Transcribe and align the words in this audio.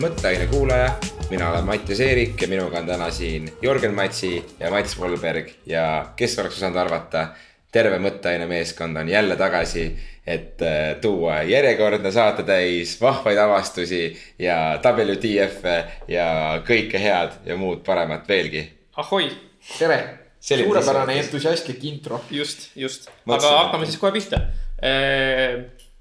taas 0.00 0.12
Mõtteaine 0.12 0.46
kuulaja, 0.48 0.92
mina 1.30 1.50
olen 1.50 1.64
Mattias 1.64 2.00
Eerik 2.00 2.40
ja 2.40 2.48
minuga 2.48 2.78
on 2.80 2.86
täna 2.86 3.10
siin 3.12 3.50
Jörgen 3.62 3.94
Matsi 3.94 4.38
ja 4.60 4.70
Mats 4.70 4.96
Volberg 4.98 5.50
ja 5.66 6.12
kes 6.16 6.38
oleks 6.38 6.56
osanud 6.56 6.78
arvata, 6.80 7.26
terve 7.72 7.98
Mõtteaine 8.00 8.46
meeskond 8.48 8.96
on 8.96 9.08
jälle 9.08 9.36
tagasi, 9.36 9.84
et 10.26 10.62
äh, 10.62 10.96
tuua 11.00 11.42
järjekordne 11.42 12.12
saatetäis 12.12 12.96
vahvaid 13.00 13.38
avastusi 13.38 14.16
ja 14.38 14.80
WTF-e 14.80 15.76
ja 16.08 16.28
kõike 16.66 17.00
head 17.00 17.36
ja 17.44 17.56
muud 17.60 17.84
paremat 17.84 18.28
veelgi. 18.28 18.64
ahoi, 18.96 19.30
tere, 19.78 20.00
suurepärane 20.40 21.18
entusiastlik 21.20 21.84
intro. 21.84 22.22
just, 22.30 22.70
just, 22.76 23.10
aga 23.28 23.56
hakkame 23.64 23.86
siis 23.86 24.00
kohe 24.00 24.12
pihta. 24.16 24.40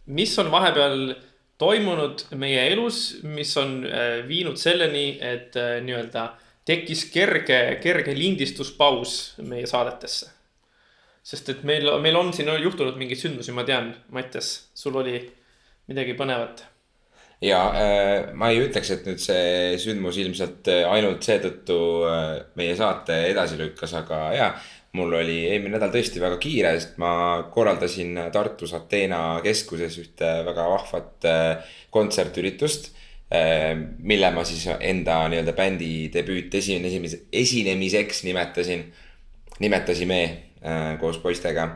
mis 0.06 0.40
on 0.40 0.52
vahepeal 0.52 1.16
toimunud 1.60 2.24
meie 2.40 2.62
elus, 2.72 3.20
mis 3.28 3.52
on 3.60 3.82
äh, 3.86 4.22
viinud 4.28 4.60
selleni, 4.60 5.12
et 5.20 5.56
äh, 5.60 5.78
nii-öelda 5.84 6.30
tekkis 6.70 7.08
kerge, 7.12 7.60
kerge 7.84 8.16
lindistuspaus 8.18 9.42
meie 9.44 9.68
saadetesse. 9.68 10.36
sest 11.30 11.50
et 11.52 11.64
meil, 11.68 11.86
meil 12.02 12.16
on 12.18 12.32
siin 12.34 12.48
juhtunud 12.64 12.96
mingeid 12.98 13.20
sündmusi, 13.20 13.54
ma 13.54 13.66
tean, 13.68 13.92
Mattias, 14.16 14.70
sul 14.74 14.96
oli 14.98 15.20
midagi 15.92 16.16
põnevat. 16.18 16.64
ja 17.44 17.60
äh, 17.76 18.32
ma 18.34 18.54
ei 18.54 18.64
ütleks, 18.64 18.94
et 18.96 19.06
nüüd 19.10 19.20
see 19.20 19.76
sündmus 19.84 20.18
ilmselt 20.24 20.72
ainult 20.88 21.28
seetõttu 21.28 21.80
meie 22.56 22.76
saate 22.80 23.26
edasi 23.34 23.60
lükkas, 23.60 23.98
aga 24.00 24.24
jaa. 24.38 24.52
Mul 24.98 25.14
oli 25.20 25.44
eelmine 25.50 25.78
nädal 25.78 25.92
tõesti 25.94 26.22
väga 26.22 26.40
kiire, 26.42 26.74
sest 26.78 26.98
ma 27.02 27.12
korraldasin 27.54 28.18
Tartus 28.34 28.74
Ateena 28.78 29.40
keskuses 29.46 30.00
ühte 30.02 30.32
väga 30.48 30.66
vahvat 30.72 31.28
äh, 31.30 31.76
kontsertüritust 31.94 32.90
äh, 33.34 33.76
mille 33.78 34.32
ma 34.34 34.46
siis 34.48 34.66
enda 34.80 35.22
nii-öelda 35.30 35.54
bändi 35.58 35.92
debüüt 36.14 36.56
esinemise, 36.58 37.26
esinemiseks 37.32 38.24
nimetasin, 38.26 38.88
nimetasime 39.62 40.22
äh, 40.26 40.96
koos 41.02 41.22
poistega. 41.22 41.70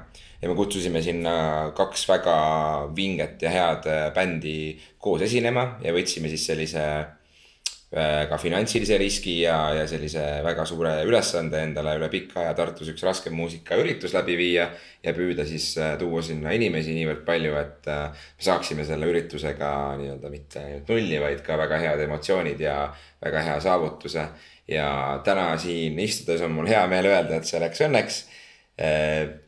Ja 0.44 0.50
me 0.52 0.58
kutsusime 0.60 1.00
sinna 1.00 1.72
kaks 1.72 2.02
väga 2.10 2.34
vinget 2.96 3.46
ja 3.46 3.52
head 3.54 3.86
bändi 4.16 4.74
koos 5.00 5.22
esinema 5.24 5.78
ja 5.86 5.94
võtsime 5.96 6.28
siis 6.28 6.44
sellise 6.50 6.84
ka 7.94 8.40
finantsilise 8.42 8.98
riski 8.98 9.36
ja, 9.44 9.58
ja 9.78 9.84
sellise 9.86 10.22
väga 10.42 10.64
suure 10.66 10.96
ülesande 11.06 11.60
endale 11.62 11.92
üle 12.00 12.08
pika 12.10 12.40
aja 12.42 12.56
Tartus 12.58 12.90
üks 12.90 13.04
raskem 13.06 13.36
muusikaüritus 13.38 14.16
läbi 14.18 14.38
viia. 14.40 14.72
ja 15.04 15.12
püüda 15.14 15.46
siis 15.46 15.68
äh, 15.78 15.94
tuua 16.00 16.22
sinna 16.26 16.54
inimesi 16.56 16.96
niivõrd 16.96 17.22
palju, 17.28 17.54
et 17.60 17.90
äh, 17.92 18.08
me 18.10 18.46
saaksime 18.46 18.86
selle 18.88 19.10
üritusega 19.12 19.70
nii-öelda 20.00 20.32
mitte 20.32 20.64
ainult 20.64 20.90
nulli, 20.90 21.20
vaid 21.22 21.44
ka 21.46 21.58
väga 21.60 21.78
head 21.84 22.02
emotsioonid 22.08 22.64
ja 22.66 22.78
väga 23.22 23.44
hea 23.46 23.60
saavutuse. 23.62 24.26
ja 24.68 24.88
täna 25.26 25.52
siin 25.58 26.00
istudes 26.00 26.42
on 26.42 26.56
mul 26.56 26.72
hea 26.72 26.82
meel 26.88 27.12
öelda, 27.12 27.38
et 27.38 27.46
see 27.46 27.60
läks 27.62 27.84
õnneks 27.84 28.24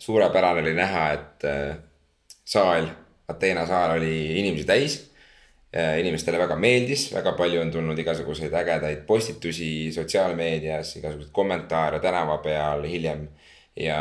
suurepärane 0.06 0.62
oli 0.62 0.74
näha, 0.78 1.06
et 1.16 1.46
saal, 2.46 2.92
Ateena 3.28 3.66
saal 3.66 3.96
oli 3.96 4.40
inimesi 4.40 4.68
täis. 4.70 5.00
Inimestele 5.76 6.40
väga 6.40 6.56
meeldis, 6.56 7.10
väga 7.12 7.34
palju 7.36 7.60
on 7.62 7.72
tulnud 7.72 8.00
igasuguseid 8.00 8.54
ägedaid 8.56 9.02
postitusi 9.08 9.92
sotsiaalmeedias, 9.92 10.96
igasuguseid 11.02 11.34
kommentaare 11.36 12.00
tänava 12.00 12.38
peal 12.44 12.86
hiljem. 12.88 13.28
ja 13.76 13.98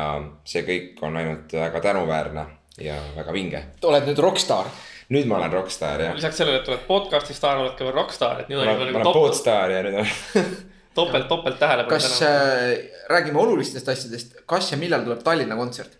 see 0.46 0.62
kõik 0.62 1.00
on 1.02 1.16
ainult 1.18 1.52
väga 1.58 1.80
tänuväärne 1.82 2.44
ja 2.78 2.98
väga 3.16 3.32
vinge. 3.32 3.62
oled 3.82 4.06
nüüd 4.08 4.20
rokkstaar. 4.22 4.68
nüüd 5.14 5.26
ma 5.30 5.38
olen 5.38 5.52
rokkstaar 5.52 6.02
jah. 6.02 6.14
lisaks 6.14 6.38
sellele, 6.40 6.60
et 6.62 6.68
oled 6.68 6.84
podcast'i 6.86 7.34
staar, 7.34 7.58
oled 7.62 7.74
ka 7.78 7.86
veel 7.86 7.96
rokkstaar, 7.96 8.44
et 8.44 8.52
nüüd 8.52 8.60
ma 8.60 8.62
on 8.62 8.68
olen, 8.68 8.86
juba 8.88 8.98
ma 8.98 9.04
nagu 9.04 9.10
olen 9.10 9.12
topelt, 9.12 9.34
podstaar 9.34 9.74
ja 9.74 9.82
nüüd 9.86 9.98
olen 9.98 10.52
topelt, 11.00 11.28
topelt 11.28 11.58
tähelepanu. 11.58 11.90
kas 11.90 12.22
äh, 12.22 12.76
räägime 13.10 13.42
olulistest 13.42 13.88
asjadest, 13.88 14.38
kas 14.46 14.70
ja 14.72 14.78
millal 14.78 15.02
tuleb 15.06 15.22
Tallinna 15.26 15.58
kontsert? 15.58 15.98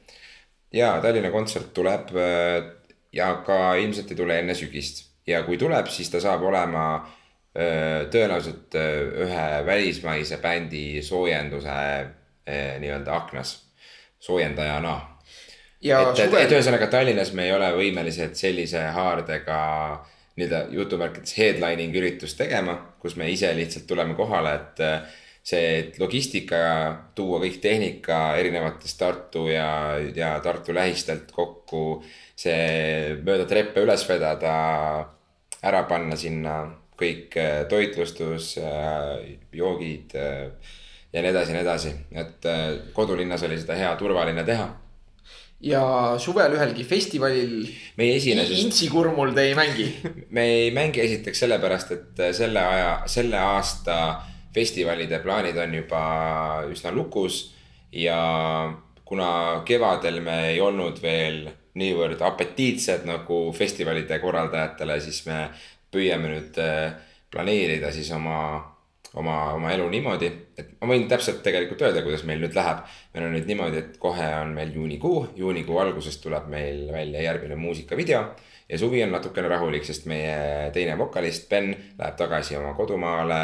ja 0.73 0.95
Tallinna 1.03 1.35
kontsert 1.35 1.75
tuleb 1.75 2.15
äh, 2.15 2.71
ja 3.13 3.35
ka 3.47 3.75
ilmselt 3.83 4.11
ei 4.11 4.23
tule 4.23 4.39
enne 4.39 4.55
sügist 4.59 5.14
ja 5.27 5.43
kui 5.47 5.59
tuleb, 5.61 5.89
siis 5.93 6.11
ta 6.13 6.21
saab 6.21 6.43
olema 6.45 6.87
tõenäoliselt 7.55 8.75
ühe 9.25 9.47
välismaise 9.67 10.41
bändi 10.43 11.03
soojenduse 11.07 11.77
nii-öelda 12.83 13.15
aknas, 13.15 13.53
soojendajana. 14.19 14.95
ja 15.81 16.01
et, 16.11 16.19
et, 16.27 16.35
et 16.35 16.55
ühesõnaga 16.57 16.89
Tallinnas 16.91 17.31
me 17.33 17.47
ei 17.47 17.53
ole 17.55 17.71
võimelised 17.77 18.35
sellise 18.35 18.83
haardega 18.97 19.61
nii-öelda 20.35 20.65
jutumärkides 20.75 21.37
headlining 21.39 21.95
üritust 21.95 22.39
tegema, 22.39 22.75
kus 22.99 23.15
me 23.17 23.31
ise 23.31 23.53
lihtsalt 23.55 23.87
tuleme 23.87 24.19
kohale, 24.19 24.55
et 24.59 24.83
see 25.45 25.65
et 25.79 25.99
logistika, 26.01 26.61
tuua 27.17 27.41
kõik 27.43 27.59
tehnika 27.61 28.21
erinevatest 28.41 28.99
Tartu 29.01 29.49
ja, 29.53 29.99
ja 30.17 30.39
Tartu 30.45 30.75
lähistelt 30.77 31.33
kokku. 31.33 32.03
see 32.35 33.15
mööda 33.23 33.45
treppe 33.47 33.85
üles 33.85 34.03
vedada, 34.09 34.55
ära 35.63 35.85
panna 35.87 36.17
sinna 36.19 36.57
kõik 36.99 37.37
äh, 37.39 37.61
toitlustus, 37.71 38.57
joogid 39.55 40.17
äh, 40.19 40.49
ja 41.13 41.23
nii 41.23 41.31
edasi 41.31 41.53
ja 41.53 41.59
nii 41.59 41.63
edasi, 41.63 41.93
et 42.11 42.49
äh, 42.51 42.65
kodulinnas 42.97 43.45
oli 43.47 43.59
seda 43.61 43.77
hea 43.79 43.93
turvaline 44.01 44.43
teha 44.47 44.67
ja 45.65 45.85
suvel 46.21 46.57
ühelgi 46.57 46.85
festivalil 46.85 47.65
meie 47.99 48.19
esines 48.19 48.51
just 48.51 48.65
Intsi 48.65 48.89
kurmul 48.93 49.33
te 49.37 49.49
ei 49.49 49.55
mängi. 49.57 49.87
me 50.37 50.45
ei 50.59 50.71
mängi 50.75 51.03
esiteks 51.05 51.45
sellepärast, 51.45 51.93
et 51.95 52.25
selle 52.37 52.65
aja, 52.65 52.95
selle 53.11 53.41
aasta 53.41 53.99
festivalide 54.55 55.19
plaanid 55.23 55.59
on 55.59 55.75
juba 55.75 56.05
üsna 56.71 56.93
lukus. 56.95 57.51
ja 57.93 58.17
kuna 59.05 59.63
kevadel 59.65 60.21
me 60.21 60.49
ei 60.49 60.61
olnud 60.61 60.99
veel 61.03 61.45
niivõrd 61.79 62.23
apetiitsed 62.23 63.05
nagu 63.07 63.39
festivalide 63.55 64.19
korraldajatele, 64.23 64.97
siis 65.03 65.21
me 65.29 65.49
püüame 65.95 66.31
nüüd 66.31 66.59
eh, 66.63 66.95
planeerida 67.31 67.93
siis 67.95 68.11
oma, 68.15 68.39
oma, 69.15 69.37
oma 69.55 69.71
elu 69.75 69.87
niimoodi, 69.93 70.31
et 70.59 70.75
ma 70.81 70.91
võin 70.91 71.07
täpselt 71.11 71.43
tegelikult 71.47 71.83
öelda, 71.87 72.03
kuidas 72.07 72.25
meil 72.27 72.43
nüüd 72.43 72.57
läheb. 72.59 72.83
meil 73.15 73.29
on 73.29 73.37
nüüd 73.37 73.47
niimoodi, 73.51 73.83
et 73.83 73.99
kohe 74.03 74.27
on 74.41 74.55
meil 74.57 74.75
juunikuu, 74.75 75.29
juunikuu 75.39 75.79
alguses 75.83 76.19
tuleb 76.23 76.51
meil 76.51 76.89
välja 76.95 77.23
järgmine 77.29 77.59
muusikavideo 77.59 78.25
ja 78.75 78.79
suvi 78.79 79.03
on 79.05 79.13
natukene 79.15 79.49
rahulik, 79.49 79.85
sest 79.87 80.09
meie 80.11 80.71
teine 80.75 80.97
vokalist 80.99 81.47
Ben 81.51 81.69
läheb 81.71 82.17
tagasi 82.19 82.57
oma 82.59 82.73
kodumaale 82.75 83.41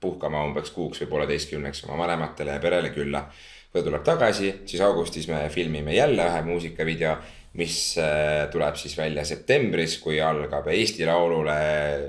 puhkama 0.00 0.42
umbes 0.44 0.68
kuuks 0.74 1.00
või 1.00 1.10
pooleteistkümneks 1.14 1.86
oma 1.86 2.02
vanematele 2.02 2.58
ja 2.58 2.60
perele 2.60 2.90
külla. 2.92 3.24
kui 3.72 3.80
ta 3.80 3.88
tuleb 3.88 4.04
tagasi, 4.06 4.50
siis 4.70 4.82
augustis 4.84 5.26
me 5.28 5.48
filmime 5.50 5.94
jälle 5.96 6.26
ühe 6.28 6.42
muusikavideo, 6.46 7.16
mis 7.58 7.96
äh, 7.98 8.44
tuleb 8.52 8.76
siis 8.76 8.92
välja 8.98 9.24
septembris, 9.24 9.96
kui 9.98 10.20
algab 10.20 10.68
Eesti 10.68 11.06
Laulule 11.08 11.56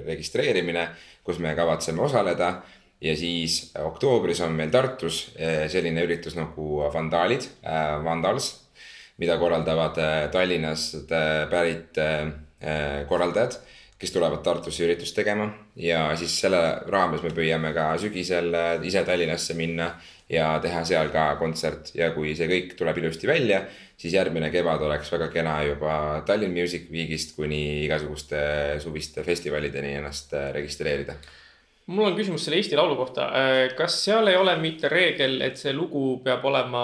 registreerimine, 0.05 0.87
kus 1.23 1.39
me 1.39 1.55
kavatseme 1.55 2.01
osaleda 2.01 2.51
ja 3.01 3.15
siis 3.15 3.71
oktoobris 3.79 4.41
on 4.41 4.51
meil 4.51 4.69
Tartus 4.69 5.29
eh, 5.35 5.69
selline 5.71 6.03
üritus 6.03 6.35
nagu 6.35 6.83
Vandaalid, 6.93 7.47
Vandals, 8.03 8.51
mida 9.17 9.37
korraldavad 9.39 9.97
Tallinnast 10.31 11.07
pärit 11.49 11.97
korraldajad, 13.09 13.57
kes 13.99 14.11
tulevad 14.11 14.41
Tartusse 14.43 14.83
üritust 14.85 15.15
tegema. 15.15 15.47
Ja 15.75 16.07
siis 16.19 16.35
selle 16.41 16.61
raames 16.91 17.23
me 17.23 17.31
püüame 17.35 17.71
ka 17.75 17.91
sügisel 18.01 18.51
ise 18.85 19.03
Tallinnasse 19.07 19.55
minna 19.57 19.93
ja 20.29 20.55
teha 20.61 20.83
seal 20.87 21.11
ka 21.13 21.27
kontsert. 21.39 21.93
Ja 21.97 22.11
kui 22.15 22.33
see 22.37 22.49
kõik 22.49 22.75
tuleb 22.79 22.99
ilusti 23.01 23.29
välja, 23.29 23.61
siis 23.97 24.15
järgmine 24.17 24.49
kevad 24.53 24.83
oleks 24.87 25.11
väga 25.13 25.29
kena 25.33 25.55
juba 25.67 25.95
Tallinn 26.27 26.55
Music 26.55 26.89
Weekist 26.91 27.35
kuni 27.37 27.85
igasuguste 27.85 28.41
suviste 28.83 29.23
festivalideni 29.23 29.95
ennast 29.99 30.33
registreerida. 30.55 31.17
Mul 31.85 32.07
on 32.09 32.15
küsimus 32.17 32.41
selle 32.47 32.57
Eesti 32.57 32.77
Laulu 32.77 32.95
kohta. 32.97 33.29
kas 33.77 33.99
seal 34.07 34.27
ei 34.27 34.35
ole 34.35 34.55
mitte 34.57 34.89
reegel, 34.89 35.37
et 35.45 35.57
see 35.61 35.73
lugu 35.73 36.17
peab 36.25 36.45
olema 36.49 36.81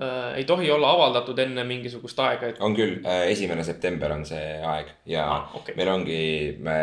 äh,, 0.00 0.36
ei 0.40 0.44
tohi 0.44 0.70
olla 0.70 0.90
avaldatud 0.96 1.38
enne 1.38 1.64
mingisugust 1.68 2.18
aega, 2.24 2.52
et 2.52 2.60
on 2.60 2.76
küll, 2.76 2.98
esimene 3.30 3.64
september 3.64 4.12
on 4.14 4.24
see 4.26 4.58
aeg 4.62 4.92
ja 5.06 5.26
Ah, 5.34 5.56
okei. 5.58 5.74
meil 5.76 5.88
ongi, 5.94 6.20
me 6.60 6.78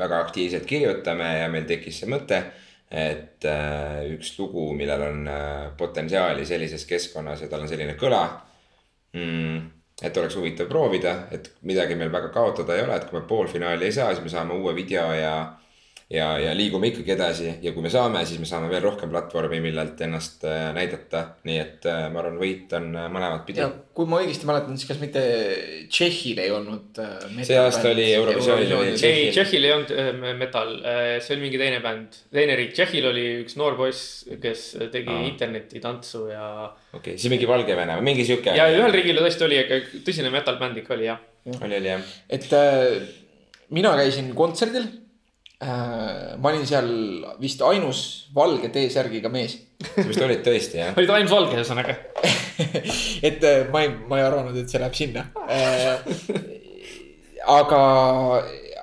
väga 0.00 0.20
aktiivselt 0.24 0.66
kirjutame 0.66 1.28
ja 1.40 1.48
meil 1.52 1.66
tekkis 1.68 2.00
see 2.02 2.08
mõte, 2.10 2.38
et 2.90 3.44
äh, 3.46 4.00
üks 4.16 4.32
lugu, 4.38 4.72
millel 4.74 5.02
on 5.06 5.26
äh, 5.30 5.66
potentsiaali 5.78 6.46
sellises 6.48 6.86
keskkonnas 6.90 7.44
ja 7.44 7.48
tal 7.52 7.62
on 7.62 7.68
selline 7.70 7.94
kõla 8.00 8.22
mm, 9.14 9.58
et 10.02 10.16
oleks 10.16 10.36
huvitav 10.40 10.66
proovida, 10.70 11.12
et 11.30 11.52
midagi 11.68 11.94
meil 11.94 12.10
väga 12.12 12.32
kaotada 12.34 12.74
ei 12.76 12.82
ole, 12.86 12.96
et 12.96 13.04
kui 13.10 13.20
me 13.20 13.26
poolfinaali 13.28 13.84
ei 13.86 13.92
saa, 13.92 14.10
siis 14.14 14.24
me 14.24 14.32
saame 14.32 14.56
uue 14.56 14.74
video 14.74 15.06
ja 15.14 15.34
ja, 16.10 16.26
ja 16.42 16.52
liigume 16.56 16.90
ikkagi 16.90 17.12
edasi 17.14 17.52
ja 17.62 17.72
kui 17.74 17.84
me 17.84 17.90
saame, 17.92 18.22
siis 18.26 18.40
me 18.42 18.48
saame 18.48 18.70
veel 18.70 18.82
rohkem 18.82 19.10
platvormi, 19.12 19.60
millelt 19.62 20.00
ennast 20.02 20.42
äh, 20.48 20.70
näidata. 20.74 21.22
nii 21.46 21.58
et 21.62 21.86
äh, 21.88 22.08
ma 22.10 22.22
arvan, 22.22 22.38
võit 22.40 22.72
on 22.76 22.88
äh, 22.98 23.06
mõlemat 23.12 23.44
pidi 23.46 23.62
ja. 23.62 23.68
kui 23.94 24.10
ma 24.10 24.18
õigesti 24.22 24.48
mäletan, 24.48 24.78
siis 24.78 24.90
kas 24.90 25.00
mitte 25.02 25.22
Tšehhil 25.90 26.40
ei 26.42 26.50
olnud. 26.54 26.98
See 27.46 27.58
aasta 27.58 27.92
oli 27.92 28.08
Eurovisioonil 28.16 28.74
oli 28.76 28.90
ei, 28.92 28.98
Tšehhil. 28.98 29.30
Tšehhil 29.36 29.68
ei 29.68 29.74
olnud 29.76 30.34
metal, 30.40 30.74
see 31.22 31.36
oli 31.36 31.46
mingi 31.46 31.62
teine 31.62 31.80
bänd, 31.84 32.20
teine 32.34 32.58
riik, 32.58 32.74
Tšehhil 32.74 33.10
oli 33.12 33.26
üks 33.44 33.56
noor 33.60 33.78
poiss, 33.78 34.24
kes 34.42 34.66
tegi 34.90 35.14
Aa. 35.14 35.24
internetitantsu 35.30 36.26
ja. 36.32 36.50
okei 36.66 36.98
okay,, 37.00 37.16
siis 37.16 37.30
mingi 37.32 37.48
Valgevene 37.50 38.00
või 38.00 38.10
mingi 38.12 38.26
sihuke. 38.26 38.54
ja 38.58 38.66
ühel 38.74 38.94
riigil 38.94 39.22
tõesti 39.22 39.46
oli 39.46 39.62
tõsine 40.06 40.34
metal 40.34 40.58
bänd 40.60 40.82
ikka 40.82 40.96
oli 40.98 41.06
jah. 41.06 41.22
oli, 41.60 41.78
oli 41.78 41.94
jah. 41.94 42.14
et 42.30 42.50
äh, 42.56 42.98
mina 43.74 43.94
käisin 43.98 44.34
kontserdil. 44.34 44.88
Ma 45.60 46.48
olin 46.48 46.64
seal 46.64 46.88
vist 47.40 47.60
ainus 47.60 48.30
valge 48.34 48.70
T-särgiga 48.72 49.28
mees 49.28 49.58
sa 49.80 50.04
vist 50.06 50.22
olid 50.24 50.42
tõesti 50.44 50.80
jah? 50.80 50.94
olid 50.98 51.12
ainult 51.14 51.32
valge 51.32 51.58
ühesõnaga. 51.58 51.96
et 53.28 53.44
äh, 53.46 53.66
ma 53.72 53.84
ei, 53.84 53.92
ma 54.08 54.20
ei 54.20 54.26
arvanud, 54.26 54.56
et 54.60 54.70
see 54.70 54.80
läheb 54.82 54.96
sinna 54.96 55.26
äh,. 55.48 56.02
aga, 57.48 57.82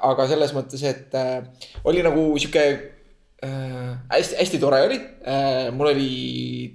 aga 0.09 0.27
selles 0.31 0.53
mõttes, 0.57 0.83
et 0.87 1.17
äh, 1.17 1.69
oli 1.87 2.03
nagu 2.05 2.29
sihuke 2.41 2.65
äh, 2.65 3.91
hästi, 4.13 4.39
hästi 4.41 4.61
tore 4.63 4.81
oli 4.87 4.99
äh,. 4.99 5.69
mul 5.73 5.93
oli 5.93 6.11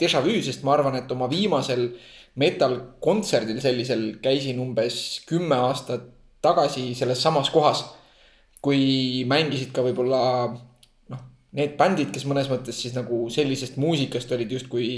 déjà 0.00 0.22
vu, 0.25 0.38
sest 0.44 0.66
ma 0.66 0.76
arvan, 0.76 1.00
et 1.02 1.14
oma 1.14 1.31
viimasel 1.31 1.90
metal 2.38 2.78
kontserdil 3.02 3.58
sellisel 3.60 4.06
käisin 4.22 4.62
umbes 4.62 5.20
kümme 5.28 5.58
aastat 5.69 6.06
tagasi 6.43 6.90
selles 6.98 7.20
samas 7.22 7.50
kohas. 7.55 7.84
Kui 8.62 9.24
mängisid 9.28 9.72
ka 9.74 9.82
võib-olla 9.84 10.20
noh, 11.12 11.22
need 11.58 11.74
bändid, 11.78 12.12
kes 12.14 12.26
mõnes 12.30 12.50
mõttes 12.50 12.78
siis 12.78 12.94
nagu 12.96 13.24
sellisest 13.32 13.78
muusikast 13.82 14.30
olid 14.36 14.54
justkui 14.54 14.88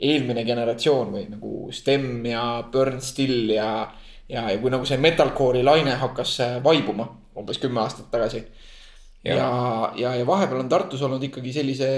eelmine 0.00 0.44
generatsioon 0.48 1.12
või 1.14 1.26
nagu 1.28 1.52
Stem 1.76 2.24
ja 2.30 2.44
Burn 2.72 3.00
Still 3.04 3.52
ja. 3.52 3.70
ja, 4.28 4.48
ja 4.48 4.58
kui 4.62 4.72
nagu 4.72 4.88
see 4.88 5.00
metalcore'i 5.02 5.64
laine 5.66 5.98
hakkas 6.00 6.36
äh, 6.46 6.58
vaibuma 6.64 7.10
umbes 7.40 7.60
kümme 7.60 7.84
aastat 7.84 8.10
tagasi. 8.10 8.44
ja, 9.24 9.36
ja, 9.36 9.48
ja, 9.96 10.14
ja 10.18 10.26
vahepeal 10.26 10.64
on 10.64 10.72
Tartus 10.72 11.02
olnud 11.04 11.22
ikkagi 11.28 11.52
sellise 11.52 11.90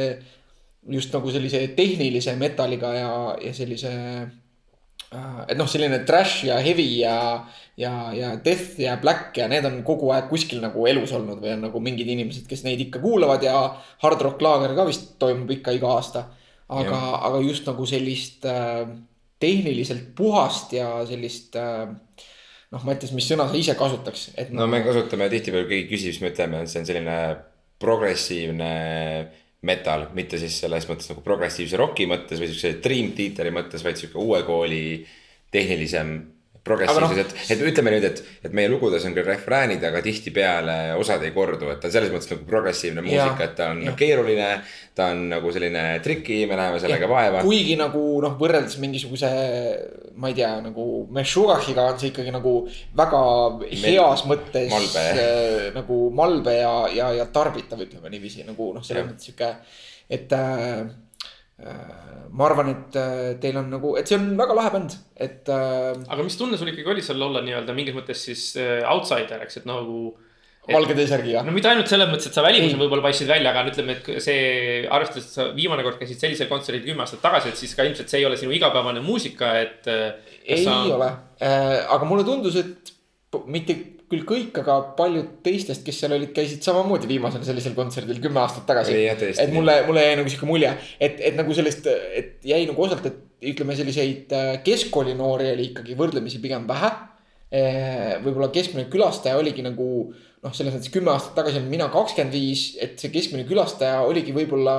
just 0.91 1.15
nagu 1.15 1.31
sellise 1.31 1.63
tehnilise 1.77 2.35
metalliga 2.37 2.95
ja, 2.97 3.13
ja 3.41 3.55
sellise 3.55 3.93
et 5.13 5.59
noh, 5.59 5.69
selline 5.69 6.01
trash 6.09 6.47
ja 6.49 6.57
heavy 6.65 6.87
ja, 7.03 7.17
ja, 7.81 7.93
ja 8.17 8.33
death 8.45 8.81
ja 8.81 8.97
black 9.01 9.37
ja 9.37 9.49
need 9.51 9.67
on 9.69 9.81
kogu 9.87 10.13
aeg 10.15 10.31
kuskil 10.31 10.63
nagu 10.63 10.87
elus 10.89 11.13
olnud 11.17 11.43
või 11.43 11.55
on 11.57 11.67
nagu 11.67 11.83
mingid 11.85 12.09
inimesed, 12.15 12.47
kes 12.49 12.65
neid 12.67 12.81
ikka 12.87 13.03
kuulavad 13.03 13.45
ja 13.45 13.57
hard 14.05 14.25
rock 14.25 14.43
laager 14.45 14.77
ka 14.79 14.87
vist 14.89 15.15
toimub 15.23 15.51
ikka 15.59 15.77
iga 15.77 15.93
aasta. 15.97 16.27
aga, 16.73 16.99
aga 17.29 17.41
just 17.45 17.67
nagu 17.69 17.85
sellist 17.85 18.47
äh, 18.49 18.87
tehniliselt 19.43 20.15
puhast 20.17 20.73
ja 20.73 21.03
sellist 21.09 21.57
äh, 21.61 21.91
noh, 22.73 22.85
ma 22.87 22.97
ütlen, 22.97 23.13
mis 23.19 23.29
sõna 23.29 23.49
sa 23.51 23.59
ise 23.59 23.77
kasutaks, 23.77 24.31
et 24.41 24.53
no 24.57 24.67
me 24.71 24.81
kasutame 24.85 25.29
tihtipeale, 25.33 25.69
keegi 25.69 25.89
küsib, 25.91 26.15
siis 26.15 26.23
me 26.25 26.33
ütleme, 26.33 26.63
et 26.63 26.73
see 26.73 26.81
on 26.81 26.89
selline 26.89 27.19
progressiivne 27.83 28.73
metal, 29.63 30.09
mitte 30.17 30.39
siis 30.43 30.57
selles 30.65 30.89
mõttes 30.91 31.11
nagu 31.13 31.23
progressiivse 31.25 31.79
roki 31.79 32.09
mõttes 32.11 32.41
või 32.43 32.51
siukse 32.51 32.77
Dream 32.83 33.13
Theateri 33.17 33.53
mõttes, 33.55 33.85
vaid 33.87 34.01
sihuke 34.01 34.19
uue 34.19 34.43
kooli 34.47 34.83
tehnilisem 35.55 36.17
progressiivses 36.63 37.03
Aga 37.03 37.17
no., 37.17 37.23
et, 37.25 37.33
et 37.51 37.63
ütleme 37.67 37.93
nüüd, 37.97 38.05
et, 38.07 38.21
et 38.47 38.53
meie 38.55 38.71
lugudes 38.71 39.03
on 39.09 39.15
küll 39.17 39.27
refräänid, 39.27 39.83
aga 39.89 40.03
tihtipeale 40.05 40.77
osad 41.01 41.25
ei 41.27 41.33
kordu, 41.35 41.73
et 41.73 41.81
ta 41.83 41.89
on 41.89 41.95
selles 41.97 42.13
mõttes 42.15 42.31
nagu 42.31 42.47
progressiivne 42.47 43.03
muusika, 43.03 43.49
et 43.49 43.57
ta 43.59 43.73
on 43.75 43.83
jah. 43.89 43.97
keeruline. 43.99 44.51
ta 44.95 45.07
on 45.15 45.23
nagu 45.31 45.49
selline 45.55 45.83
triki, 46.05 46.43
me 46.47 46.57
näeme 46.61 46.79
sellega 46.83 47.09
vaeva. 47.09 47.43
kuigi 47.43 47.75
nagu 47.81 48.03
noh, 48.23 48.37
võrreldes 48.39 48.77
mingisuguse, 48.83 49.31
ma 50.21 50.31
ei 50.31 50.37
tea, 50.39 50.53
nagu 50.63 50.89
Meshugahiga 51.17 51.87
on 51.91 52.01
see 52.01 52.13
ikkagi 52.13 52.35
nagu 52.35 52.57
väga 52.99 53.23
heas 53.83 54.27
mõttes 54.29 54.69
malbe. 54.71 55.07
äh, 55.13 55.71
nagu 55.75 56.03
malbe 56.15 56.59
ja, 56.61 56.75
ja, 56.95 57.09
ja 57.23 57.31
tarbitav, 57.33 57.81
ütleme 57.87 58.13
niiviisi 58.13 58.47
nagu 58.47 58.71
noh, 58.77 58.85
selles 58.87 59.09
mõttes 59.09 59.33
sihuke, 59.33 59.55
et 60.13 60.37
äh, 60.37 60.85
ma 62.33 62.49
arvan, 62.49 62.73
et 62.73 62.99
äh, 62.99 63.37
teil 63.43 63.59
on 63.61 63.69
nagu, 63.73 63.95
et 64.01 64.09
see 64.09 64.19
on 64.19 64.33
väga 64.39 64.57
lahe 64.57 64.73
bänd, 64.73 64.97
et 65.21 65.49
äh, 65.53 65.93
aga 65.93 66.25
mis 66.25 66.37
tunne 66.41 66.59
sul 66.59 66.71
ikkagi 66.73 66.95
oli 66.95 67.05
seal 67.05 67.21
olla 67.23 67.43
nii-öelda 67.45 67.75
mingis 67.77 67.97
mõttes 67.97 68.25
siis 68.29 68.45
äh, 68.61 68.81
outsider, 68.89 69.45
eks, 69.45 69.61
et 69.61 69.69
nagu. 69.69 70.15
valge 70.63 70.95
T-särgiga 70.95 71.43
no 71.43 71.53
mitte 71.55 71.69
ainult 71.69 71.91
selles 71.91 72.07
mõttes, 72.07 72.31
et 72.31 72.37
sa 72.39 72.45
välimusel 72.47 72.79
võib-olla 72.81 73.05
paistsid 73.05 73.31
välja, 73.31 73.51
aga 73.53 73.67
ütleme, 73.69 73.99
et 73.99 74.11
see, 74.23 74.43
arvestades, 74.87 75.29
et 75.29 75.37
sa 75.37 75.49
viimane 75.57 75.85
kord 75.85 75.99
käisid 76.01 76.23
sellisel 76.23 76.49
kontserdil 76.51 76.87
kümme 76.87 77.05
aastat 77.05 77.23
tagasi, 77.25 77.53
et 77.53 77.61
siis 77.61 77.75
ka 77.77 77.87
ilmselt 77.87 78.13
see 78.13 78.23
ei 78.23 78.29
ole 78.29 78.39
sinu 78.41 78.55
igapäevane 78.55 79.03
muusika, 79.05 79.57
et. 79.59 79.91
ei 79.91 80.65
sa... 80.65 80.79
ole 80.97 81.11
äh,, 81.43 81.83
aga 81.91 82.07
mulle 82.09 82.25
tundus, 82.27 82.57
et 82.63 82.95
mitte 83.51 83.77
küll 84.13 84.25
kõik, 84.29 84.57
aga 84.63 84.79
paljud 84.99 85.39
teistest, 85.45 85.83
kes 85.87 86.03
seal 86.03 86.15
olid, 86.17 86.31
käisid 86.37 86.65
samamoodi 86.65 87.09
viimasel 87.11 87.45
sellisel 87.47 87.77
kontserdil 87.77 88.21
kümme 88.23 88.43
aastat 88.43 88.67
tagasi 88.69 88.95
et 89.43 89.55
mulle, 89.55 89.79
mulle 89.89 90.05
jäi 90.05 90.19
nagu 90.21 90.33
sihuke 90.33 90.49
mulje, 90.49 90.73
et, 91.01 91.21
et 91.31 91.39
nagu 91.39 91.57
sellest, 91.57 91.89
et 92.19 92.45
jäi 92.47 92.67
nagu 92.69 92.85
osalt, 92.85 93.09
et 93.09 93.53
ütleme, 93.53 93.77
selliseid 93.79 94.35
äh, 94.37 94.51
keskkooli 94.67 95.17
noori 95.19 95.51
oli 95.55 95.71
ikkagi 95.73 95.97
võrdlemisi 95.99 96.43
pigem 96.43 96.69
vähe. 96.69 96.93
võib-olla 98.25 98.47
keskmine 98.49 98.87
külastaja 98.89 99.37
oligi 99.37 99.61
nagu 99.61 99.87
noh, 100.43 100.55
selles 100.57 100.73
mõttes 100.73 100.93
kümme 100.93 101.13
aastat 101.13 101.35
tagasi 101.37 101.59
olin 101.61 101.71
mina 101.71 101.89
kakskümmend 101.93 102.33
viis, 102.33 102.79
et 102.81 102.97
see 103.01 103.13
keskmine 103.13 103.45
külastaja 103.49 104.03
oligi 104.09 104.33
võib-olla 104.33 104.79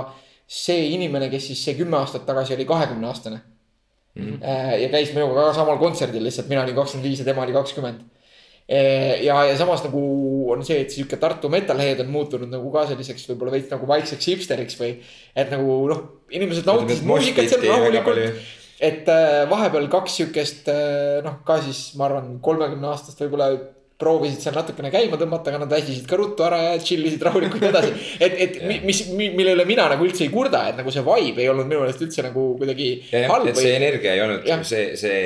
see 0.50 0.90
inimene, 0.96 1.30
kes 1.30 1.52
siis 1.52 1.62
see 1.68 1.78
kümme 1.78 2.00
aastat 2.00 2.26
tagasi 2.26 2.56
oli 2.56 2.66
kahekümne 2.68 3.08
aastane 3.12 3.40
mm. 4.16 4.26
-hmm. 4.26 4.82
ja 4.82 4.90
käis 4.90 5.14
minuga 5.14 5.36
ka 5.36 5.54
samal 5.54 5.78
kontserdil, 5.78 6.24
lihtsalt 6.24 6.50
mina 6.50 6.64
olin 6.64 6.76
kakskümmend 6.76 7.10
viis 7.10 7.20
ja 7.20 7.26
tema 7.26 7.44
oli 7.44 7.54
kakskümmend. 7.54 8.02
ja, 8.68 9.38
ja 9.50 9.58
samas 9.60 9.84
nagu 9.84 10.02
on 10.54 10.64
see, 10.64 10.80
et 10.86 10.94
sihuke 10.94 11.20
Tartu 11.20 11.52
metalhead 11.52 12.00
on 12.06 12.12
muutunud 12.14 12.52
nagu 12.52 12.72
ka 12.72 12.86
selliseks 12.92 13.28
võib-olla 13.32 13.58
veits 13.58 13.72
nagu 13.74 13.88
vaikseks 13.90 14.30
hipsteriks 14.32 14.80
või. 14.80 14.96
et 15.36 15.52
nagu 15.52 15.78
noh, 15.92 16.04
inimesed 16.32 16.68
nautisid 16.70 17.08
muusikat 17.08 17.52
seal 17.52 17.68
rahulikult. 17.68 18.42
et 18.80 19.12
äh, 19.12 19.44
vahepeal 19.52 19.90
kaks 19.92 20.20
siukest 20.22 20.72
äh, 20.72 21.20
noh, 21.26 21.42
ka 21.48 21.60
siis 21.66 21.90
ma 22.00 22.08
arvan, 22.08 22.38
kolmekümne 22.44 22.92
aastast 22.94 23.20
võib-olla 23.26 23.52
proovisid 24.04 24.42
seal 24.44 24.56
natukene 24.58 24.92
käima 24.94 25.18
tõmmata, 25.20 25.52
aga 25.52 25.64
nad 25.64 25.72
väsisid 25.72 26.08
ka 26.10 26.18
ruttu 26.20 26.44
ära 26.46 26.60
ja 26.64 26.78
chill 26.84 27.06
isid 27.08 27.24
rahulikult 27.24 27.64
edasi. 27.70 27.92
et, 28.26 28.38
et 28.46 28.56
mi- 28.68 28.82
mis, 28.88 29.04
mille 29.14 29.56
üle 29.56 29.68
mina 29.70 29.86
nagu 29.92 30.08
üldse 30.08 30.26
ei 30.26 30.32
kurda, 30.34 30.66
et 30.72 30.80
nagu 30.80 30.94
see 30.94 31.04
vibe 31.08 31.44
ei 31.44 31.52
olnud 31.52 31.70
minu 31.70 31.84
meelest 31.84 32.04
üldse 32.04 32.26
nagu 32.26 32.48
kuidagi 32.60 32.90
halb 33.14 33.52
et 33.52 33.60
see 33.60 33.76
energia 33.78 34.16
ei 34.18 34.24
olnud 34.26 34.50
see, 34.68 34.96
see, 35.00 35.22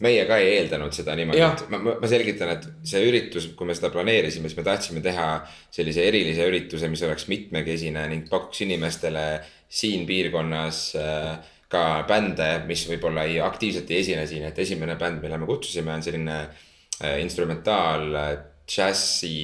meie 0.00 0.24
ka 0.28 0.38
ei 0.40 0.56
eeldanud 0.56 0.94
seda 0.96 1.14
niimoodi, 1.18 1.42
et 1.44 1.62
ma, 1.72 1.78
ma 1.84 1.94
ma 2.00 2.08
selgitan, 2.08 2.54
et 2.54 2.66
see 2.88 3.02
üritus, 3.04 3.50
kui 3.56 3.68
me 3.68 3.76
seda 3.76 3.90
planeerisime, 3.92 4.48
siis 4.48 4.58
me 4.58 4.64
tahtsime 4.66 5.02
teha 5.04 5.28
sellise 5.72 6.06
erilise 6.08 6.46
ürituse, 6.48 6.88
mis 6.92 7.02
oleks 7.04 7.28
mitmekesine 7.28 8.06
ning 8.12 8.28
pakuks 8.30 8.62
inimestele 8.64 9.26
siin 9.70 10.06
piirkonnas 10.08 10.80
äh, 10.98 11.52
ka 11.70 11.84
bände, 12.08 12.48
mis 12.66 12.86
võib-olla 12.88 13.26
ei 13.28 13.38
aktiivselt 13.44 13.92
ei 13.92 14.00
esine 14.00 14.24
siin, 14.26 14.48
et 14.48 14.58
esimene 14.58 14.96
bänd, 14.98 15.20
mille 15.22 15.38
me 15.38 15.48
kutsusime, 15.48 15.92
on 15.94 16.02
selline 16.04 16.38
äh, 16.40 17.20
instrumentaal 17.22 18.08
äh, 18.18 18.32
džässi, 18.70 19.36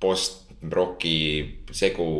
post-roki 0.00 1.18
segu 1.72 2.12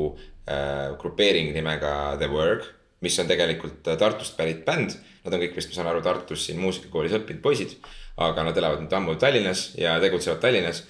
grupeering 0.99 1.53
nimega 1.55 2.17
The 2.19 2.27
Work, 2.27 2.65
mis 3.05 3.15
on 3.23 3.29
tegelikult 3.31 3.87
Tartust 3.87 4.35
pärit 4.35 4.65
bänd. 4.67 4.97
Nad 5.25 5.37
on 5.37 5.43
kõik 5.43 5.59
vist, 5.59 5.71
ma 5.71 5.77
saan 5.77 5.91
aru, 5.91 6.01
Tartus 6.05 6.47
siin 6.47 6.61
muusikakoolis 6.63 7.19
õppinud 7.19 7.43
poisid, 7.45 7.77
aga 8.21 8.47
nad 8.47 8.57
elavad 8.57 8.83
nüüd 8.85 8.97
ammu 8.97 9.17
Tallinnas 9.21 9.71
ja 9.81 9.99
tegutsevad 10.03 10.41
Tallinnas. 10.43 10.85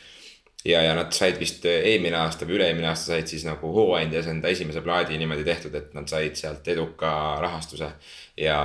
ja, 0.64 0.82
ja 0.84 0.94
nad 0.94 1.12
said 1.16 1.38
vist 1.40 1.64
eelmine 1.64 2.18
aasta 2.20 2.44
või 2.44 2.58
üle-eelmine 2.58 2.90
aasta 2.90 3.14
said 3.14 3.30
siis 3.30 3.46
nagu 3.48 3.70
Hooandjas 3.72 4.26
enda 4.28 4.48
esimese 4.52 4.82
plaadi 4.84 5.16
niimoodi 5.18 5.44
tehtud, 5.44 5.74
et 5.74 5.94
nad 5.96 6.08
said 6.08 6.36
sealt 6.36 6.68
eduka 6.68 7.12
rahastuse. 7.40 7.92
ja 8.36 8.58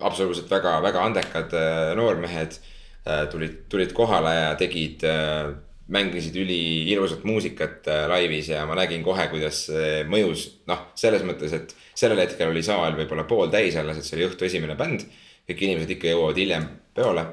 absoluutselt 0.00 0.50
väga-väga 0.50 1.04
andekad 1.04 1.54
äh, 1.54 1.94
noormehed 1.96 2.58
äh, 2.58 3.26
tulid, 3.30 3.64
tulid 3.68 3.92
kohale 3.92 4.34
ja 4.34 4.54
tegid 4.54 5.04
äh, 5.04 5.52
mängisid 5.88 6.36
üliilusat 6.36 7.24
muusikat 7.24 7.88
äh, 7.88 8.04
laivis 8.10 8.50
ja 8.52 8.64
ma 8.68 8.76
nägin 8.76 9.02
kohe, 9.04 9.24
kuidas 9.32 9.64
see 9.70 10.04
mõjus, 10.08 10.44
noh, 10.68 10.88
selles 10.98 11.24
mõttes, 11.24 11.54
et 11.56 11.74
sellel 11.96 12.20
hetkel 12.22 12.52
oli 12.52 12.62
saal 12.64 12.96
võib-olla 12.98 13.24
pooltäis 13.28 13.76
alles, 13.80 13.98
et 14.00 14.08
see 14.08 14.18
oli 14.18 14.28
õhtu 14.28 14.48
esimene 14.48 14.76
bänd. 14.78 15.06
kõik 15.48 15.62
inimesed 15.64 15.94
ikka 15.94 16.10
jõuavad 16.10 16.36
hiljem 16.36 16.66
peole. 16.94 17.24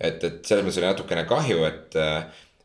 et, 0.00 0.24
et 0.24 0.40
selles 0.44 0.64
mõttes 0.64 0.80
oli 0.80 0.88
natukene 0.88 1.22
kahju, 1.30 1.64
et, 1.68 1.96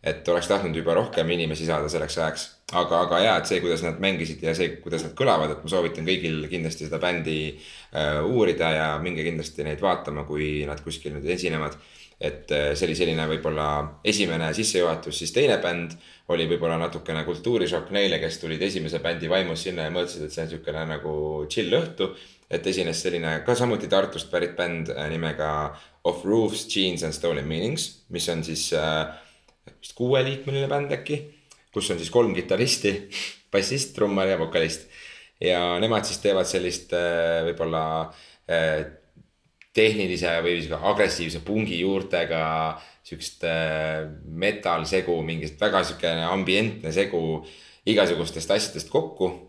et 0.10 0.30
oleks 0.34 0.48
tahtnud 0.50 0.76
juba 0.76 0.96
rohkem 0.98 1.30
inimesi 1.30 1.68
saada 1.70 1.90
selleks 1.90 2.18
ajaks. 2.18 2.48
aga, 2.74 3.04
aga 3.06 3.20
ja, 3.22 3.38
et 3.38 3.46
see, 3.46 3.62
kuidas 3.62 3.86
nad 3.86 4.02
mängisid 4.02 4.42
ja 4.42 4.56
see, 4.58 4.80
kuidas 4.82 5.06
nad 5.06 5.14
kõlavad, 5.14 5.54
et 5.54 5.62
ma 5.62 5.70
soovitan 5.70 6.08
kõigil 6.08 6.48
kindlasti 6.50 6.90
seda 6.90 6.98
bändi 7.04 7.38
äh, 7.54 8.26
uurida 8.26 8.74
ja 8.74 8.90
minge 9.04 9.22
kindlasti 9.28 9.70
neid 9.70 9.86
vaatama, 9.86 10.26
kui 10.26 10.66
nad 10.66 10.82
kuskil 10.82 11.14
nüüd 11.14 11.30
esinevad 11.38 11.78
et 12.18 12.52
äh, 12.52 12.72
see 12.74 12.88
oli 12.88 12.96
selline 12.98 13.28
võib-olla 13.30 13.68
esimene 14.06 14.50
sissejuhatus, 14.58 15.20
siis 15.22 15.34
teine 15.36 15.60
bänd 15.62 15.94
oli 16.34 16.48
võib-olla 16.50 16.80
natukene 16.82 17.22
kultuurishokk 17.28 17.92
neile, 17.94 18.18
kes 18.20 18.40
tulid 18.42 18.62
esimese 18.66 19.00
bändi 19.04 19.30
vaimus 19.30 19.68
sinna 19.68 19.86
ja 19.86 19.94
mõtlesid, 19.94 20.26
et 20.26 20.34
see 20.34 20.44
on 20.44 20.50
niisugune 20.50 20.88
nagu 20.94 21.14
chill 21.52 21.78
õhtu. 21.78 22.16
et 22.50 22.68
esines 22.68 23.02
selline 23.04 23.42
ka 23.44 23.56
samuti 23.60 23.90
Tartust 23.92 24.32
pärit 24.32 24.56
bänd 24.56 24.90
äh, 24.90 25.10
nimega 25.12 25.78
Of 26.08 26.24
Roofs, 26.26 26.66
Jeans 26.72 27.04
and 27.04 27.14
Stolen 27.14 27.48
Meanings, 27.48 28.06
mis 28.10 28.30
on 28.30 28.44
siis 28.44 28.72
äh, 28.74 29.12
vist 29.82 29.94
kuueliikmeline 29.96 30.68
bänd 30.72 30.94
äkki, 30.96 31.20
kus 31.74 31.92
on 31.92 32.00
siis 32.00 32.10
kolm 32.10 32.34
kitarristi, 32.34 32.94
bassist, 33.54 33.94
trummar 33.96 34.32
ja 34.32 34.40
vokalist. 34.40 34.88
ja 35.42 35.78
nemad 35.80 36.08
siis 36.08 36.18
teevad 36.24 36.50
sellist 36.50 36.94
äh, 36.98 37.44
võib-olla 37.46 37.84
äh, 38.50 38.88
tehnilise 39.78 40.34
või 40.46 40.60
agressiivse 40.92 41.44
pungi 41.46 41.80
juurtega 41.84 42.44
siukest 43.08 43.46
äh, 43.48 44.04
metal 44.28 44.86
segu, 44.90 45.16
mingist 45.24 45.62
väga 45.62 45.84
siukene 45.88 46.26
ambientne 46.28 46.92
segu 46.92 47.22
igasugustest 47.88 48.52
asjadest 48.52 48.90
kokku. 48.92 49.44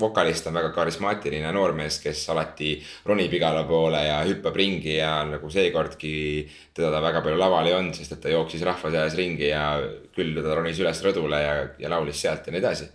vokalist 0.00 0.46
on 0.46 0.54
väga 0.54 0.68
karismaatiline 0.70 1.50
noormees, 1.52 1.96
kes 1.98 2.20
alati 2.30 2.76
ronib 3.10 3.32
igale 3.34 3.64
poole 3.66 4.04
ja 4.06 4.20
hüppab 4.22 4.54
ringi 4.56 4.92
ja 4.94 5.24
nagu 5.26 5.50
seekordki 5.50 6.12
teda 6.76 6.92
ta 6.94 7.00
väga 7.02 7.24
palju 7.24 7.40
laval 7.40 7.66
ei 7.66 7.74
olnud, 7.74 7.96
sest 7.98 8.14
et 8.14 8.20
ta 8.22 8.30
jooksis 8.30 8.62
rahva 8.62 8.92
seas 8.94 9.16
ringi 9.18 9.48
ja 9.48 9.64
küll 10.14 10.38
ta 10.38 10.54
ronis 10.54 10.78
üles 10.78 11.02
rõdule 11.02 11.42
ja, 11.42 11.56
ja 11.82 11.90
laulis 11.90 12.22
sealt 12.22 12.46
ja 12.46 12.54
nii 12.54 12.62
edasi 12.62 12.86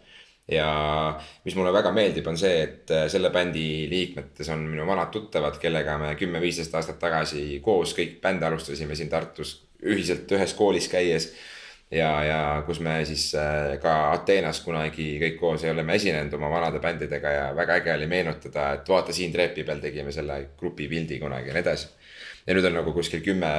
ja 0.51 1.19
mis 1.45 1.55
mulle 1.55 1.73
väga 1.73 1.91
meeldib, 1.95 2.27
on 2.29 2.37
see, 2.37 2.61
et 2.61 2.91
äh, 2.93 3.07
selle 3.11 3.31
bändi 3.33 3.87
liikmetes 3.89 4.49
on 4.53 4.65
minu 4.69 4.85
vanad 4.87 5.09
tuttavad, 5.13 5.57
kellega 5.61 5.97
me 6.01 6.13
kümme-viisteist 6.19 6.75
aastat 6.77 6.99
tagasi 7.01 7.59
koos 7.65 7.95
kõik 7.97 8.19
bände 8.21 8.45
alustasime 8.45 8.97
siin 8.97 9.09
Tartus 9.09 9.57
ühiselt 9.85 10.31
ühes 10.31 10.53
koolis 10.57 10.87
käies. 10.89 11.31
ja, 11.91 12.09
ja 12.25 12.39
kus 12.65 12.79
me 12.79 12.99
siis 13.05 13.27
äh, 13.37 13.79
ka 13.81 14.11
Ateenas 14.13 14.61
kunagi 14.61 15.15
kõik 15.21 15.37
koos 15.39 15.65
oleme 15.69 15.95
esinenud 15.95 16.33
oma 16.33 16.49
vanade 16.49 16.79
bändidega 16.79 17.31
ja 17.31 17.51
väga 17.55 17.81
äge 17.81 17.93
oli 17.93 18.07
meenutada, 18.07 18.73
et 18.73 18.89
vaata 18.89 19.13
siin 19.13 19.33
trepi 19.33 19.63
peal 19.63 19.81
tegime 19.81 20.11
selle 20.11 20.41
grupi 20.57 20.87
pildi 20.87 21.19
kunagi 21.19 21.49
ja 21.49 21.57
nii 21.57 21.65
edasi. 21.65 21.87
ja 22.47 22.53
nüüd 22.53 22.65
on 22.69 22.81
nagu 22.81 22.93
kuskil 22.93 23.21
kümme, 23.25 23.49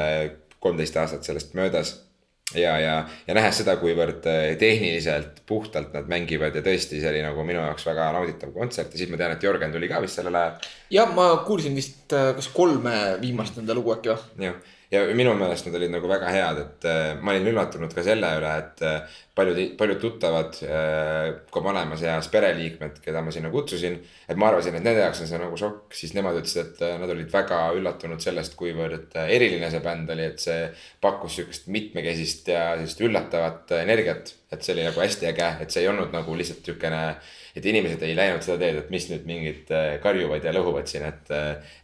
kolmteist 0.60 0.96
aastat 0.96 1.26
sellest 1.26 1.54
möödas 1.54 2.05
ja, 2.54 2.76
ja, 2.78 2.94
ja 3.26 3.34
nähes 3.34 3.58
seda, 3.60 3.74
kuivõrd 3.80 4.26
äh, 4.30 4.52
tehniliselt 4.60 5.42
puhtalt 5.48 5.94
nad 5.96 6.06
mängivad 6.10 6.54
ja 6.54 6.62
tõesti, 6.62 7.00
see 7.02 7.10
oli 7.10 7.24
nagu 7.24 7.42
minu 7.46 7.58
jaoks 7.58 7.86
väga 7.88 8.10
nauditav 8.14 8.52
kontsert 8.54 8.94
ja 8.94 9.00
siis 9.00 9.10
ma 9.10 9.18
tean, 9.20 9.34
et 9.34 9.42
Jörgen 9.42 9.74
tuli 9.74 9.90
ka 9.90 10.00
vist 10.04 10.20
sellel 10.20 10.38
ajal. 10.38 10.70
jah, 10.94 11.12
ma 11.16 11.28
kuulsin 11.46 11.74
vist 11.78 12.14
äh, 12.14 12.30
kas 12.38 12.48
kolme 12.54 12.94
viimast 13.22 13.58
nende 13.58 13.74
lugu 13.74 13.96
äkki 13.96 14.12
või? 14.12 14.46
jah, 14.46 14.60
ja 14.90 15.02
minu 15.18 15.32
meelest 15.38 15.66
nad 15.66 15.76
olid 15.78 15.90
nagu 15.92 16.08
väga 16.10 16.30
head, 16.30 16.60
et 16.62 16.86
äh, 16.88 17.04
ma 17.20 17.32
olin 17.34 17.50
üllatunud 17.50 17.94
ka 17.94 18.04
selle 18.06 18.30
üle, 18.38 18.52
et 18.60 18.82
äh, 18.86 19.16
paljud, 19.36 19.60
paljud 19.78 20.00
tuttavad 20.02 20.58
äh, 20.66 21.30
ka 21.52 21.62
vanemas 21.64 22.04
eas 22.06 22.28
pereliikmed, 22.32 23.00
keda 23.04 23.22
ma 23.24 23.34
sinna 23.34 23.50
kutsusin. 23.54 23.98
et 24.28 24.38
ma 24.38 24.50
arvasin, 24.50 24.78
et 24.78 24.86
nende 24.86 25.02
jaoks 25.02 25.24
on 25.24 25.30
see 25.30 25.42
nagu 25.42 25.58
šokk, 25.60 25.96
siis 25.98 26.14
nemad 26.16 26.38
ütlesid, 26.38 26.76
et 26.76 27.00
nad 27.02 27.14
olid 27.16 27.32
väga 27.32 27.60
üllatunud 27.78 28.22
sellest, 28.22 28.54
kuivõrd 28.58 29.18
eriline 29.26 29.70
see 29.72 29.82
bänd 29.84 30.12
oli, 30.14 30.30
et 30.30 30.42
see 30.42 30.68
pakkus 31.02 31.40
sihukest 31.40 31.70
mitmekesist 31.72 32.52
ja 32.54 32.68
sellist 32.76 33.02
üllatavat 33.02 33.74
energiat. 33.82 34.34
et 34.46 34.62
see 34.62 34.76
oli 34.76 34.84
nagu 34.86 35.00
hästi 35.02 35.26
äge, 35.26 35.48
et 35.64 35.74
see 35.74 35.82
ei 35.82 35.88
olnud 35.90 36.12
nagu 36.14 36.34
lihtsalt 36.38 36.62
sihukene 36.64 37.00
et 37.56 37.64
inimesed 37.64 38.02
ei 38.04 38.14
läinud 38.18 38.44
seda 38.44 38.60
teed, 38.60 38.82
et 38.82 38.92
mis 38.92 39.08
nüüd 39.08 39.24
mingid 39.28 39.74
karjuvad 40.02 40.44
ja 40.44 40.52
lõhuvad 40.52 40.90
siin, 40.90 41.06
et, 41.08 41.30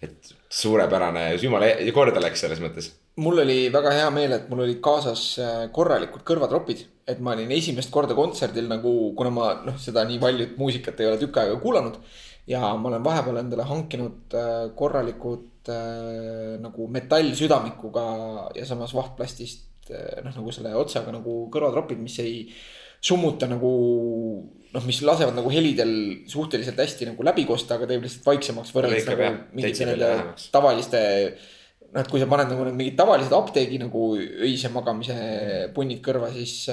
et 0.05 0.35
suurepärane, 0.52 1.29
jumala 1.41 1.71
korda 1.95 2.21
läks 2.21 2.45
selles 2.45 2.61
mõttes. 2.62 2.91
mul 3.23 3.43
oli 3.43 3.69
väga 3.73 3.93
hea 3.97 4.11
meel, 4.12 4.35
et 4.37 4.50
mul 4.50 4.64
olid 4.64 4.81
kaasas 4.85 5.23
äh, 5.41 5.62
korralikud 5.73 6.25
kõrvatropid, 6.29 6.85
et 7.09 7.21
ma 7.25 7.35
olin 7.37 7.50
esimest 7.57 7.93
korda 7.93 8.17
kontserdil 8.17 8.69
nagu, 8.69 8.93
kuna 9.17 9.33
ma 9.33 9.49
noh, 9.64 9.79
seda 9.81 10.05
nii 10.09 10.21
paljut 10.21 10.55
muusikat 10.61 11.00
ei 11.00 11.11
ole 11.11 11.21
tükk 11.21 11.41
aega 11.43 11.59
kuulanud. 11.62 11.99
ja 12.47 12.61
ma 12.75 12.88
olen 12.91 13.05
vahepeal 13.05 13.38
endale 13.38 13.64
hankinud 13.69 14.35
äh, 14.35 14.71
korralikud 14.76 15.71
äh, 15.71 16.57
nagu 16.61 16.88
metallsüdamikuga 16.91 18.07
ja 18.57 18.67
samas 18.67 18.95
vahtplastist 18.97 19.93
noh, 20.25 20.33
nagu 20.33 20.52
selle 20.52 20.75
otsaga 20.76 21.12
nagu 21.14 21.47
kõrvatropid, 21.52 22.00
mis 22.02 22.19
ei 22.23 22.49
summuta 23.02 23.49
nagu 23.50 23.71
noh, 24.73 24.85
mis 24.88 25.00
lasevad 25.05 25.37
nagu 25.37 25.50
helidel 25.52 25.93
suhteliselt 26.31 26.79
hästi 26.81 27.11
nagu 27.11 27.26
läbi 27.26 27.45
kosta, 27.49 27.76
aga 27.76 27.88
teeb 27.91 28.05
lihtsalt 28.07 28.29
vaiksemaks 28.31 28.73
võrreldes 28.75 29.09
nagu 29.11 29.33
mingite 29.57 29.88
nende 29.88 30.12
tavaliste. 30.55 31.02
noh, 31.93 32.00
et 32.00 32.09
kui 32.09 32.23
sa 32.23 32.29
paned 32.31 32.49
nagu 32.49 32.64
need 32.64 32.79
mingid 32.79 32.97
tavalised 32.97 33.35
apteegi 33.37 33.81
nagu 33.83 34.07
öise 34.17 34.71
magamise 34.73 35.17
punnid 35.76 36.00
kõrva, 36.05 36.33
siis, 36.33 36.64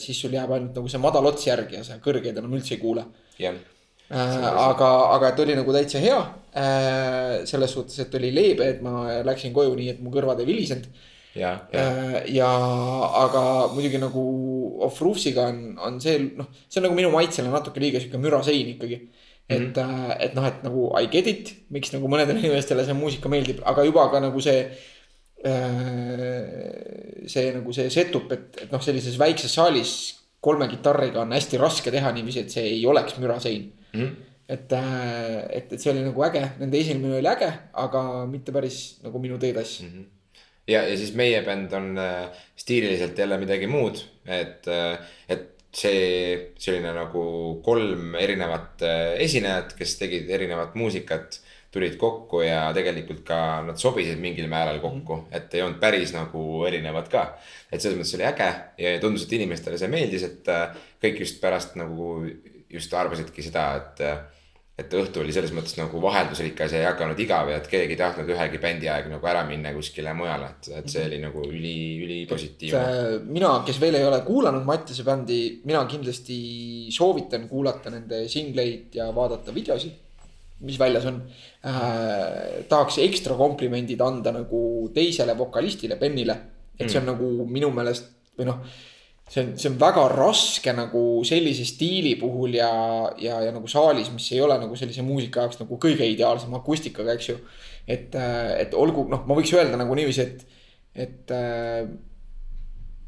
siis 0.00 0.24
sul 0.24 0.36
jääb 0.36 0.56
ainult 0.56 0.80
nagu 0.80 0.88
see 0.88 1.02
madal 1.02 1.28
ots 1.28 1.44
järgi 1.50 1.80
ja 1.80 1.84
sa 1.84 2.00
kõrgeid 2.04 2.40
enam 2.40 2.56
üldse 2.56 2.78
ei 2.78 2.80
kuule. 2.80 3.04
jah 3.40 3.56
äh, 4.08 4.46
aga, 4.64 4.90
aga 5.16 5.32
et 5.32 5.42
oli 5.44 5.56
nagu 5.58 5.72
täitsa 5.74 6.00
hea 6.00 6.20
äh,. 6.56 7.44
selles 7.48 7.76
suhtes, 7.76 7.98
et 8.06 8.14
oli 8.20 8.32
leebe, 8.32 8.70
et 8.72 8.80
ma 8.84 9.20
läksin 9.26 9.52
koju 9.52 9.76
nii, 9.76 9.90
et 9.96 10.00
mu 10.00 10.12
kõrvad 10.14 10.40
ei 10.40 10.48
vilisenud 10.48 10.88
ja, 11.34 11.52
ja. 11.72 11.82
Äh, 11.82 12.16
ja 12.34 12.48
aga 13.24 13.42
muidugi 13.74 13.98
nagu 13.98 14.22
Off 14.86 15.02
Roofsiga 15.02 15.48
on, 15.50 15.60
on 15.82 16.00
see 16.02 16.18
noh, 16.38 16.48
see 16.68 16.80
on 16.80 16.88
nagu 16.88 16.98
minu 16.98 17.12
maitsele 17.14 17.52
natuke 17.52 17.82
liiga 17.82 18.02
sihuke 18.02 18.20
mürasein 18.22 18.74
ikkagi. 18.74 19.00
et 19.48 19.60
mm, 19.60 19.72
-hmm. 19.76 20.16
et 20.20 20.34
noh, 20.34 20.46
et 20.46 20.62
nagu 20.64 20.90
I 21.00 21.06
get 21.12 21.26
it, 21.26 21.54
miks 21.70 21.92
nagu 21.92 22.08
mõnedele 22.08 22.40
inimestele 22.44 22.84
see 22.84 22.96
muusika 22.96 23.28
meeldib, 23.28 23.60
aga 23.64 23.84
juba 23.84 24.08
ka 24.10 24.20
nagu 24.20 24.40
see. 24.40 24.68
Äh, 25.44 27.26
see 27.28 27.50
nagu 27.52 27.72
see 27.72 27.90
setup, 27.90 28.30
et, 28.32 28.62
et 28.62 28.70
noh, 28.72 28.80
sellises 28.80 29.18
väikses 29.20 29.52
saalis 29.52 29.90
kolme 30.40 30.68
kitarriga 30.68 31.20
on 31.20 31.34
hästi 31.36 31.60
raske 31.60 31.92
teha 31.92 32.12
niiviisi, 32.12 32.40
et 32.40 32.50
see 32.50 32.64
ei 32.64 32.86
oleks 32.86 33.18
mürasein 33.18 33.72
mm. 33.92 34.00
-hmm 34.00 34.14
et, 34.48 34.72
et, 34.72 35.72
et 35.72 35.80
see 35.80 35.90
oli 35.92 36.02
nagu 36.04 36.24
äge, 36.24 36.42
nende 36.60 36.76
esinemine 36.78 37.16
oli 37.16 37.28
äge, 37.28 37.48
aga 37.72 38.26
mitte 38.28 38.52
päris 38.52 38.98
nagu 39.02 39.18
minu 39.18 39.38
teetass 39.40 39.80
mm. 39.82 39.88
-hmm 39.88 40.04
ja, 40.68 40.84
ja 40.88 40.96
siis 40.96 41.14
meie 41.18 41.42
bänd 41.46 41.72
on 41.76 41.98
äh, 41.98 42.44
stiililiselt 42.56 43.18
jälle 43.18 43.38
midagi 43.40 43.66
muud, 43.70 44.00
et 44.26 44.68
äh,, 44.68 44.98
et 45.28 45.50
see 45.74 46.52
selline 46.60 46.92
nagu 46.94 47.24
kolm 47.64 48.14
erinevat 48.20 48.84
äh, 48.86 49.16
esinejat, 49.24 49.74
kes 49.78 49.96
tegid 49.98 50.30
erinevat 50.30 50.76
muusikat, 50.78 51.40
tulid 51.74 51.96
kokku 51.98 52.44
ja 52.44 52.68
tegelikult 52.74 53.24
ka 53.26 53.38
nad 53.66 53.80
sobisid 53.82 54.20
mingil 54.22 54.46
määral 54.46 54.78
kokku 54.78 55.16
-hmm. 55.16 55.36
et 55.36 55.54
ei 55.54 55.62
olnud 55.62 55.80
päris 55.82 56.12
nagu 56.14 56.64
erinevad 56.68 57.08
ka. 57.10 57.24
et 57.72 57.80
selles 57.80 57.98
mõttes 57.98 58.14
oli 58.14 58.28
äge 58.28 58.50
ja 58.78 59.00
tundus, 59.00 59.24
et 59.24 59.32
inimestele 59.32 59.78
see 59.78 59.88
meeldis, 59.88 60.22
et 60.22 60.48
äh, 60.48 60.76
kõik 61.02 61.18
just 61.24 61.40
pärast 61.40 61.74
nagu 61.76 62.22
just 62.70 62.94
arvasidki 62.94 63.42
seda, 63.42 63.66
et 63.76 64.00
äh, 64.00 64.18
et 64.74 64.94
õhtu 64.98 65.20
oli 65.22 65.30
selles 65.34 65.52
mõttes 65.54 65.76
nagu 65.78 66.00
vaheldusrikas 66.02 66.72
ja 66.74 66.80
ei 66.80 66.86
hakanud 66.88 67.18
igav 67.22 67.50
ja 67.52 67.60
et 67.60 67.66
keegi 67.70 67.94
ei 67.94 67.98
tahtnud 68.00 68.30
ühegi 68.34 68.58
bändi 68.62 68.88
aeg 68.90 69.06
nagu 69.12 69.28
ära 69.30 69.44
minna 69.46 69.70
kuskile 69.76 70.10
mujale, 70.18 70.48
et, 70.50 70.70
et 70.80 70.88
see 70.90 71.04
oli 71.06 71.20
nagu 71.22 71.44
üli, 71.46 71.74
ülipositiivne. 72.02 72.80
Äh, 72.80 73.12
mina, 73.22 73.52
kes 73.66 73.78
veel 73.82 74.00
ei 74.00 74.06
ole 74.06 74.18
kuulanud 74.26 74.66
Mattiase 74.66 75.06
bändi, 75.06 75.38
mina 75.70 75.84
kindlasti 75.90 76.38
soovitan 76.94 77.46
kuulata 77.50 77.92
nende 77.94 78.24
singleid 78.32 78.98
ja 78.98 79.06
vaadata 79.14 79.54
videosid, 79.54 80.00
mis 80.66 80.80
väljas 80.80 81.06
on 81.06 81.20
äh,. 81.22 82.64
tahaks 82.70 82.98
ekstra 83.04 83.38
komplimendid 83.38 84.02
anda 84.02 84.34
nagu 84.34 84.64
teisele 84.94 85.38
vokalistile, 85.38 86.00
Bennile, 86.02 86.36
et 86.74 86.88
see 86.88 86.98
on 86.98 87.06
mm. 87.06 87.12
nagu 87.12 87.46
minu 87.46 87.70
meelest 87.74 88.10
või 88.34 88.50
noh 88.50 88.66
see 89.28 89.42
on, 89.42 89.52
see 89.58 89.70
on 89.70 89.76
väga 89.80 90.06
raske 90.12 90.72
nagu 90.76 91.02
sellise 91.26 91.64
stiili 91.68 92.14
puhul 92.20 92.56
ja, 92.58 92.70
ja, 93.20 93.40
ja 93.46 93.52
nagu 93.54 93.68
saalis, 93.70 94.10
mis 94.14 94.30
ei 94.32 94.42
ole 94.44 94.58
nagu 94.60 94.76
sellise 94.78 95.04
muusika 95.06 95.44
jaoks 95.44 95.62
nagu 95.62 95.78
kõige 95.80 96.06
ideaalsem 96.08 96.54
akustikaga, 96.58 97.16
eks 97.16 97.30
ju. 97.32 97.38
et, 97.88 98.16
et 98.58 98.74
olgu, 98.76 99.06
noh, 99.10 99.24
ma 99.28 99.38
võiks 99.38 99.54
öelda 99.56 99.80
nagu 99.80 99.96
niiviisi, 99.96 100.26
et, 100.26 100.44
et 101.06 101.34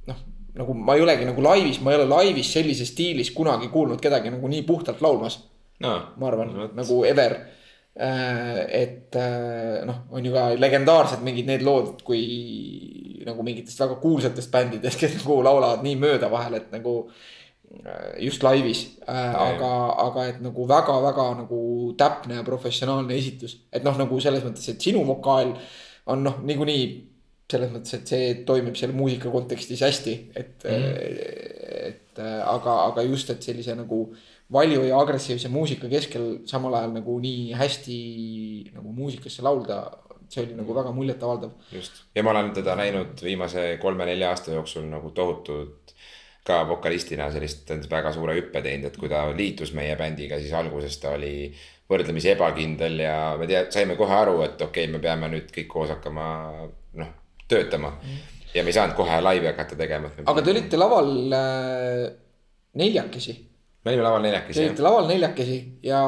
noh, 0.09 0.25
nagu 0.63 0.79
ma 0.79 0.97
ei 0.97 1.05
olegi 1.05 1.29
nagu 1.29 1.45
laivis, 1.45 1.83
ma 1.85 1.93
ei 1.93 2.01
ole 2.01 2.09
laivis 2.11 2.55
sellises 2.57 2.95
stiilis 2.95 3.33
kunagi 3.37 3.69
kuulnud 3.73 4.01
kedagi 4.03 4.33
nagu 4.33 4.49
nii 4.49 4.65
puhtalt 4.69 5.05
laulmas 5.05 5.43
no,. 5.85 5.95
ma 6.17 6.31
arvan 6.31 6.53
no,, 6.55 6.71
nagu 6.77 7.03
ever 7.09 7.39
et 7.97 9.17
noh, 9.89 10.03
on 10.13 10.25
ju 10.25 10.33
ka 10.35 10.51
legendaarsed 10.61 11.23
mingid 11.25 11.47
need 11.49 11.63
lood, 11.65 12.03
kui 12.05 12.25
nagu 13.27 13.47
mingitest 13.47 13.81
väga 13.83 13.97
kuulsatest 14.03 14.53
bändidest, 14.53 15.01
kes 15.01 15.19
nagu 15.21 15.41
laulavad 15.45 15.83
nii 15.87 15.97
mööda 16.01 16.31
vahel, 16.33 16.59
et 16.59 16.71
nagu 16.75 16.95
äh, 17.07 18.15
just 18.27 18.45
laivis 18.47 18.85
äh,. 19.07 19.35
aga, 19.47 19.73
aga 20.07 20.29
et 20.33 20.39
nagu 20.45 20.69
väga-väga 20.69 21.27
nagu 21.43 21.61
täpne 21.99 22.41
ja 22.41 22.47
professionaalne 22.47 23.19
esitus. 23.19 23.59
et 23.73 23.85
noh, 23.87 23.99
nagu 23.99 24.21
selles 24.23 24.47
mõttes, 24.47 24.69
et 24.71 24.89
sinu 24.89 25.05
vokaal 25.09 25.57
on 26.13 26.25
noh, 26.27 26.41
niikuinii 26.47 26.87
selles 27.51 27.71
mõttes, 27.71 27.95
et 27.95 28.11
see 28.11 28.31
toimib 28.47 28.79
selle 28.79 28.97
muusika 28.97 29.31
kontekstis 29.31 29.83
hästi, 29.87 30.15
et 30.35 30.65
mm, 30.67 30.71
-hmm. 30.71 31.85
et 31.89 32.19
aga, 32.19 32.73
aga 32.91 33.05
just, 33.07 33.31
et 33.31 33.43
sellise 33.43 33.75
nagu 33.79 34.01
valju 34.53 34.85
ja 34.87 34.99
agressiivse 35.01 35.49
muusika 35.51 35.89
keskel 35.91 36.27
samal 36.47 36.75
ajal 36.79 36.93
nagu 36.95 37.19
nii 37.21 37.53
hästi 37.59 38.01
nagu 38.77 38.93
muusikasse 38.95 39.43
laulda 39.43 39.81
see 40.31 40.43
oli 40.43 40.55
nagu 40.59 40.75
väga 40.75 40.93
muljetavaldav. 40.95 41.51
just, 41.73 42.03
ja 42.15 42.23
ma 42.23 42.31
olen 42.31 42.53
teda 42.55 42.77
näinud 42.79 43.23
viimase 43.23 43.77
kolme-nelja 43.83 44.31
aasta 44.31 44.55
jooksul 44.55 44.87
nagu 44.91 45.11
tohutut 45.11 45.95
ka 46.47 46.61
vokalistina 46.69 47.27
sellist 47.35 47.71
väga 47.91 48.13
suure 48.15 48.37
hüppe 48.39 48.63
teinud, 48.63 48.91
et 48.91 48.99
kui 49.01 49.11
ta 49.11 49.25
liitus 49.35 49.73
meie 49.75 49.97
bändiga, 49.99 50.39
siis 50.39 50.55
alguses 50.55 50.99
ta 51.03 51.17
oli 51.17 51.51
võrdlemisi 51.91 52.31
ebakindel 52.35 53.01
ja 53.03 53.17
me 53.39 53.49
tea-, 53.51 53.67
saime 53.75 53.97
kohe 53.99 54.15
aru, 54.15 54.41
et 54.47 54.63
okei 54.63 54.87
okay,, 54.87 54.93
me 54.93 55.03
peame 55.03 55.31
nüüd 55.33 55.51
kõik 55.55 55.69
koos 55.71 55.91
hakkama 55.95 56.29
noh, 57.03 57.11
töötama. 57.51 57.97
ja 58.55 58.63
me 58.63 58.71
ei 58.71 58.79
saanud 58.79 58.97
kohe 58.99 59.19
laivi 59.23 59.51
hakata 59.51 59.79
tegema. 59.79 60.11
aga 60.25 60.43
te 60.43 60.55
olite 60.55 60.79
laval 60.79 61.13
äh, 61.35 62.07
neljakesi, 62.79 63.37
me 63.87 63.93
olime 63.95 64.03
laval 64.03 64.25
te 64.25 64.27
neljakesi 64.27 64.61
jah 64.61 64.73
olite. 64.73 64.83
laval 64.83 65.09
neljakesi 65.13 65.59
ja 65.87 66.01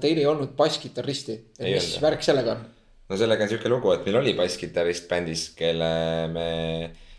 teil 0.00 0.22
ei 0.22 0.26
olnud 0.30 0.54
basskitarristi. 0.56 1.36
Ei 1.60 1.74
mis 1.76 1.90
olnud. 1.90 2.04
värk 2.06 2.24
sellega 2.24 2.54
on? 2.56 2.64
no 3.08 3.20
sellega 3.20 3.44
on 3.44 3.52
sihuke 3.52 3.72
lugu, 3.72 3.92
et 3.92 4.08
meil 4.08 4.22
oli 4.22 4.34
basskitarrist 4.38 5.08
bändis, 5.10 5.44
kelle 5.58 5.92
me 6.32 6.48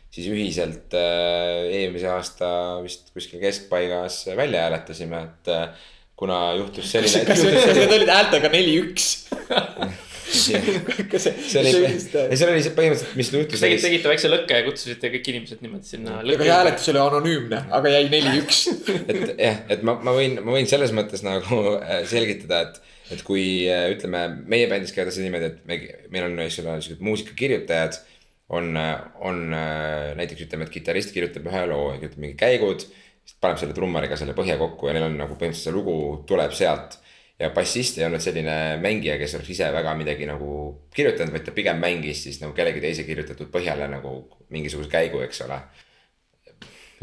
siis 0.10 0.28
ühiselt 0.34 0.98
äh, 0.98 1.70
eelmise 1.70 2.10
aasta 2.10 2.50
vist 2.82 3.14
kuskil 3.14 3.42
keskpaigas 3.44 4.24
välja 4.38 4.66
hääletasime, 4.66 5.22
et 5.30 5.54
äh, 5.54 5.90
kuna 6.18 6.42
juhtus 6.58 6.90
selline. 6.92 7.26
kas 7.30 7.46
need 7.46 7.98
olid 8.00 8.14
häältega 8.18 8.54
neli-üks? 8.54 9.12
see, 10.30 11.34
see 11.50 11.62
oli, 11.62 11.74
ei 11.90 12.38
seal 12.40 12.52
oli 12.54 12.64
see 12.66 12.76
põhimõtteliselt, 12.78 13.16
mis 13.20 13.32
juhtus 13.34 13.64
tegite, 13.64 13.86
tegite 13.88 14.12
väikse 14.12 14.32
lõkke 14.32 14.60
ja 14.60 14.66
kutsusite 14.68 15.12
kõik 15.14 15.32
inimesed 15.34 15.64
niimoodi 15.66 15.90
sinna 15.90 16.20
see 16.50 16.52
hääletus 16.58 16.92
oli 16.92 17.02
anonüümne, 17.02 17.62
aga 17.76 17.92
jäi 17.94 18.06
neli-üks. 18.12 18.62
et 19.12 19.34
jah, 19.40 19.60
et 19.72 19.84
ma, 19.86 19.96
ma 20.04 20.14
võin, 20.16 20.40
ma 20.44 20.56
võin 20.56 20.70
selles 20.70 20.94
mõttes 20.96 21.24
nagu 21.26 21.60
äh, 21.80 22.04
selgitada, 22.10 22.62
et, 22.68 22.96
et 23.16 23.26
kui 23.28 23.44
äh, 23.70 23.88
ütleme, 23.94 24.26
meie 24.50 24.70
bändis 24.72 24.94
käiakse 24.96 25.26
niimoodi, 25.26 25.52
et 25.52 25.60
me, 25.70 25.82
meil 26.14 26.30
on, 26.30 26.40
eks 26.46 26.62
ole, 26.64 26.80
siuksed 26.86 27.04
muusikakirjutajad. 27.06 28.00
on, 28.50 28.74
on 29.30 29.44
äh, 29.54 30.16
näiteks 30.18 30.48
ütleme, 30.48 30.66
et 30.66 30.74
kitarrist 30.74 31.14
kirjutab 31.14 31.46
ühe 31.52 31.68
loo, 31.70 31.92
kirjutab 32.00 32.24
mingi 32.24 32.40
käigud. 32.40 32.88
siis 33.30 33.38
paneb 33.42 33.60
selle 33.62 33.76
trummariga 33.78 34.18
selle 34.18 34.34
põhja 34.34 34.58
kokku 34.58 34.90
ja 34.90 34.96
neil 34.96 35.06
on 35.06 35.20
nagu 35.20 35.36
põhimõtteliselt 35.36 35.70
see 35.70 35.76
lugu 35.76 36.24
tuleb 36.30 36.56
sealt. 36.58 36.98
Ja 37.40 37.50
bassist 37.56 37.98
ei 37.98 38.06
olnud 38.06 38.24
selline 38.24 38.56
mängija, 38.84 39.18
kes 39.22 39.36
oleks 39.38 39.54
ise 39.56 39.70
väga 39.74 39.94
midagi 39.96 40.28
nagu 40.28 40.56
kirjutanud, 40.96 41.34
vaid 41.36 41.46
ta 41.48 41.56
pigem 41.56 41.80
mängis 41.80 42.24
siis 42.26 42.42
nagu 42.42 42.54
kellegi 42.58 42.82
teise 42.84 43.06
kirjutatud 43.08 43.52
põhjale 43.54 43.88
nagu 43.92 44.16
mingisuguse 44.50 44.92
käigu, 44.92 45.22
eks 45.24 45.46
ole 45.48 45.62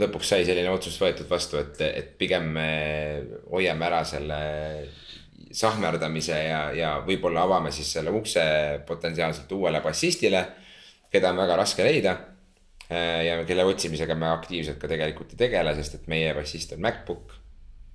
lõpuks 0.01 0.33
sai 0.33 0.45
selline 0.45 0.71
otsus 0.73 0.99
võetud 1.01 1.29
vastu, 1.31 1.59
et, 1.61 1.81
et 1.87 2.13
pigem 2.21 2.49
me 2.57 2.71
hoiame 3.51 3.87
ära 3.89 4.03
selle 4.05 4.41
sahmerdamise 5.57 6.37
ja, 6.37 6.61
ja 6.77 6.93
võib-olla 7.07 7.47
avame 7.47 7.73
siis 7.73 7.91
selle 7.97 8.13
ukse 8.15 8.43
potentsiaalselt 8.89 9.53
uuele 9.57 9.81
bassistile, 9.85 10.43
keda 11.13 11.33
on 11.33 11.45
väga 11.45 11.61
raske 11.63 11.87
leida. 11.87 12.17
ja 12.89 13.41
kelle 13.47 13.65
otsimisega 13.67 14.15
me 14.15 14.29
aktiivselt 14.31 14.79
ka 14.79 14.89
tegelikult 14.89 15.33
ei 15.35 15.41
tegele, 15.41 15.73
sest 15.75 15.95
et 15.95 16.07
meie 16.07 16.35
bassist 16.35 16.73
on 16.77 16.81
MacBook. 16.81 17.33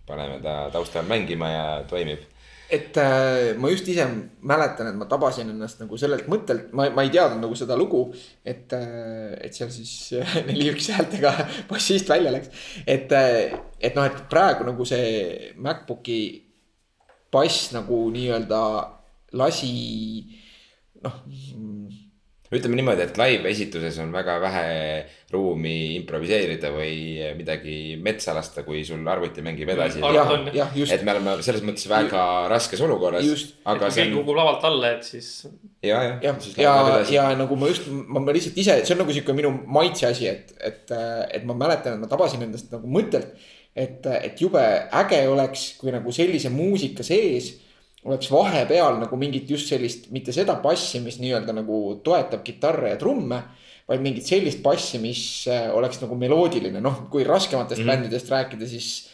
paneme 0.06 0.42
ta 0.44 0.70
taustal 0.72 1.06
mängima 1.08 1.50
ja 1.50 1.84
toimib. 1.88 2.26
Et 2.72 2.98
äh, 2.98 3.52
ma 3.60 3.72
just 3.72 3.88
ise 3.92 4.06
mäletan, 4.48 4.92
et 4.92 5.00
ma 5.00 5.08
tabasin 5.10 5.50
ennast 5.52 5.82
nagu 5.84 5.98
sellelt 6.00 6.30
mõttelt, 6.32 6.70
ma, 6.78 6.88
ma 6.96 7.06
ei 7.06 7.12
teadnud 7.14 7.44
nagu 7.44 7.58
seda 7.60 7.78
lugu. 7.80 8.06
et, 8.46 8.72
et 8.74 9.58
seal 9.58 9.72
siis 9.74 10.14
neli-üks 10.50 10.92
häältega 10.96 11.34
bassist 11.72 12.10
välja 12.10 12.32
läks. 12.34 12.54
et, 12.86 13.12
et 13.12 13.98
noh, 13.98 14.08
et 14.08 14.24
praegu 14.32 14.68
nagu 14.68 14.88
see 14.88 15.52
MacBooki 15.60 16.22
bass 17.32 17.72
nagu 17.76 18.04
nii-öelda 18.12 18.62
lasi 19.40 19.76
noh 21.02 21.22
ütleme 22.52 22.76
niimoodi, 22.76 23.06
et 23.06 23.18
live 23.20 23.48
esituses 23.48 23.96
on 24.04 24.10
väga 24.12 24.36
vähe 24.44 24.64
ruumi 25.32 25.96
improviseerida 26.02 26.72
või 26.74 26.96
midagi 27.38 27.96
metsa 28.04 28.34
lasta, 28.36 28.66
kui 28.66 28.82
sul 28.88 29.08
arvuti 29.08 29.44
mängib 29.46 29.72
edasi. 29.72 30.02
Jah, 30.04 30.74
just 30.76 30.92
et 30.92 31.06
me 31.08 31.14
oleme 31.16 31.38
selles 31.46 31.64
mõttes 31.64 31.88
väga 31.88 32.26
raskes 32.52 32.84
olukorras 32.84 33.24
Just.. 33.24 33.56
aga 33.64 33.88
kui 33.88 33.96
see 33.96 34.04
keegi 34.04 34.18
kukub 34.20 34.42
lavalt 34.42 34.68
alla, 34.68 34.92
et 34.98 35.08
siis 35.08 35.32
ja, 35.80 36.02
jah. 36.20 36.20
jah, 36.26 36.52
ja, 36.60 36.76
ja 37.16 37.26
nagu 37.40 37.56
ma 37.60 37.72
just, 37.72 37.88
ma 37.88 38.20
ma 38.20 38.36
lihtsalt 38.36 38.60
ise, 38.60 38.82
see 38.84 38.98
on 38.98 39.04
nagu 39.06 39.16
sihuke 39.16 39.36
minu 39.38 39.54
maitse 39.72 40.10
asi, 40.12 40.28
et, 40.32 40.52
et, 40.60 40.96
et 41.40 41.48
ma 41.48 41.56
mäletan, 41.58 41.96
et 41.96 42.04
ma 42.04 42.12
tabasin 42.12 42.44
endast 42.50 42.72
nagu 42.76 42.92
mõttelt. 43.00 43.32
et, 43.72 44.04
et 44.12 44.42
jube 44.44 44.62
äge 44.92 45.24
oleks, 45.32 45.70
kui 45.80 45.96
nagu 45.96 46.12
sellise 46.12 46.52
muusika 46.52 47.06
sees 47.08 47.54
oleks 48.06 48.32
vahepeal 48.32 49.00
nagu 49.00 49.18
mingit 49.18 49.50
just 49.50 49.68
sellist, 49.70 50.08
mitte 50.12 50.32
seda 50.34 50.56
bassi, 50.64 51.00
mis 51.00 51.20
nii-öelda 51.22 51.54
nagu 51.54 52.00
toetab 52.04 52.44
kitarre 52.44 52.90
ja 52.90 52.98
trumme. 52.98 53.44
vaid 53.92 54.00
mingit 54.02 54.24
sellist 54.24 54.62
bassi, 54.64 55.00
mis 55.04 55.48
äh, 55.52 55.68
oleks 55.76 56.00
nagu 56.02 56.16
meloodiline, 56.16 56.80
noh, 56.82 57.10
kui 57.12 57.24
raskematest 57.28 57.82
mm 57.82 57.86
Mhm. 57.86 57.90
-hmm. 57.90 58.02
bändidest 58.04 58.30
rääkida, 58.32 58.68
siis 58.68 59.10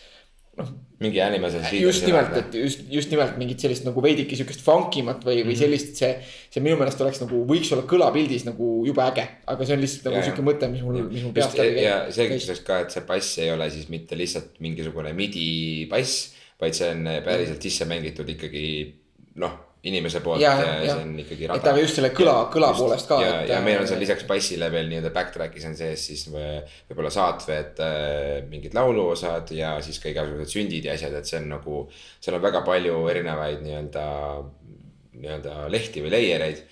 mingi 1.00 1.22
animases. 1.22 1.72
just 1.74 2.06
nimelt, 2.06 2.34
et 2.38 2.54
just, 2.58 2.80
just 2.90 3.10
nimelt 3.14 3.36
mingit 3.38 3.60
sellist 3.62 3.86
nagu 3.86 4.02
veidike 4.02 4.36
sihukest 4.36 4.62
funkimat 4.66 5.22
või, 5.26 5.42
Mhm. 5.44 5.50
või 5.50 5.58
sellist, 5.58 5.96
see. 5.96 6.16
see 6.50 6.62
minu 6.64 6.78
meelest 6.80 7.02
oleks 7.02 7.22
nagu, 7.22 7.44
võiks 7.46 7.72
olla 7.74 7.84
kõlapildis 7.90 8.46
nagu 8.46 8.84
jube 8.86 9.02
äge, 9.06 9.28
aga 9.48 9.66
see 9.66 9.74
on 9.78 9.82
lihtsalt 9.82 10.06
nagu 10.10 10.18
Ja, 10.18 10.24
sihuke 10.24 10.42
mõte, 10.48 10.70
mis 10.72 10.82
mul, 10.82 11.04
mis 11.12 11.24
mul 11.24 11.34
peast 11.34 11.58
läbi 11.58 11.84
ja 11.84 12.00
selgituseks 12.12 12.64
ka, 12.66 12.80
et 12.82 12.92
see 12.92 13.02
bass 13.02 13.38
ei 13.38 13.52
ole 13.52 13.70
siis 13.70 13.90
mitte 13.90 14.16
lihtsalt 14.18 14.58
mingisugune 14.60 15.14
midi 15.14 15.86
bass, 15.90 16.34
vaid 16.62 16.78
see 16.78 16.90
on 16.94 17.08
päriselt 17.26 17.62
sisse 17.62 17.86
mängitud 17.90 18.30
ikkagi 18.34 18.68
noh, 19.42 19.58
inimese 19.88 20.22
poolt 20.26 20.42
Ja, 20.42 20.54
ja, 20.60 20.72
ja, 20.82 20.96
see 20.96 21.04
on 21.06 21.12
ikkagi 21.22 21.48
et 21.48 21.68
aga 21.70 21.82
just 21.82 22.00
selle 22.00 22.10
kõla, 22.16 22.36
kõla 22.54 22.72
poolest 22.78 23.10
ka. 23.10 23.20
ja, 23.24 23.36
ja 23.48 23.60
meil 23.64 23.82
on 23.82 23.90
seal 23.90 24.02
lisaks 24.02 24.26
bassile 24.30 24.70
veel 24.74 24.90
nii-öelda 24.92 25.12
backtrack'is 25.16 25.68
on 25.70 25.78
sees 25.78 26.08
siis 26.10 26.26
või- 26.34 26.64
võib-olla 26.90 27.12
saatved 27.14 27.84
äh, 27.86 28.48
mingid 28.50 28.76
lauluosad 28.78 29.54
ja 29.56 29.76
siis 29.86 30.02
ka 30.04 30.10
igasugused 30.12 30.56
sündid 30.56 30.90
ja 30.90 30.98
asjad, 30.98 31.16
et 31.20 31.30
see 31.30 31.40
on 31.42 31.48
nagu. 31.54 31.86
seal 32.24 32.40
on 32.40 32.44
väga 32.44 32.64
palju 32.68 33.06
erinevaid 33.14 33.64
nii-öelda, 33.64 34.08
nii-öelda 35.22 35.56
lehti 35.74 36.04
või 36.06 36.14
layer 36.18 36.50
eid. 36.50 36.66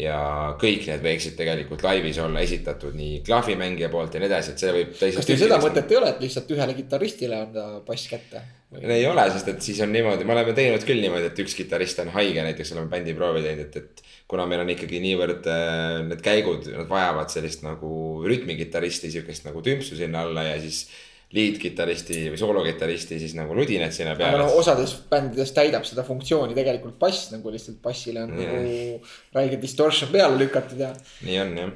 ja 0.00 0.20
kõik 0.60 0.86
need 0.86 1.02
võiksid 1.02 1.34
tegelikult 1.40 1.82
laivis 1.82 2.20
olla 2.22 2.44
esitatud 2.44 2.94
nii 2.96 3.24
klahvimängija 3.26 3.88
poolt 3.90 4.14
ja 4.14 4.20
nii 4.22 4.30
edasi, 4.30 4.54
et 4.54 4.62
see 4.62 4.76
võib 4.76 4.94
kas 5.00 5.26
teil 5.26 5.40
seda 5.40 5.58
mõtet 5.60 5.90
ei 5.90 5.98
ole, 5.98 6.12
et 6.14 6.24
lihtsalt 6.28 6.54
ühele 6.54 6.76
kitarristile 6.78 7.40
anda 7.48 7.68
bass 7.88 8.06
kätte? 8.08 8.44
Ei 8.78 9.06
ole, 9.06 9.24
sest 9.34 9.48
et 9.50 9.64
siis 9.64 9.80
on 9.82 9.90
niimoodi, 9.90 10.24
me 10.26 10.34
oleme 10.36 10.54
teinud 10.54 10.84
küll 10.86 11.02
niimoodi, 11.02 11.30
et 11.32 11.42
üks 11.42 11.56
kitarrist 11.58 11.98
on 12.04 12.12
haige, 12.14 12.42
näiteks 12.46 12.70
oleme 12.76 12.90
bändiproovi 12.92 13.42
teinud, 13.42 13.66
et, 13.66 13.76
et. 13.80 14.02
kuna 14.30 14.44
meil 14.46 14.62
on 14.62 14.70
ikkagi 14.70 15.00
niivõrd 15.02 15.46
äh, 15.50 16.00
need 16.06 16.20
käigud, 16.22 16.68
nad 16.70 16.86
vajavad 16.90 17.32
sellist 17.32 17.64
nagu 17.66 17.90
rütmikitarristi, 18.30 19.10
sihukest 19.10 19.48
nagu 19.48 19.62
tümpsu 19.66 19.98
sinna 19.98 20.22
alla 20.26 20.46
ja 20.52 20.58
siis. 20.62 20.84
Lead-kitarristi 21.30 22.24
või 22.32 22.38
soolokitarristi 22.40 23.20
siis 23.22 23.36
nagu 23.38 23.54
ludinad 23.54 23.94
sinna 23.94 24.16
aga 24.16 24.24
peale 24.24 24.42
noh, 24.42 24.56
osades 24.58 24.96
bändides 25.12 25.52
täidab 25.54 25.84
seda 25.86 26.02
funktsiooni 26.02 26.56
tegelikult 26.56 26.96
bass 26.98 27.28
nagu 27.30 27.52
lihtsalt 27.54 27.78
bassile 27.84 28.24
on 28.26 28.32
Jah. 28.34 28.50
nagu 28.50 29.38
räige 29.38 29.60
distortion 29.62 30.10
peale 30.10 30.40
lükatud 30.40 30.82
ja. 30.82 30.90
nii 31.28 31.38
on 31.44 31.56
jah, 31.60 31.70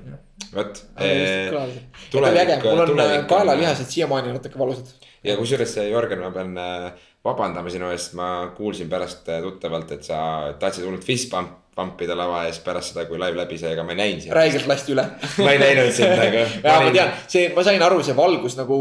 vot. 0.56 0.82
aga 0.98 1.64
tulevik- 2.10 2.32
oli 2.32 2.42
äge, 2.42 2.58
mul 2.66 2.84
on 2.96 3.26
kaelalihased 3.30 3.94
siiamaani 3.94 4.34
natuke 4.34 4.58
valusad. 4.58 4.90
ja 5.22 5.36
kusjuures, 5.38 5.76
Jörgen, 5.86 6.24
ma 6.26 6.32
pean 6.34 6.58
äh, 6.58 6.90
vabandama 7.24 7.70
sinu 7.72 7.88
eest, 7.94 8.12
ma 8.18 8.30
kuulsin 8.56 8.90
pärast 8.90 9.28
äh, 9.30 9.40
tuttavalt, 9.44 9.94
et 9.96 10.04
sa 10.04 10.18
tahtsid 10.58 10.84
hullult 10.84 11.06
fist 11.06 11.30
pump, 11.32 11.60
pumpida 11.74 12.16
lava 12.18 12.44
ees 12.48 12.60
pärast 12.64 12.92
seda, 12.92 13.06
kui 13.08 13.18
live 13.20 13.38
läbi 13.38 13.58
sai, 13.60 13.74
aga 13.74 13.84
ma 13.86 13.94
ei 13.94 14.00
näinud 14.00 14.24
sind. 14.24 14.34
räigelt 14.36 14.68
lasti 14.70 14.94
üle. 14.94 15.06
ma 15.42 15.54
ei 15.54 15.62
näinud 15.62 15.94
sind 15.94 16.14
nagu. 16.20 16.44
ja 16.64 16.76
ma 16.84 16.92
tean, 16.94 17.14
see, 17.26 17.48
ma 17.56 17.64
sain 17.66 17.82
aru, 17.88 18.02
see 18.06 18.16
valgus 18.18 18.58
nagu 18.60 18.78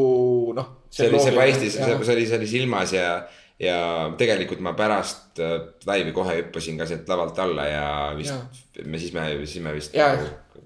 noh. 0.57 0.69
see 0.93 1.09
oli, 1.09 1.23
see 1.23 1.37
paistis, 1.37 1.79
see 1.79 2.15
oli, 2.15 2.27
see 2.29 2.37
oli 2.37 2.51
silmas 2.51 2.93
ja, 2.95 3.09
ja 3.61 3.79
tegelikult 4.19 4.61
ma 4.65 4.75
pärast 4.77 5.41
äh, 5.41 5.57
laivi 5.89 6.13
kohe 6.15 6.37
hüppasin 6.41 6.79
ka 6.81 6.89
sealt 6.89 7.09
lavalt 7.09 7.43
alla 7.43 7.67
ja 7.69 7.85
vist, 8.17 8.63
me 8.85 9.01
siis 9.01 9.13
me, 9.17 9.27
siis 9.45 9.65
me 9.65 9.75
vist. 9.75 9.97
Jaa, 9.97 10.15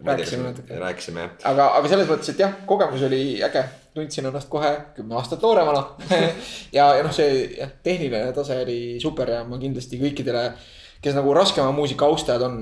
rääkisime 0.06 0.44
natuke. 0.44 0.80
rääkisime 0.80 1.20
jah. 1.20 1.30
aga, 1.44 1.68
aga 1.80 1.90
selles 1.90 2.08
mõttes, 2.10 2.30
et 2.32 2.42
jah, 2.42 2.54
kogemus 2.70 3.04
oli 3.08 3.22
äge, 3.44 3.63
tundsin 3.96 4.28
ennast 4.30 4.50
kohe 4.52 4.72
kümme 4.96 5.18
aastat 5.18 5.42
nooremana 5.42 5.84
ja, 6.78 6.92
ja 6.98 7.04
noh, 7.04 7.13
see 7.16 7.48
jah, 7.58 7.72
tehniline 7.84 8.32
tase 8.36 8.60
oli 8.63 8.80
super 9.02 9.32
ja 9.38 9.44
ma 9.48 9.60
kindlasti 9.62 10.00
kõikidele, 10.02 10.44
kes 11.02 11.18
nagu 11.18 11.34
raskema 11.36 11.72
muusika 11.76 12.06
austajad 12.06 12.46
on 12.48 12.62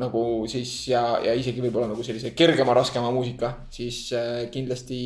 nagu 0.00 0.22
siis 0.48 0.70
ja, 0.88 1.02
ja 1.24 1.34
isegi 1.36 1.60
võib-olla 1.60 1.90
nagu 1.90 2.04
sellise 2.04 2.32
kergema, 2.36 2.74
raskema 2.76 3.10
muusika, 3.12 3.52
siis 3.72 4.06
äh, 4.16 4.46
kindlasti 4.52 5.00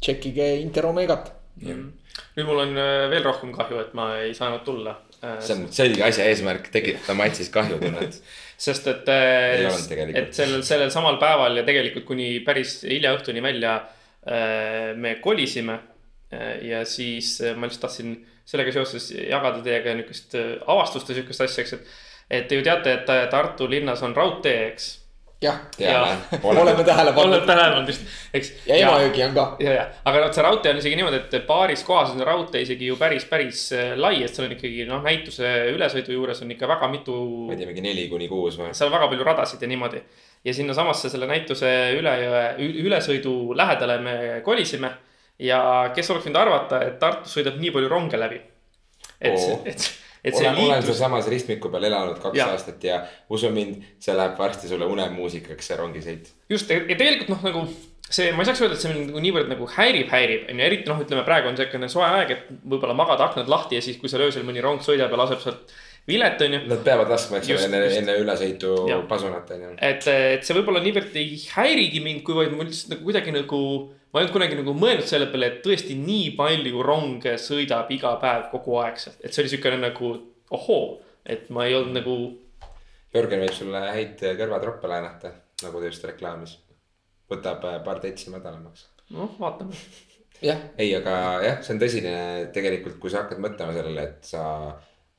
tšekkige 0.00 0.52
Inter 0.60 0.90
Omegat. 0.90 1.32
nüüd 1.60 2.46
mul 2.46 2.62
on 2.66 2.76
äh, 2.76 3.06
veel 3.12 3.24
rohkem 3.24 3.52
kahju, 3.54 3.80
et 3.80 3.94
ma 3.96 4.12
ei 4.20 4.34
saanud 4.36 4.64
tulla. 4.66 4.98
see 5.20 5.54
on 5.56 5.66
selge 5.72 6.04
asja 6.04 6.24
eesmärk, 6.28 6.70
tekitada 6.72 7.16
matšis 7.16 7.50
kahjutunnet. 7.52 8.20
sest 8.60 8.86
et 8.92 9.08
et 9.08 10.34
sellel, 10.36 10.62
sellel 10.64 10.90
samal 10.92 11.16
päeval 11.20 11.56
ja 11.56 11.64
tegelikult 11.64 12.04
kuni 12.08 12.40
päris 12.44 12.82
hilja 12.84 13.14
õhtuni 13.16 13.42
välja 13.42 13.76
äh, 13.80 14.92
me 14.96 15.16
kolisime. 15.24 15.78
Ja 16.62 16.84
siis 16.84 17.40
äh, 17.40 17.56
ma 17.56 17.66
lihtsalt 17.66 17.88
tahtsin 17.88 18.14
sellega 18.46 18.72
seoses 18.74 19.10
jagada 19.14 19.62
teiega 19.64 19.94
niisugust 19.98 20.38
äh, 20.38 20.54
avastust 20.66 21.10
ja 21.10 21.18
sihukest 21.18 21.46
asja, 21.46 21.64
eks, 21.64 21.76
et. 21.78 21.92
et 22.30 22.48
te 22.48 22.58
ju 22.58 22.66
teate, 22.66 23.00
et 23.00 23.30
Tartu 23.30 23.70
linnas 23.70 24.02
on 24.06 24.16
raudtee, 24.16 24.68
eks 24.70 24.90
jah, 25.40 25.56
teame, 25.76 26.16
oleme 26.62 26.84
tähele 26.84 27.12
pannud 27.16 27.46
tähele 27.48 27.74
pannud 27.74 27.88
just, 27.88 28.04
eks. 28.36 28.50
ja 28.68 28.76
Emajõgi 28.76 29.24
on 29.24 29.36
ka. 29.36 29.44
ja, 29.64 29.74
ja, 29.78 29.84
aga 30.04 30.22
vot 30.26 30.36
see 30.36 30.44
raudtee 30.44 30.72
on 30.74 30.80
isegi 30.82 30.98
niimoodi, 30.98 31.20
et 31.22 31.46
paaris 31.48 31.84
kohas 31.86 32.12
on 32.12 32.24
raudtee 32.26 32.64
isegi 32.66 32.90
ju 32.90 32.98
päris, 33.00 33.24
päris 33.30 33.62
äh, 33.76 33.92
lai, 33.96 34.18
et 34.24 34.34
seal 34.34 34.48
on 34.48 34.56
ikkagi 34.56 34.84
noh, 34.88 35.00
näituse 35.06 35.52
ülesõidu 35.72 36.16
juures 36.16 36.44
on 36.44 36.52
ikka 36.52 36.68
väga 36.70 36.90
mitu, 36.92 37.16
ma 37.48 37.56
ei 37.56 37.62
tea, 37.62 37.70
mingi 37.70 37.86
neli 37.86 38.08
kuni 38.12 38.28
kuus 38.30 38.60
või? 38.60 38.74
seal 38.76 38.90
on 38.90 38.98
väga 38.98 39.08
palju 39.12 39.28
radasid 39.30 39.64
ja 39.64 39.70
niimoodi. 39.70 40.02
ja 40.44 40.56
sinnasamasse 40.56 41.12
selle 41.12 41.28
näituse 41.30 41.70
üle 41.96 42.16
jõe, 42.24 42.44
ülesõidu 42.84 43.36
lähedale 43.56 44.00
me 44.04 44.18
kolisime. 44.44 44.92
Ja 45.40 45.60
kes 45.94 46.12
oleks 46.12 46.28
võinud 46.28 46.40
arvata, 46.40 46.82
et 46.86 46.98
Tartus 47.02 47.34
sõidab 47.36 47.58
nii 47.60 47.72
palju 47.74 47.90
ronge 47.90 48.20
läbi. 48.20 48.40
et 49.20 49.38
see, 49.40 49.58
et, 49.64 49.86
et 50.24 50.36
see 50.36 50.46
olen, 50.46 50.56
olen 50.56 50.74
liiklus, 50.76 50.86
sealsamas 50.90 51.28
ristmiku 51.32 51.70
peal 51.72 51.88
elanud 51.90 52.18
kaks 52.22 52.38
ja. 52.38 52.48
aastat 52.54 52.84
ja 52.84 53.02
usu 53.32 53.52
mind, 53.54 53.84
see 54.00 54.16
läheb 54.16 54.38
varsti 54.38 54.70
sulle 54.70 54.88
unemuusikaks, 54.88 55.70
see 55.72 55.78
rongisõit. 55.80 56.34
just 56.52 56.70
ja 56.70 56.82
tegelikult 56.96 57.34
noh, 57.34 57.46
nagu 57.48 57.64
see, 58.10 58.32
ma 58.34 58.42
ei 58.42 58.48
saaks 58.50 58.64
öelda, 58.64 58.76
et 58.76 58.82
see 58.82 58.92
mind 58.92 59.12
nagu 59.12 59.22
niivõrd 59.22 59.50
nagu 59.50 59.68
häirib, 59.76 60.08
häirib, 60.12 60.48
on 60.50 60.58
ju, 60.58 60.66
eriti 60.66 60.90
noh, 60.90 61.04
ütleme 61.04 61.26
praegu 61.26 61.50
on 61.50 61.58
siukene 61.58 61.90
soe 61.92 62.08
aeg, 62.08 62.34
et 62.34 62.50
võib-olla 62.64 62.96
magad 62.98 63.22
aknad 63.24 63.50
lahti 63.50 63.78
ja 63.78 63.84
siis, 63.84 64.00
kui 64.00 64.10
seal 64.10 64.26
öösel 64.26 64.46
mõni 64.46 64.64
rong 64.64 64.82
sõidab 64.84 65.14
ja 65.14 65.20
laseb 65.22 65.44
sealt 65.44 65.74
vilet, 66.08 66.40
on 66.40 66.56
ju. 66.56 66.60
Nad 66.70 66.82
peavad 66.86 67.10
laskma, 67.12 67.38
eks 67.40 67.52
ole, 67.54 67.66
enne, 67.68 67.80
enne 68.00 68.16
ülesõitu 68.22 68.74
pasunat 69.10 69.50
on 69.54 69.64
ju. 69.66 69.70
et, 69.76 70.08
et 70.36 70.46
see 70.46 70.56
võib-olla 70.56 70.82
niivõrd 70.84 71.16
ei 71.20 71.38
häirigi 71.54 72.02
mind, 72.04 72.22
kuivõrd 72.26 72.54
mul 72.56 72.68
lihtsalt 72.70 72.94
nagu 72.94 73.06
kuidagi 73.08 73.34
nagu. 73.36 73.60
ma 74.10 74.18
ei 74.18 74.24
olnud 74.24 74.34
kunagi 74.34 74.58
nagu 74.58 74.74
mõelnud 74.74 75.06
selle 75.06 75.28
peale, 75.30 75.52
et 75.52 75.60
tõesti 75.62 75.94
nii 75.98 76.32
palju 76.38 76.82
ronge 76.82 77.36
sõidab 77.38 77.90
iga 77.94 78.16
päev 78.22 78.48
kogu 78.54 78.80
aegselt, 78.82 79.20
et 79.22 79.34
see 79.34 79.44
oli 79.44 79.52
siukene 79.52 79.78
nagu 79.84 80.14
ohoo, 80.56 80.98
et 81.24 81.50
ma 81.54 81.68
ei 81.68 81.76
olnud 81.78 82.00
nagu. 82.00 82.16
Jörgen 83.14 83.42
võib 83.42 83.54
sulle 83.54 83.84
häid 83.90 84.22
kõrvatroppe 84.38 84.90
laenata, 84.90 85.32
nagu 85.64 85.82
ta 85.82 85.90
just 85.90 86.06
reklaamis. 86.06 86.58
võtab 87.30 87.62
äh, 87.68 87.82
paar 87.86 88.00
tetsi 88.02 88.30
madalamaks. 88.34 88.88
noh, 89.14 89.36
vaatame. 89.38 89.78
jah, 90.42 90.58
ei, 90.78 90.90
aga 90.96 91.14
jah, 91.44 91.62
see 91.62 91.76
on 91.76 91.82
tõsine 91.82 92.14
tegelikult, 92.54 92.98
kui 92.98 93.10
sa 93.10 93.22
hakkad 93.22 93.42
mõtlema 93.42 93.76
sellele, 93.76 94.08
et 94.10 94.26
sa 94.26 94.42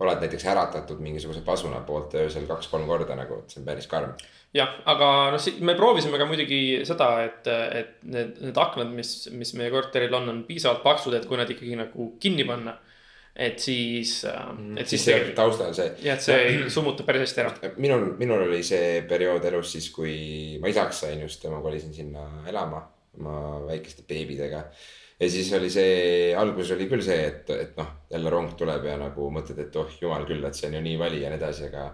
oled 0.01 0.21
näiteks 0.23 0.45
äratatud 0.49 1.01
mingisuguse 1.03 1.43
pasuna 1.45 1.81
poolt 1.87 2.15
öösel 2.19 2.47
kaks-kolm 2.49 2.87
korda 2.89 3.15
nagu, 3.17 3.41
et 3.41 3.53
see 3.53 3.61
on 3.61 3.67
päris 3.67 3.89
karm. 3.91 4.13
jah, 4.57 4.71
aga 4.89 5.09
noh, 5.35 5.49
me 5.67 5.75
proovisime 5.79 6.19
ka 6.19 6.27
muidugi 6.29 6.61
seda, 6.87 7.09
et, 7.27 7.47
et 7.47 7.91
need, 8.03 8.37
need 8.47 8.61
aknad, 8.61 8.93
mis, 8.95 9.13
mis 9.35 9.53
meie 9.59 9.73
korteril 9.73 10.15
on, 10.17 10.31
on 10.33 10.45
piisavalt 10.47 10.83
paksud, 10.85 11.15
et 11.17 11.27
kui 11.29 11.39
nad 11.39 11.49
ikkagi 11.49 11.77
nagu 11.79 12.13
kinni 12.21 12.47
panna. 12.47 12.77
et 13.31 13.59
siis, 13.63 14.25
et 14.25 14.87
siis 14.89 15.05
siis 15.05 15.05
see 15.07 15.35
taustal 15.35 15.71
see 15.75 15.85
jah, 16.03 16.17
et 16.17 16.23
see 16.25 16.71
summutab 16.73 17.07
päris 17.07 17.29
hästi 17.29 17.45
ära. 17.45 17.53
minul, 17.85 18.09
minul 18.19 18.47
oli 18.47 18.63
see 18.67 19.03
periood 19.07 19.45
elus 19.51 19.77
siis, 19.77 19.91
kui 19.95 20.57
ma 20.61 20.71
isaks 20.73 21.05
sain 21.05 21.21
just 21.23 21.43
ja 21.43 21.53
ma 21.53 21.61
kolisin 21.63 21.93
sinna 21.95 22.25
elama 22.51 22.81
oma 23.19 23.61
väikeste 23.67 24.03
beebidega. 24.07 24.65
Ja 25.21 25.29
siis 25.29 25.51
oli 25.53 25.69
see, 25.69 26.31
alguses 26.37 26.75
oli 26.75 26.87
küll 26.89 27.03
see, 27.05 27.19
et, 27.27 27.49
et 27.53 27.75
noh, 27.77 27.89
jälle 28.11 28.31
rong 28.33 28.55
tuleb 28.57 28.85
ja 28.89 28.95
nagu 28.99 29.27
mõtled, 29.33 29.59
et 29.61 29.75
oh 29.77 29.97
jumal 30.01 30.25
küll, 30.29 30.43
et 30.47 30.57
see 30.57 30.69
on 30.71 30.79
ju 30.79 30.85
nii 30.85 30.97
vali 31.01 31.21
ja 31.21 31.29
nii 31.31 31.39
edasi, 31.39 31.67
aga 31.69 31.89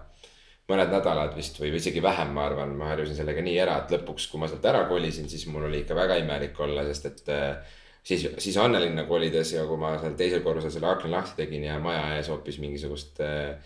mõned 0.68 0.92
nädalad 0.92 1.34
vist 1.36 1.60
või 1.60 1.72
isegi 1.76 2.02
vähem, 2.04 2.32
ma 2.36 2.46
arvan, 2.48 2.74
ma 2.76 2.90
harjusin 2.92 3.16
sellega 3.16 3.44
nii 3.44 3.58
ära, 3.64 3.76
et 3.82 3.92
lõpuks, 3.96 4.28
kui 4.30 4.40
ma 4.40 4.48
sealt 4.50 4.64
ära 4.68 4.84
kolisin, 4.88 5.28
siis 5.28 5.46
mul 5.48 5.68
oli 5.68 5.82
ikka 5.84 5.96
väga 5.96 6.18
imelik 6.20 6.60
olla, 6.64 6.84
sest 6.88 7.08
et 7.08 7.30
äh, 7.32 7.76
siis, 8.02 8.26
siis 8.38 8.56
Annelinna 8.60 9.04
kolides 9.08 9.52
ja 9.56 9.64
kui 9.68 9.80
ma 9.80 9.94
seal 10.00 10.16
teisel 10.18 10.44
korrusel 10.44 10.72
selle 10.74 10.90
akna 10.90 11.16
lahti 11.18 11.42
tegin 11.42 11.68
ja 11.68 11.78
maja 11.82 12.16
ees 12.16 12.28
hoopis 12.32 12.60
mingisugust 12.64 13.20
äh, 13.24 13.56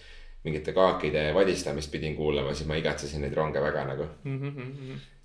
mingite 0.44 0.74
kaakide 0.74 1.28
vadistamist 1.34 1.90
pidin 1.90 2.16
kuulama, 2.18 2.54
siis 2.54 2.68
ma 2.70 2.78
igatsesin 2.80 3.22
neid 3.22 3.34
ronge 3.38 3.62
väga 3.62 3.84
nagu. 3.86 4.08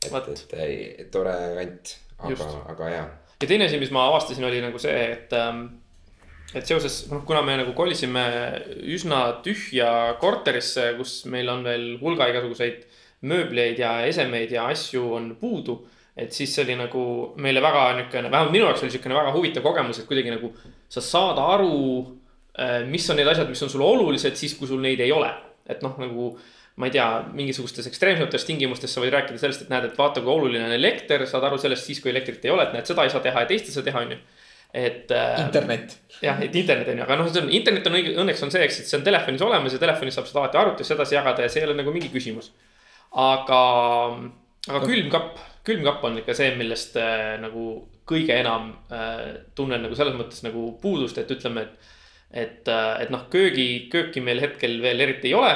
et, 0.05 0.11
Vot. 0.13 0.29
et 0.33 0.53
ei, 0.61 1.07
tore 1.11 1.33
kant, 1.57 1.95
aga 2.17 2.51
aga 2.73 2.91
jaa. 2.93 3.07
Ja 3.41 3.49
teine 3.49 3.67
asi, 3.67 3.79
mis 3.81 3.93
ma 3.93 4.07
avastasin, 4.09 4.45
oli 4.47 4.61
nagu 4.63 4.79
see, 4.81 4.95
et, 5.13 5.33
et 6.57 6.69
seoses, 6.69 7.03
noh, 7.11 7.23
kuna 7.27 7.43
me 7.45 7.59
nagu 7.61 7.73
kolisime 7.77 8.23
üsna 8.95 9.21
tühja 9.45 9.91
korterisse, 10.21 10.93
kus 10.97 11.19
meil 11.31 11.49
on 11.53 11.65
veel 11.67 11.91
hulga 12.01 12.29
igasuguseid 12.31 12.87
mööbleid 13.27 13.79
ja 13.81 13.99
esemeid 14.05 14.51
ja 14.53 14.67
asju 14.71 15.05
on 15.17 15.31
puudu. 15.39 15.83
et 16.17 16.33
siis 16.33 16.49
see 16.49 16.63
oli 16.63 16.73
nagu 16.73 17.01
meile 17.37 17.61
väga 17.61 17.81
niisugune, 17.93 18.31
vähemalt 18.33 18.53
minu 18.55 18.65
jaoks 18.65 18.81
oli 18.81 18.89
niisugune 18.89 19.13
väga 19.13 19.33
huvitav 19.35 19.61
kogemus, 19.61 19.99
et 19.99 20.07
kuidagi 20.09 20.31
nagu 20.33 20.49
sa 20.89 21.01
saad 21.05 21.37
aru, 21.37 21.75
mis 22.89 23.05
on 23.13 23.19
need 23.19 23.29
asjad, 23.29 23.49
mis 23.51 23.61
on 23.61 23.69
sulle 23.69 23.85
olulised 23.85 24.39
siis, 24.39 24.55
kui 24.57 24.65
sul 24.65 24.81
neid 24.81 25.03
ei 25.05 25.11
ole. 25.13 25.29
et 25.69 25.83
noh, 25.83 25.93
nagu 25.99 26.31
ma 26.77 26.85
ei 26.85 26.93
tea, 26.93 27.05
mingisugustes 27.33 27.87
ekstreemsetes 27.89 28.43
tingimustes 28.45 28.91
sa 28.93 29.01
võid 29.01 29.13
rääkida 29.15 29.39
sellest, 29.41 29.63
et 29.65 29.71
näed, 29.71 29.87
et 29.89 29.95
vaata, 29.97 30.21
kui 30.21 30.33
oluline 30.33 30.67
on 30.67 30.75
elekter, 30.75 31.23
saad 31.29 31.47
aru 31.47 31.57
sellest 31.61 31.87
siis, 31.89 32.01
kui 32.03 32.11
elektrit 32.11 32.43
ei 32.45 32.53
ole, 32.53 32.67
et 32.67 32.75
näed, 32.75 32.85
seda 32.85 33.05
ei 33.05 33.13
saa 33.13 33.23
teha 33.23 33.43
ja 33.43 33.49
teist 33.49 33.71
ei 33.71 33.73
saa 33.73 33.85
teha, 33.87 34.03
on 34.05 34.13
ju. 34.13 34.17
et 34.77 35.13
äh, 35.15 35.39
internet. 35.41 35.95
jah, 36.21 36.41
et 36.43 36.55
internet 36.59 36.91
on 36.91 36.99
ju, 36.99 37.05
aga 37.07 37.15
noh, 37.17 37.29
see 37.31 37.41
on, 37.41 37.49
internet 37.57 37.87
on 37.89 37.97
õige, 37.97 38.11
õnneks 38.21 38.43
on 38.45 38.53
see, 38.53 38.61
eks, 38.67 38.81
et 38.83 38.91
see 38.91 38.97
on 38.99 39.05
telefonis 39.07 39.41
olemas 39.41 39.73
ja 39.73 39.81
telefonis 39.81 40.19
saab 40.19 40.27
seda 40.29 40.43
alati 40.43 40.59
arvutisse 40.61 40.93
edasi 40.93 41.17
jagada 41.17 41.45
ja 41.45 41.53
see 41.53 41.63
ei 41.63 41.69
ole 41.69 41.77
nagu 41.79 41.93
mingi 41.95 42.11
küsimus. 42.13 42.51
aga, 43.25 43.61
aga 44.67 44.81
külmkapp, 44.83 45.39
külmkapp 45.65 46.05
on 46.05 46.19
ikka 46.21 46.35
see, 46.37 46.51
millest 46.59 46.99
äh, 47.01 47.39
nagu 47.41 47.71
kõige 48.07 48.37
enam 48.37 48.69
äh, 48.93 49.23
tunnen 49.57 49.81
nagu 49.81 49.97
selles 49.97 50.13
mõttes 50.19 50.45
nagu 50.45 50.75
puudust, 50.83 51.17
et 51.17 51.33
ütleme, 51.33 51.65
et. 51.65 51.89
et, 52.43 52.69
et 53.01 53.09
noh, 53.09 53.25
köögi, 53.33 53.87
kööki 53.89 54.21
meil 54.21 54.43
hetkel 54.43 54.77
veel 54.83 55.01
eriti 55.07 55.31
ei 55.31 55.39
ole 55.39 55.55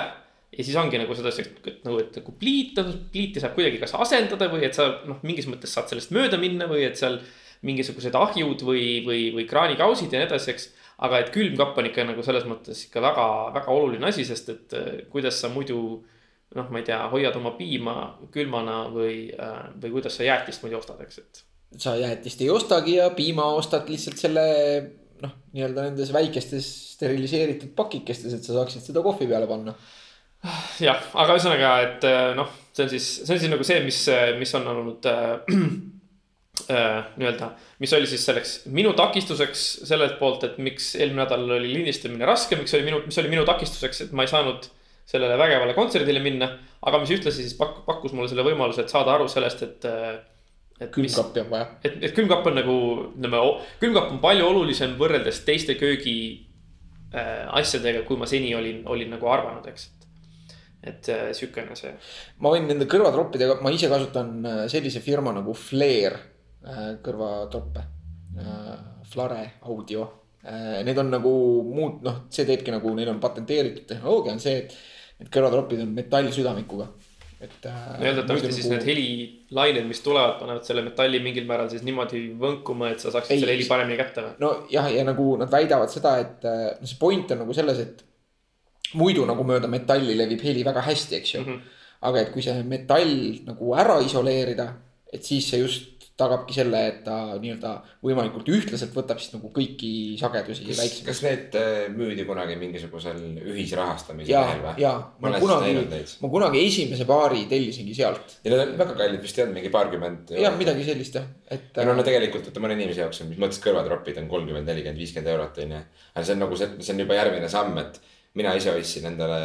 ja 0.51 0.65
siis 0.65 0.75
ongi 0.79 0.99
nagu 0.99 1.15
seda, 1.15 1.31
et 1.31 1.85
nagu, 1.85 1.99
et 2.01 2.17
nagu 2.19 2.33
pliit 2.39 2.79
on, 2.81 2.91
pliiti 3.13 3.43
saab 3.43 3.55
kuidagi 3.55 3.79
kas 3.81 3.95
asendada 3.99 4.49
või 4.51 4.65
et 4.67 4.77
sa 4.77 4.89
noh, 5.07 5.21
mingis 5.27 5.47
mõttes 5.49 5.73
saad 5.73 5.91
sellest 5.91 6.11
mööda 6.15 6.39
minna 6.41 6.67
või 6.71 6.83
et 6.87 6.99
seal 6.99 7.19
mingisugused 7.67 8.15
ahjud 8.17 8.63
või, 8.65 8.85
või, 9.05 9.27
või 9.35 9.45
kraanikausid 9.49 10.11
ja 10.11 10.21
nii 10.21 10.27
edasi, 10.27 10.55
eks. 10.55 10.71
aga 11.05 11.21
et 11.21 11.29
külmkapp 11.33 11.77
on 11.77 11.89
ikka 11.91 12.07
nagu 12.09 12.25
selles 12.25 12.47
mõttes 12.49 12.87
ikka 12.87 13.03
väga, 13.03 13.27
väga 13.59 13.75
oluline 13.75 14.09
asi, 14.09 14.25
sest 14.27 14.49
et 14.53 14.75
äh, 14.77 14.89
kuidas 15.13 15.39
sa 15.43 15.51
muidu 15.53 15.77
noh, 16.57 16.67
ma 16.67 16.81
ei 16.81 16.87
tea, 16.87 16.99
hoiad 17.13 17.37
oma 17.39 17.53
piima 17.55 17.95
külmana 18.33 18.83
või, 18.91 19.29
või 19.79 19.93
kuidas 19.93 20.17
sa 20.17 20.27
jäätist 20.27 20.65
muidu 20.65 20.81
ostad, 20.81 20.99
eks, 21.05 21.21
et. 21.21 21.43
sa 21.79 21.95
jäätist 21.99 22.43
ei 22.43 22.49
ostagi 22.51 22.97
ja 22.97 23.07
piima 23.15 23.45
ostad 23.55 23.87
lihtsalt 23.91 24.19
selle 24.19 24.43
noh, 25.21 25.37
nii-öelda 25.55 25.87
nendes 25.87 26.11
väikestes 26.13 26.67
steriliseeritud 26.97 27.71
pakikestes, 27.77 28.35
et 28.35 28.45
sa 28.45 28.57
saaksid 28.57 28.89
seda 28.89 29.03
kohvi 29.05 29.29
peale 29.29 29.47
panna. 29.49 29.75
jah, 30.81 30.99
aga 31.21 31.37
ühesõnaga, 31.37 31.71
et 31.85 32.05
äh, 32.09 32.33
noh, 32.37 32.49
see 32.73 32.85
on 32.85 32.91
siis, 32.93 33.07
see 33.21 33.35
on 33.35 33.41
siis 33.43 33.51
nagu 33.51 33.67
see, 33.67 33.79
mis, 33.85 34.01
mis 34.39 34.53
on 34.57 34.67
olnud 34.73 35.07
äh, 35.11 35.33
äh, 36.75 36.99
nii-öelda, 37.21 37.51
mis 37.83 37.93
oli 37.97 38.09
siis 38.09 38.25
selleks 38.27 38.55
minu 38.73 38.95
takistuseks 38.97 39.65
sellelt 39.89 40.17
poolt, 40.21 40.45
et 40.47 40.59
miks 40.63 40.93
eelmine 40.97 41.25
nädal 41.25 41.45
oli 41.59 41.73
lindistamine 41.75 42.27
raske, 42.29 42.59
miks 42.59 42.73
oli 42.77 42.87
minu, 42.89 43.03
mis 43.05 43.21
oli 43.21 43.33
minu 43.33 43.45
takistuseks, 43.47 44.05
et 44.07 44.15
ma 44.17 44.25
ei 44.25 44.33
saanud 44.33 44.69
sellele 45.11 45.37
vägevale 45.37 45.73
kontserdile 45.75 46.21
minna. 46.23 46.51
aga 46.81 46.99
mis 47.01 47.11
ühtlasi 47.13 47.43
siis 47.45 47.55
pak-, 47.59 47.83
pakkus 47.85 48.13
mulle 48.15 48.29
selle 48.31 48.45
võimaluse, 48.45 48.85
et 48.85 48.93
saada 48.93 49.13
aru 49.15 49.27
sellest, 49.29 49.63
et. 49.67 49.89
et 50.81 50.97
mis, 50.97 51.13
külmkappi 51.13 51.43
on 51.43 51.49
vaja. 51.51 51.65
et, 51.83 51.97
et 52.01 52.13
külmkapp 52.17 52.47
on 52.49 52.55
nagu, 52.57 52.77
ütleme, 53.11 53.41
külmkapp 53.83 54.15
on 54.15 54.21
palju 54.23 54.47
olulisem 54.49 54.95
võrreldes 54.97 55.43
teiste 55.45 55.75
köögi 55.77 56.15
äh, 57.13 57.45
asjadega, 57.59 58.01
kui 58.07 58.17
ma 58.17 58.29
seni 58.29 58.55
olin, 58.57 58.81
olin 58.89 59.13
nagu 59.13 59.29
arvanud, 59.29 59.67
eks. 59.69 59.91
Et 60.81 61.09
äh, 61.13 61.29
sihukene 61.37 61.75
see, 61.77 61.91
ma 62.41 62.51
võin 62.53 62.65
nende 62.69 62.87
kõrvatroppidega, 62.89 63.59
ma 63.61 63.71
ise 63.73 63.89
kasutan 63.91 64.33
äh, 64.41 64.63
sellise 64.71 65.01
firma 65.05 65.33
nagu 65.35 65.53
Flair 65.57 66.17
äh, 66.17 66.87
kõrvatroppe. 67.05 67.87
Flare 69.11 69.41
audio. 69.67 70.05
Need 70.41 70.99
on 71.01 71.09
nagu 71.11 71.31
muud, 71.67 71.97
noh, 72.05 72.21
see 72.31 72.45
teebki 72.47 72.71
nagu, 72.71 72.93
neil 72.95 73.09
on 73.11 73.17
patenteeritud 73.21 73.83
tehnoloogia 73.89 74.31
on 74.31 74.39
see, 74.39 74.61
et 74.61 74.75
need 75.19 75.31
kõrvatropid 75.35 75.81
on 75.83 75.91
metallsüdamikuga. 75.97 76.87
et. 77.43 77.67
no 77.67 78.07
eeldatavasti 78.07 78.53
siis 78.55 78.69
need 78.71 78.87
helilained, 78.87 79.83
mis 79.89 79.99
tulevad, 80.05 80.37
panevad 80.39 80.63
selle 80.63 80.85
metalli 80.85 81.19
mingil 81.19 81.43
määral 81.49 81.67
siis 81.73 81.83
niimoodi 81.83 82.23
võnkuma, 82.39 82.93
et 82.95 83.03
sa 83.03 83.11
saaksid 83.11 83.35
Ei. 83.35 83.43
selle 83.43 83.57
heli 83.57 83.67
paremini 83.67 83.99
kätte 83.99 84.23
või? 84.23 84.33
nojah, 84.45 84.87
ja 84.95 85.03
nagu 85.11 85.27
nad 85.43 85.51
väidavad 85.51 85.91
seda, 85.91 86.15
et 86.23 86.47
äh, 86.47 86.63
no 86.79 86.87
see 86.87 87.01
point 87.03 87.35
on 87.35 87.43
nagu 87.43 87.57
selles, 87.57 87.83
et 87.83 88.05
muidu 88.99 89.25
nagu 89.29 89.45
mööda 89.47 89.69
metalli 89.71 90.17
levib 90.17 90.43
heli 90.43 90.65
väga 90.67 90.83
hästi, 90.87 91.15
eks 91.21 91.35
ju 91.35 91.41
mm. 91.41 91.47
-hmm. 91.47 91.79
aga 92.09 92.21
et 92.21 92.31
kui 92.33 92.41
see 92.41 92.63
metall 92.63 93.15
nagu 93.47 93.73
ära 93.75 93.99
isoleerida, 94.03 94.73
et 95.13 95.23
siis 95.23 95.49
see 95.49 95.59
just 95.61 95.91
tagabki 96.21 96.55
selle, 96.55 96.81
et 96.89 96.99
ta 97.05 97.15
nii-öelda 97.41 97.71
võimalikult 98.03 98.49
ühtlaselt 98.51 98.93
võtab 98.95 99.21
siis 99.21 99.33
nagu 99.33 99.49
kõiki 99.53 99.91
sagedusi 100.19 100.67
kas, 100.67 100.93
kas 101.05 101.21
need 101.25 101.57
äh, 101.57 101.87
müüdi 101.93 102.25
kunagi 102.27 102.57
mingisugusel 102.61 103.19
ühisrahastamise 103.39 104.31
ja 104.31 104.43
lehel, 104.45 104.61
või? 104.65 104.75
ja 104.83 104.93
ma 105.23 105.33
kunagi 105.41 106.03
ma 106.21 106.31
kunagi 106.35 106.63
esimese 106.67 107.07
paari 107.09 107.45
tellisingi 107.51 107.95
sealt. 107.97 108.37
ja 108.43 108.53
need 108.53 108.63
on 108.65 108.75
väga 108.83 108.97
kallid 109.01 109.25
vist 109.25 109.39
ei 109.39 109.45
olnud, 109.45 109.57
mingi 109.57 109.73
paarkümmend. 109.73 110.35
jah, 110.43 110.55
midagi 110.59 110.87
sellist 110.87 111.17
jah, 111.17 111.27
et. 111.49 111.81
no 111.81 111.97
no 111.97 112.07
tegelikult 112.07 112.49
vaata 112.49 112.65
mõne 112.67 112.77
inimese 112.77 113.05
jaoks 113.05 113.23
on, 113.23 113.31
mis 113.33 113.41
mõttes 113.41 113.61
kõrvatropid 113.63 114.21
on 114.21 114.31
kolmkümmend, 114.31 114.69
nelikümmend, 114.69 115.01
viiskümmend 115.01 115.33
eurot 115.35 115.61
on 115.65 115.77
ju. 115.77 115.83
aga 116.13 116.25
see 116.27 116.37
on 116.37 116.43
nagu 116.45 116.59
see, 116.59 116.73
see 116.79 116.95
on 116.95 117.05
juba 117.05 117.21
järgmine 117.21 117.51
samm, 117.51 117.79
et 117.81 118.01
mina 118.39 118.53
ise 118.55 118.71
ostsin 118.71 119.07
endale 119.09 119.39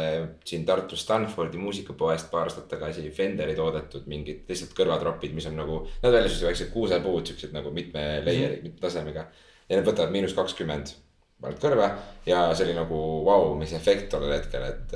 siin 0.47 0.63
Tartus 0.67 1.01
Stanfordi 1.03 1.59
muusikapoest 1.59 2.29
paar 2.31 2.47
aastat 2.47 2.69
tagasi 2.71 3.09
Fenderi 3.15 3.55
toodetud 3.57 4.07
mingid 4.07 4.47
lihtsalt 4.47 4.75
kõrvatropid, 4.77 5.35
mis 5.35 5.47
on 5.49 5.57
nagu, 5.59 5.81
nad 6.03 6.15
väljastasid 6.15 6.47
väiksed 6.47 6.71
kuusepuud, 6.75 7.27
siuksed 7.27 7.55
nagu 7.55 7.73
mitme 7.75 8.05
layer'i 8.23 8.47
mm, 8.47 8.55
-hmm. 8.55 8.69
mitme 8.69 8.85
tasemega. 8.85 9.27
ja 9.67 9.75
need 9.75 9.87
võtavad 9.87 10.13
miinus 10.15 10.35
kakskümmend, 10.37 10.93
paned 11.41 11.59
kõrva 11.59 11.89
ja 12.25 12.45
see 12.55 12.69
oli 12.69 12.77
nagu 12.77 12.99
vau 13.25 13.49
wow,, 13.49 13.57
mis 13.59 13.73
efekt 13.73 14.09
tollel 14.11 14.37
hetkel, 14.39 14.63
et. 14.63 14.95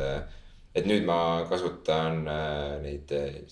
et 0.72 0.86
nüüd 0.88 1.04
ma 1.04 1.44
kasutan 1.50 2.22
äh, 2.32 2.78
neid 2.80 3.10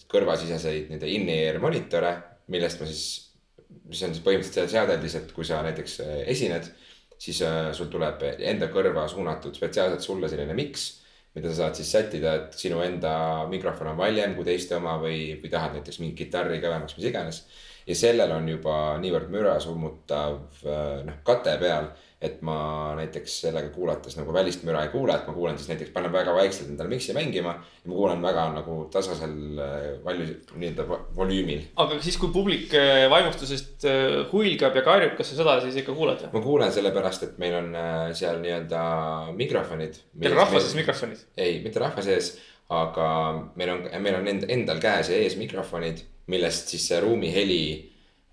kõrvasiseseid 0.08 0.86
nii-öelda 0.88 1.08
in-ear 1.12 1.58
monitore, 1.60 2.14
millest 2.48 2.80
ma 2.80 2.88
siis, 2.88 3.34
mis 3.68 4.04
on 4.08 4.14
siis 4.14 4.24
põhimõtteliselt 4.24 4.72
seadeldis, 4.72 5.16
et 5.20 5.34
kui 5.36 5.44
sa 5.44 5.60
näiteks 5.66 6.00
äh, 6.06 6.22
esined 6.32 6.72
siis 7.20 7.42
äh, 7.46 7.70
sul 7.76 7.92
tuleb 7.92 8.24
enda 8.40 8.70
kõrva 8.72 9.06
suunatud 9.12 9.56
spetsiaalselt 9.56 10.06
sulle 10.06 10.30
selline 10.32 10.56
miks, 10.58 10.90
mida 11.36 11.52
sa 11.52 11.64
saad 11.64 11.80
siis 11.80 11.92
sättida, 11.94 12.36
et 12.36 12.58
sinu 12.58 12.82
enda 12.82 13.14
mikrofon 13.52 13.92
on 13.92 14.00
valjem 14.00 14.36
kui 14.38 14.48
teiste 14.48 14.78
oma 14.80 14.96
või, 15.02 15.36
või 15.42 15.52
tahad 15.52 15.76
näiteks 15.78 16.00
mingit 16.02 16.24
kitarri 16.24 16.62
kõvemaks, 16.64 16.98
mis 16.98 17.10
iganes. 17.12 17.44
ja 17.90 17.96
sellel 17.96 18.32
on 18.32 18.48
juba 18.50 18.76
niivõrd 19.02 19.32
müra 19.34 19.58
summutav 19.60 20.64
äh, 20.66 21.02
noh 21.06 21.20
kate 21.28 21.58
peal 21.62 21.92
et 22.20 22.42
ma 22.44 22.56
näiteks 22.98 23.36
sellega 23.46 23.70
kuulates 23.72 24.18
nagu 24.18 24.34
välist 24.36 24.66
müra 24.68 24.82
ei 24.84 24.92
kuule, 24.92 25.14
et 25.16 25.28
ma 25.28 25.34
kuulen 25.36 25.56
siis 25.56 25.70
näiteks, 25.72 25.94
panen 25.96 26.12
väga 26.12 26.34
vaikselt 26.36 26.68
endale 26.68 26.92
miksi 26.92 27.14
mängima. 27.16 27.54
ja 27.56 27.92
ma 27.92 27.96
kuulen 27.96 28.22
väga 28.22 28.44
nagu 28.58 28.76
tasasel 28.92 29.62
äh, 29.64 29.86
valju, 30.04 30.26
nii-öelda 30.60 30.86
volüümil. 31.16 31.62
aga 31.80 32.00
siis, 32.04 32.18
kui 32.20 32.34
publik 32.36 32.76
äh, 32.76 33.06
vaimustusest 33.12 33.88
äh, 33.88 34.18
huilgab 34.34 34.76
ja 34.76 34.84
karjub, 34.84 35.16
kas 35.16 35.32
sa 35.32 35.40
seda 35.40 35.56
siis 35.64 35.80
ikka 35.80 35.96
kuuled? 35.96 36.26
ma 36.34 36.42
kuulen 36.44 36.74
sellepärast, 36.76 37.24
et 37.24 37.38
meil 37.40 37.56
on 37.62 37.72
seal 38.18 38.42
nii-öelda 38.44 38.82
mikrofonid. 39.40 40.02
Teil 40.20 40.36
on 40.36 40.42
rahva 40.42 40.60
sees 40.60 40.76
mikrofonid? 40.76 41.24
ei, 41.40 41.62
mitte 41.64 41.80
rahva 41.80 42.04
sees, 42.04 42.34
aga 42.76 43.08
meil 43.56 43.72
on, 43.78 43.88
meil 44.04 44.20
on 44.20 44.28
endal 44.44 44.84
käes 44.84 45.14
ja 45.14 45.22
ees 45.24 45.40
mikrofonid, 45.40 46.04
millest 46.30 46.76
siis 46.76 46.84
see 46.92 47.00
ruumi 47.00 47.32
heli 47.32 47.64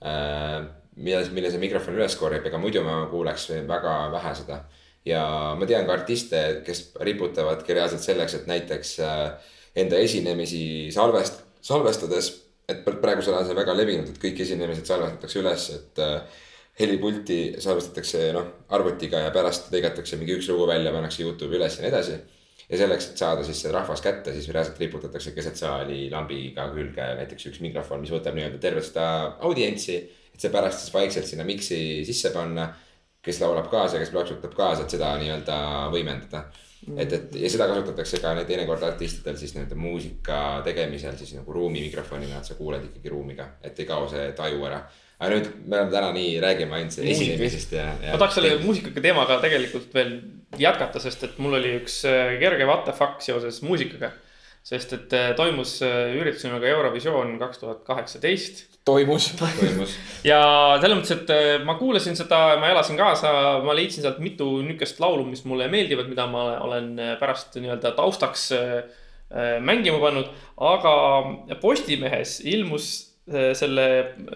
äh, 0.02 0.58
mille, 0.96 1.22
mille 1.36 1.52
see 1.52 1.62
mikrofon 1.62 1.98
üles 1.98 2.16
korjab, 2.18 2.46
ega 2.48 2.60
muidu 2.60 2.82
ma 2.86 3.04
kuuleks 3.10 3.50
väga 3.68 3.96
vähe 4.14 4.34
seda. 4.40 4.62
ja 5.06 5.22
ma 5.54 5.66
tean 5.66 5.86
ka 5.86 5.94
artiste, 5.94 6.40
kes 6.66 6.90
riputavadki 7.06 7.76
reaalselt 7.76 8.02
selleks, 8.02 8.34
et 8.34 8.48
näiteks 8.50 8.96
äh, 9.06 9.52
enda 9.78 10.00
esinemisi 10.02 10.90
salvest-, 10.94 11.44
salvestades. 11.62 12.32
et 12.68 12.82
praegusel 12.82 13.34
ajal 13.34 13.46
see 13.46 13.56
väga 13.60 13.74
levinud, 13.78 14.08
et 14.10 14.18
kõik 14.18 14.40
esinemised 14.42 14.88
salvestatakse 14.88 15.38
üles, 15.38 15.66
et 15.76 16.00
äh, 16.02 16.40
helipulti 16.80 17.38
salvestatakse 17.62 18.32
noh 18.34 18.48
arvutiga 18.74 19.20
ja 19.22 19.30
pärast 19.34 19.70
lõigatakse 19.72 20.18
mingi 20.18 20.34
üks 20.40 20.48
lugu 20.50 20.66
välja, 20.68 20.92
pannakse 20.92 21.22
Youtube'i 21.22 21.60
üles 21.60 21.78
ja 21.78 21.84
nii 21.84 21.92
edasi 21.92 22.18
ja 22.66 22.80
selleks, 22.80 23.10
et 23.10 23.22
saada 23.22 23.44
siis 23.46 23.60
see 23.62 23.72
rahvas 23.72 24.02
kätte, 24.02 24.34
siis 24.34 24.48
reaalselt 24.50 24.80
riputatakse 24.82 25.32
keset 25.36 25.58
saali 25.60 26.08
lambiga 26.10 26.66
külge 26.74 27.06
näiteks 27.20 27.50
üks 27.52 27.62
mikrofon, 27.62 28.02
mis 28.02 28.12
võtab 28.14 28.36
nii-öelda 28.36 28.58
tervet 28.62 28.88
seda 28.88 29.06
audientsi 29.46 30.00
et 30.36 30.44
see 30.44 30.52
pärast 30.52 30.84
siis 30.84 30.92
vaikselt 30.92 31.28
sinna 31.28 31.46
miksi 31.48 32.04
sisse 32.04 32.30
panna, 32.34 32.68
kes 33.24 33.40
laulab 33.42 33.70
kaasa, 33.72 33.98
kes 33.98 34.12
plaksutab 34.12 34.52
kaasa, 34.54 34.84
et 34.84 34.92
seda 34.94 35.16
nii-öelda 35.20 35.56
võimendada. 35.94 36.44
Mm.. 36.86 36.98
et, 37.00 37.12
et 37.16 37.38
ja 37.40 37.48
seda 37.50 37.66
kasutatakse 37.70 38.20
ka 38.22 38.34
teinekord 38.46 38.84
artistidel 38.84 39.38
siis 39.40 39.56
nii-öelda 39.56 39.78
muusika 39.80 40.40
tegemisel 40.66 41.16
siis 41.18 41.32
nagu 41.34 41.56
ruumi 41.56 41.80
mikrofonina, 41.88 42.38
et 42.38 42.46
sa 42.46 42.54
kuuled 42.58 42.84
ikkagi 42.90 43.10
ruumiga, 43.10 43.48
et 43.64 43.80
ei 43.80 43.88
kao 43.88 44.04
see 44.12 44.28
taju 44.36 44.68
ära. 44.68 44.84
Aga 45.16 45.32
nüüd 45.32 45.46
me 45.64 45.78
oleme 45.78 45.94
täna 45.94 46.12
nii, 46.12 46.34
räägime 46.44 46.76
ainult 46.76 46.98
esinemisest 47.00 47.72
ja, 47.72 47.86
ja. 48.04 48.12
ma 48.12 48.20
tahaks 48.20 48.36
selle 48.36 48.58
muusikaga 48.60 49.00
teemaga 49.00 49.38
tegelikult 49.40 49.96
veel 49.96 50.12
jätkata, 50.60 51.00
sest 51.00 51.24
et 51.24 51.38
mul 51.40 51.56
oli 51.56 51.72
üks 51.78 52.02
äh, 52.04 52.36
kerge 52.42 52.68
what 52.68 52.84
the 52.84 52.92
fuck 52.94 53.24
seoses 53.24 53.62
muusikaga. 53.64 54.12
sest 54.66 54.92
et 54.92 55.16
äh, 55.16 55.30
toimus 55.38 55.78
äh, 55.86 56.12
üritus 56.20 56.44
nimega 56.44 56.68
Eurovisioon 56.68 57.38
kaks 57.40 57.64
tuhat 57.64 57.80
kaheksateist 57.88 58.75
toimus. 58.86 59.32
toimus. 59.38 59.94
ja 60.30 60.40
selles 60.80 61.00
mõttes, 61.00 61.14
et 61.16 61.32
äh, 61.34 61.48
ma 61.66 61.74
kuulasin 61.78 62.16
seda, 62.18 62.56
ma 62.62 62.70
elasin 62.70 62.98
kaasa, 62.98 63.32
ma 63.66 63.74
leidsin 63.76 64.04
sealt 64.04 64.20
mitu 64.22 64.60
niisugust 64.62 65.02
laulu, 65.02 65.26
mis 65.28 65.42
mulle 65.48 65.66
meeldivad, 65.72 66.08
mida 66.10 66.28
ma 66.30 66.46
olen 66.64 66.92
äh, 67.02 67.16
pärast 67.20 67.58
nii-öelda 67.58 67.92
taustaks 67.98 68.46
äh, 68.56 69.02
mängima 69.66 69.98
pannud. 69.98 70.30
aga 70.62 70.92
Postimehes 71.60 72.38
ilmus 72.46 72.92
selle, 73.58 73.86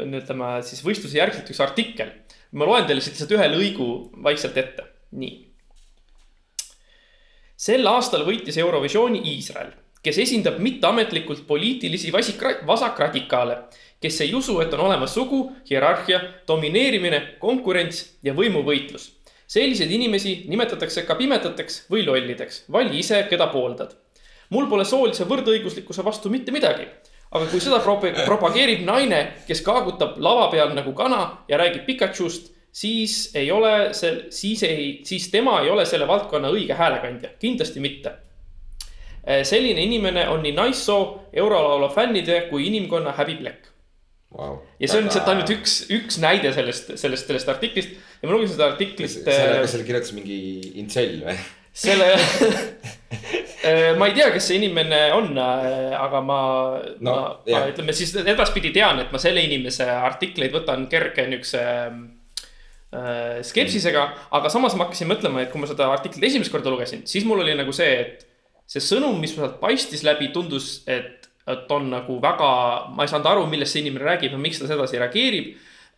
ütleme 0.02 0.48
siis 0.66 0.80
võistluse 0.82 1.14
järgselt 1.14 1.52
üks 1.52 1.60
artikkel. 1.62 2.10
ma 2.58 2.66
loen 2.66 2.88
teile 2.88 2.98
siit 2.98 3.14
lihtsalt 3.14 3.36
ühe 3.36 3.46
lõigu 3.52 3.86
vaikselt 4.24 4.58
ette, 4.58 4.82
nii. 5.14 5.36
sel 7.54 7.86
aastal 7.86 8.26
võitis 8.26 8.58
Eurovisiooni 8.58 9.22
Iisrael, 9.30 9.70
kes 10.02 10.18
esindab 10.18 10.58
mitteametlikult 10.58 11.46
poliitilisi 11.46 12.12
vasakradikaale 12.66 13.56
kes 14.00 14.20
ei 14.20 14.34
usu, 14.34 14.60
et 14.60 14.74
on 14.74 14.80
olemas 14.80 15.14
sugu, 15.14 15.40
hierarhia, 15.70 16.20
domineerimine, 16.48 17.20
konkurents 17.38 18.04
ja 18.22 18.34
võimuvõitlus. 18.34 19.16
selliseid 19.50 19.90
inimesi 19.90 20.44
nimetatakse 20.46 21.02
ka 21.02 21.14
pimedateks 21.14 21.86
või 21.90 22.06
lollideks. 22.06 22.64
vali 22.72 22.98
ise, 22.98 23.26
keda 23.30 23.46
pooldad. 23.46 23.94
mul 24.50 24.66
pole 24.66 24.84
soolise 24.84 25.24
võrdõiguslikkuse 25.24 26.04
vastu 26.04 26.30
mitte 26.30 26.52
midagi. 26.52 26.88
aga 27.30 27.46
kui 27.46 27.60
seda 27.60 27.80
propageerib 28.24 28.84
naine, 28.84 29.32
kes 29.46 29.60
kaagutab 29.60 30.16
lava 30.18 30.50
peal 30.50 30.74
nagu 30.74 30.92
kana 30.92 31.44
ja 31.48 31.58
räägib 31.58 31.84
Pikachust, 31.86 32.52
siis 32.72 33.34
ei 33.34 33.50
ole 33.50 33.94
see, 33.94 34.24
siis 34.30 34.62
ei, 34.62 35.00
siis 35.04 35.30
tema 35.30 35.60
ei 35.60 35.70
ole 35.70 35.86
selle 35.86 36.08
valdkonna 36.08 36.48
õige 36.48 36.74
häälekandja, 36.74 37.36
kindlasti 37.38 37.80
mitte 37.80 38.29
selline 39.44 39.82
inimene 39.84 40.28
on 40.32 40.42
nii 40.44 40.54
naissoo, 40.56 41.02
eurolaulu 41.32 41.90
fännide 41.94 42.46
kui 42.50 42.66
inimkonna 42.70 43.12
häbiplekk 43.18 43.70
wow.. 44.36 44.58
ja 44.80 44.88
see 44.88 45.00
on 45.00 45.08
lihtsalt 45.08 45.30
ainult 45.32 45.52
üks, 45.54 45.76
üks 45.92 46.20
näide 46.22 46.52
sellest, 46.56 46.92
sellest, 47.00 47.30
sellest 47.30 47.50
artiklist 47.52 47.96
ja 48.20 48.28
ma 48.28 48.34
lugesin 48.34 48.56
seda 48.56 48.70
artiklit. 48.72 49.10
selle, 49.10 49.58
kas 49.64 49.74
selle 49.74 49.88
kirjutas 49.88 50.14
mingi 50.16 50.38
intsell 50.82 51.18
või? 51.26 51.36
selle 51.80 52.12
äh, 52.14 53.92
ma 53.98 54.08
ei 54.10 54.16
tea, 54.16 54.30
kes 54.34 54.50
see 54.50 54.60
inimene 54.60 55.02
on, 55.16 55.34
aga 55.38 56.22
ma 56.24 56.40
no,, 56.98 57.12
ma, 57.12 57.18
ma 57.50 57.66
ütleme 57.70 57.94
siis 57.96 58.14
edaspidi 58.22 58.72
tean, 58.74 59.02
et 59.02 59.12
ma 59.12 59.20
selle 59.22 59.44
inimese 59.46 59.86
artikleid 59.90 60.54
võtan 60.54 60.88
kerge 60.90 61.28
niukse 61.30 61.66
skepsisega, 63.46 64.00
aga 64.34 64.50
samas 64.50 64.74
ma 64.74 64.88
hakkasin 64.88 65.06
mõtlema, 65.06 65.44
et 65.44 65.52
kui 65.52 65.62
ma 65.62 65.68
seda 65.70 65.86
artiklit 65.94 66.26
esimest 66.26 66.50
korda 66.50 66.72
lugesin, 66.72 67.04
siis 67.06 67.22
mul 67.28 67.44
oli 67.44 67.54
nagu 67.54 67.70
see, 67.74 67.92
et 68.02 68.26
see 68.70 68.82
sõnum, 68.84 69.18
mis 69.20 69.34
sealt 69.34 69.58
paistis 69.62 70.04
läbi, 70.06 70.30
tundus, 70.34 70.80
et 70.90 71.16
et 71.50 71.72
on 71.72 71.88
nagu 71.90 72.20
väga, 72.22 72.50
ma 72.94 73.02
ei 73.02 73.10
saanud 73.10 73.26
aru, 73.26 73.46
millest 73.50 73.74
see 73.74 73.82
inimene 73.82 74.06
räägib 74.06 74.36
ja 74.36 74.38
miks 74.38 74.60
ta 74.60 74.68
sedasi 74.68 75.00
reageerib 75.00 75.48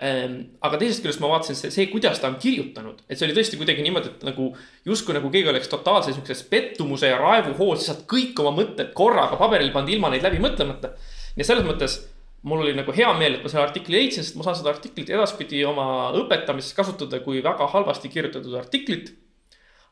ehm, 0.06 0.36
aga 0.64 0.78
teisest 0.80 1.02
küljest 1.04 1.20
ma 1.20 1.28
vaatasin 1.32 1.58
see, 1.58 1.72
see, 1.74 1.88
kuidas 1.90 2.22
ta 2.22 2.30
on 2.30 2.38
kirjutanud, 2.40 3.02
et 3.04 3.18
see 3.18 3.26
oli 3.26 3.36
tõesti 3.36 3.58
kuidagi 3.60 3.84
niimoodi, 3.84 4.14
et 4.14 4.24
nagu 4.30 4.48
justkui 4.88 5.18
nagu 5.18 5.28
keegi 5.34 5.50
oleks 5.52 5.68
totaalse 5.68 6.14
siukses 6.14 6.40
pettumuse 6.48 7.10
ja 7.10 7.18
raevuhoos 7.20 7.82
lihtsalt 7.82 8.06
kõik 8.08 8.40
oma 8.40 8.54
mõtted 8.62 8.94
korraga 8.96 9.36
paberile 9.40 9.74
pannud 9.74 9.92
ilma 9.92 10.14
neid 10.14 10.24
läbi 10.24 10.40
mõtlemata. 10.40 10.94
ja 11.36 11.44
selles 11.44 11.66
mõttes 11.68 12.00
mul 12.42 12.64
oli 12.64 12.74
nagu 12.74 12.94
hea 12.94 13.10
meel, 13.18 13.36
et 13.36 13.44
ma 13.44 13.50
selle 13.50 13.66
artikli 13.66 13.96
leidsin, 13.98 14.24
sest 14.24 14.38
ma 14.38 14.46
saan 14.46 14.58
seda 14.58 14.72
artiklit 14.72 15.10
edaspidi 15.12 15.62
oma 15.68 16.10
õpetamises 16.18 16.74
kasutada 16.76 17.22
kui 17.24 17.42
väga 17.44 17.68
halvasti 17.74 18.10
kirjutatud 18.12 18.56
artiklit. 18.58 19.12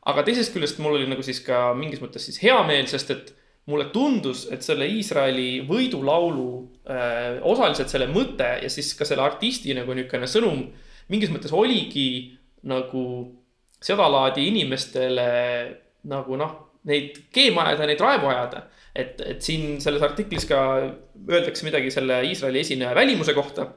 Aga 0.09 0.23
teisest 0.25 0.53
küljest 0.55 0.79
mul 0.81 0.97
oli 0.97 1.09
nagu 1.09 1.23
siis 1.25 1.41
ka 1.45 1.71
mingis 1.77 2.01
mõttes 2.01 2.25
siis 2.25 2.41
hea 2.41 2.57
meel, 2.67 2.87
sest 2.89 3.13
et 3.13 3.33
mulle 3.69 3.91
tundus, 3.93 4.47
et 4.53 4.63
selle 4.65 4.87
Iisraeli 4.89 5.61
võidulaulu 5.67 6.47
äh, 6.89 7.37
osaliselt 7.47 7.91
selle 7.93 8.07
mõte 8.09 8.47
ja 8.63 8.71
siis 8.73 8.95
ka 8.97 9.05
selle 9.05 9.25
artisti 9.25 9.75
nagu 9.77 9.93
niisugune 9.93 10.29
sõnum 10.29 10.63
mingis 11.11 11.31
mõttes 11.33 11.53
oligi 11.53 12.33
nagu 12.69 13.03
sedalaadi 13.81 14.47
inimestele 14.49 15.29
nagu 16.09 16.37
noh, 16.37 16.53
neid 16.89 17.17
keema 17.33 17.67
ajada, 17.69 17.85
neid 17.89 18.01
raevu 18.01 18.29
ajada. 18.31 18.65
et, 18.95 19.21
et 19.21 19.41
siin 19.41 19.77
selles 19.79 20.01
artiklis 20.03 20.47
ka 20.49 20.57
öeldakse 21.29 21.63
midagi 21.63 21.93
selle 21.93 22.23
Iisraeli 22.27 22.59
esineja 22.65 22.95
välimuse 22.97 23.33
kohta 23.37 23.69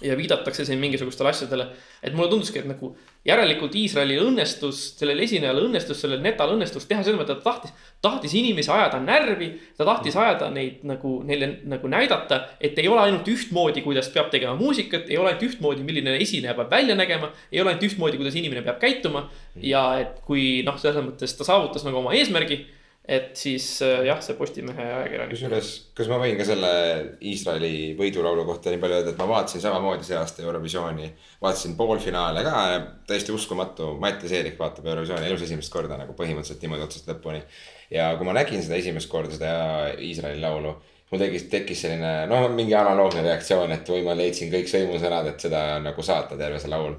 ja 0.00 0.16
viidatakse 0.16 0.64
siin 0.64 0.78
mingisugustele 0.78 1.28
asjadele. 1.28 1.66
et 2.02 2.14
mulle 2.14 2.30
tunduski, 2.30 2.58
et 2.58 2.66
nagu 2.68 2.96
järelikult 3.24 3.74
Iisraelil 3.76 4.22
õnnestus, 4.24 4.80
sellel 4.98 5.20
esinejal 5.20 5.60
õnnestus, 5.66 6.00
sellel 6.00 6.22
netal 6.24 6.54
õnnestus 6.54 6.86
teha 6.88 7.02
mõttes, 7.02 7.36
et 7.36 7.42
ta 7.42 7.50
tahtis, 7.50 7.74
tahtis 8.02 8.34
inimesi 8.34 8.70
ajada 8.70 9.00
närvi. 9.00 9.50
ta 9.76 9.84
tahtis 9.84 10.16
ajada 10.16 10.50
neid 10.50 10.80
nagu 10.88 11.20
neile 11.24 11.50
nagu 11.64 11.88
näidata, 11.88 12.40
et 12.60 12.78
ei 12.78 12.88
ole 12.88 13.00
ainult 13.00 13.28
ühtmoodi, 13.28 13.82
kuidas 13.82 14.08
peab 14.08 14.30
tegema 14.30 14.56
muusikat, 14.56 15.10
ei 15.10 15.18
ole 15.18 15.34
ainult 15.34 15.46
ühtmoodi, 15.50 15.84
milline 15.84 16.16
esineja 16.16 16.54
peab 16.54 16.70
välja 16.70 16.94
nägema. 16.94 17.32
ei 17.52 17.60
ole 17.60 17.74
ainult 17.74 17.88
ühtmoodi, 17.90 18.16
kuidas 18.16 18.34
inimene 18.34 18.62
peab 18.62 18.80
käituma 18.80 19.28
ja 19.56 19.98
et 20.00 20.20
kui 20.24 20.62
noh, 20.64 20.78
selles 20.78 21.04
mõttes 21.04 21.36
ta 21.36 21.44
saavutas 21.44 21.84
nagu 21.84 22.00
oma 22.00 22.14
eesmärgi 22.16 22.64
et 23.08 23.32
siis 23.34 23.64
äh, 23.82 24.04
jah, 24.06 24.20
see 24.22 24.36
Postimehe 24.38 24.84
ajakirjanik. 24.84 25.32
kusjuures, 25.34 25.70
kas 25.96 26.10
ma 26.10 26.18
võin 26.20 26.36
ka 26.38 26.44
selle 26.46 26.70
Iisraeli 27.26 27.72
võidulaulu 27.98 28.44
kohta 28.48 28.70
nii 28.70 28.82
palju 28.82 28.98
öelda, 28.98 29.14
et 29.14 29.18
ma 29.20 29.26
vaatasin 29.30 29.64
samamoodi 29.64 30.06
see 30.06 30.18
aasta 30.18 30.44
Eurovisiooni. 30.44 31.08
vaatasin 31.42 31.74
poolfinaale 31.78 32.44
ka 32.46 32.62
ja 32.74 32.78
täiesti 33.08 33.32
uskumatu, 33.34 33.94
Mattias 34.02 34.36
Eerik 34.36 34.60
vaatab 34.60 34.86
Eurovisiooni 34.92 35.26
elus 35.30 35.46
esimest 35.48 35.72
korda 35.72 35.98
nagu 35.98 36.14
põhimõtteliselt 36.18 36.62
niimoodi 36.62 36.86
otsast 36.86 37.08
lõpuni. 37.10 37.40
ja 37.90 38.12
kui 38.20 38.28
ma 38.28 38.36
nägin 38.36 38.62
seda 38.62 38.78
esimest 38.78 39.10
korda, 39.10 39.34
seda 39.34 39.54
Iisraeli 39.96 40.44
laulu, 40.44 40.76
mul 41.10 41.24
tekkis, 41.24 41.48
tekkis 41.50 41.82
selline 41.86 42.12
noh, 42.30 42.46
mingi 42.54 42.76
analoogne 42.78 43.24
reaktsioon, 43.26 43.72
et 43.74 43.88
või 43.88 44.04
ma 44.06 44.14
leidsin 44.14 44.52
kõik 44.52 44.70
sõimusõnad, 44.70 45.32
et 45.32 45.48
seda 45.48 45.64
nagu 45.82 46.04
saata 46.04 46.38
terve 46.38 46.60
see 46.62 46.70
laul. 46.70 46.94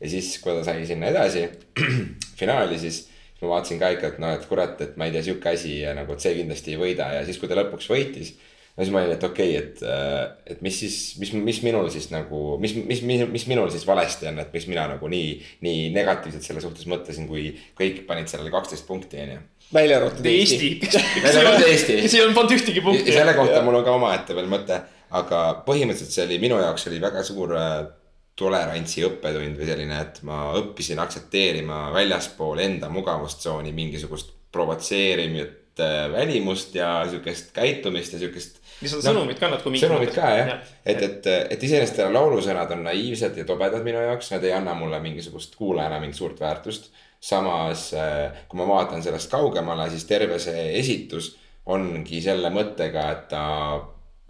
ja 0.00 0.10
siis, 0.10 0.34
kui 0.42 0.56
ta 0.56 0.64
sai 0.66 0.82
sinna 0.88 1.12
edasi 1.12 1.46
finaali, 2.40 2.80
siis 2.82 3.04
ma 3.42 3.56
vaatasin 3.56 3.80
ka 3.80 3.90
ikka, 3.96 4.14
et 4.14 4.22
noh, 4.22 4.32
et 4.36 4.46
kurat, 4.48 4.80
et 4.84 4.96
ma 5.00 5.08
ei 5.08 5.14
tea, 5.14 5.24
sihuke 5.26 5.52
asi 5.52 5.80
ja 5.82 5.92
nagu, 5.98 6.14
et 6.14 6.24
see 6.24 6.34
kindlasti 6.38 6.74
ei 6.74 6.80
võida 6.80 7.10
ja 7.16 7.22
siis, 7.26 7.38
kui 7.40 7.50
ta 7.50 7.58
lõpuks 7.58 7.88
võitis. 7.90 8.34
no 8.72 8.84
siis 8.84 8.92
ma 8.94 9.02
olin, 9.02 9.14
et 9.16 9.24
okei 9.26 9.56
okay,, 9.58 9.72
et, 9.82 10.54
et 10.54 10.62
mis 10.64 10.78
siis, 10.84 10.98
mis, 11.20 11.32
mis 11.50 11.58
minul 11.66 11.90
siis 11.92 12.06
nagu, 12.14 12.42
mis, 12.62 12.76
mis, 12.78 13.02
mis, 13.08 13.24
mis 13.28 13.46
minul 13.50 13.72
siis 13.74 13.86
valesti 13.88 14.30
on, 14.30 14.38
et 14.40 14.54
miks 14.54 14.68
mina 14.70 14.86
nagu 14.94 15.10
nii, 15.12 15.34
nii 15.66 15.88
negatiivselt 15.96 16.46
selle 16.46 16.62
suhtes 16.64 16.88
mõtlesin, 16.90 17.26
kui 17.28 17.50
kõik 17.78 18.04
panid 18.08 18.30
sellele 18.32 18.52
kaksteist 18.54 18.86
punkti, 18.88 19.20
onju. 19.26 19.40
välja 19.74 19.98
arvatud 20.00 20.28
Eesti. 20.32 20.70
Eesti. 20.78 21.02
Välja 21.26 21.46
arvatud 21.46 21.68
Eesti. 21.68 21.98
kes 22.06 22.14
ei 22.16 22.24
olnud 22.24 22.38
pannud 22.38 22.56
ühtegi 22.58 22.84
punkti. 22.84 23.16
selle 23.16 23.34
kohta 23.38 23.64
mul 23.66 23.80
on 23.80 23.88
ka 23.88 23.96
omaette 23.98 24.38
veel 24.38 24.48
mõte, 24.52 24.78
aga 25.12 25.42
põhimõtteliselt 25.66 26.14
see 26.14 26.28
oli 26.30 26.40
minu 26.40 26.62
jaoks 26.62 26.88
oli 26.88 27.02
väga 27.02 27.26
suur 27.26 27.58
äh, 27.58 27.82
tolerantsi 28.38 29.04
õppetund 29.06 29.58
või 29.60 29.68
selline, 29.68 29.98
et 30.00 30.22
ma 30.26 30.52
õppisin 30.58 31.00
aktsepteerima 31.02 31.90
väljaspool 31.94 32.62
enda 32.64 32.88
mugavustsooni 32.92 33.74
mingisugust 33.76 34.32
provotseerivat 34.52 35.80
äh, 35.80 36.06
välimust 36.12 36.74
ja 36.76 37.02
sihukest 37.10 37.52
käitumist 37.56 38.16
ja 38.16 38.22
sihukest 38.22 38.62
ja 38.82 38.90
seda 38.90 39.04
sõnumit 39.10 39.40
ka 39.40 39.50
natuke. 39.52 39.80
sõnumid 39.80 40.14
ka 40.14 40.32
jah, 40.36 40.52
et, 40.84 41.04
et, 41.04 41.28
et 41.54 41.68
iseenesest 41.68 42.02
laulusõnad 42.12 42.72
on 42.74 42.84
naiivsed 42.88 43.38
ja 43.38 43.46
tobedad 43.48 43.84
minu 43.84 44.00
jaoks, 44.02 44.32
nad 44.34 44.44
ei 44.48 44.54
anna 44.56 44.74
mulle 44.78 45.00
mingisugust 45.04 45.56
kuulajana 45.60 46.00
mingit 46.02 46.18
suurt 46.18 46.40
väärtust. 46.40 46.90
samas, 47.22 47.92
kui 48.50 48.58
ma 48.58 48.64
vaatan 48.66 49.02
sellest 49.02 49.30
kaugemale, 49.30 49.84
siis 49.92 50.08
terve 50.08 50.40
see 50.42 50.72
esitus 50.80 51.36
ongi 51.70 52.18
selle 52.24 52.50
mõttega, 52.50 53.04
et 53.12 53.28
ta, 53.30 53.44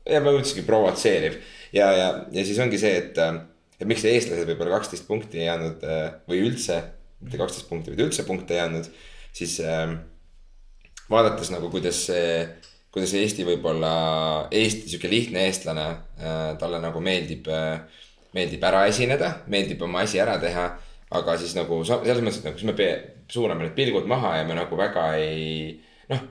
ja 0.05 0.21
ma 0.21 0.35
ütlesingi 0.35 0.67
provotseeriv 0.67 1.39
ja, 1.73 1.89
ja, 1.97 2.11
ja 2.33 2.45
siis 2.45 2.59
ongi 2.61 2.79
see, 2.79 2.99
et, 2.99 3.17
et 3.83 3.91
miks 3.91 4.07
eestlased 4.09 4.49
võib-olla 4.49 4.79
kaksteist 4.79 5.09
punkti 5.09 5.43
ei 5.43 5.51
andnud 5.53 5.83
või 6.31 6.43
üldse, 6.47 6.79
mitte 7.23 7.41
kaksteist 7.41 7.69
punkti, 7.69 7.93
vaid 7.93 8.07
üldse 8.07 8.25
punkte 8.29 8.57
ei 8.57 8.63
andnud, 8.65 8.89
siis 9.35 9.59
äh, 9.67 9.97
vaadates 11.11 11.51
nagu, 11.53 11.71
kuidas 11.73 12.07
see 12.09 12.47
kuidas 12.93 13.15
Eesti 13.17 13.45
võib-olla, 13.49 13.91
Eesti 14.53 14.91
sihuke 14.91 15.11
lihtne 15.11 15.47
eestlane 15.49 15.85
äh,, 15.89 16.41
talle 16.61 16.81
nagu 16.83 17.01
meeldib 17.05 17.49
äh,, 17.49 18.03
meeldib 18.37 18.65
ära 18.69 18.85
esineda, 18.89 19.31
meeldib 19.53 19.83
oma 19.85 20.05
asi 20.07 20.21
ära 20.21 20.39
teha. 20.41 20.71
aga 21.13 21.35
siis 21.37 21.53
nagu 21.53 21.83
selles 21.85 22.23
mõttes, 22.25 22.39
et 22.41 22.47
nagu 22.47 22.57
siis 22.57 22.69
me 22.73 22.85
suuname 23.29 23.67
need 23.67 23.75
pilgud 23.77 24.07
maha 24.09 24.39
ja 24.39 24.45
me 24.49 24.55
nagu 24.57 24.77
väga 24.77 25.11
ei 25.21 25.75
noh, 26.09 26.23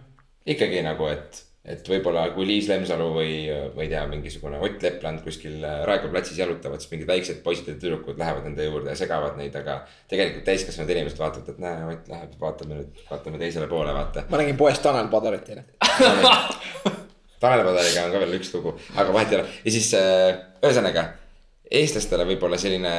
ikkagi 0.50 0.82
nagu, 0.82 1.06
et, 1.06 1.44
et 1.62 1.86
võib-olla 1.86 2.24
kui 2.34 2.48
Liis 2.50 2.66
Lemsalu 2.72 3.08
või, 3.14 3.34
ma 3.76 3.84
ei 3.84 3.90
tea, 3.92 4.02
mingisugune 4.10 4.58
Ott 4.66 4.82
Lepland 4.82 5.22
kuskil 5.26 5.60
äh, 5.62 5.84
Raekoja 5.86 6.14
platsis 6.16 6.40
jalutavad, 6.42 6.82
siis 6.82 6.90
mingid 6.94 7.10
väiksed 7.12 7.44
poisid 7.46 7.70
ja 7.70 7.76
tüdrukud 7.78 8.18
lähevad 8.18 8.48
nende 8.48 8.66
juurde 8.66 8.90
ja 8.90 8.98
segavad 8.98 9.38
neid, 9.38 9.54
aga 9.60 9.82
tegelikult 10.10 10.48
täiskasvanud 10.50 10.96
inimesed 10.96 11.22
vaatavad, 11.22 11.54
et 11.54 11.62
näe, 11.62 11.86
Ott 11.92 12.10
läheb, 12.10 12.34
vaatame 12.42 12.80
nüüd, 12.80 13.06
vaatame 13.12 13.42
teisele 13.42 13.70
poole, 13.70 13.94
vaata 13.94 14.26
ma 14.32 14.42
nägin 14.42 14.58
poes 14.58 14.82
Tanel 14.82 15.12
Padarit 15.14 15.54
eile. 15.54 15.68
Tanel 17.42 17.66
Padariga 17.66 18.08
on 18.08 18.16
ka 18.16 18.26
veel 18.26 18.38
üks 18.40 18.54
lugu, 18.58 18.74
aga 18.96 19.14
vahet 19.14 19.34
ei 19.34 19.42
ole 19.42 19.50
ja 19.62 19.76
siis 19.78 19.94
äh, 19.98 20.42
ühesõnaga 20.66 21.12
eestlastele 21.72 22.26
võib-olla 22.28 22.58
selline 22.60 22.92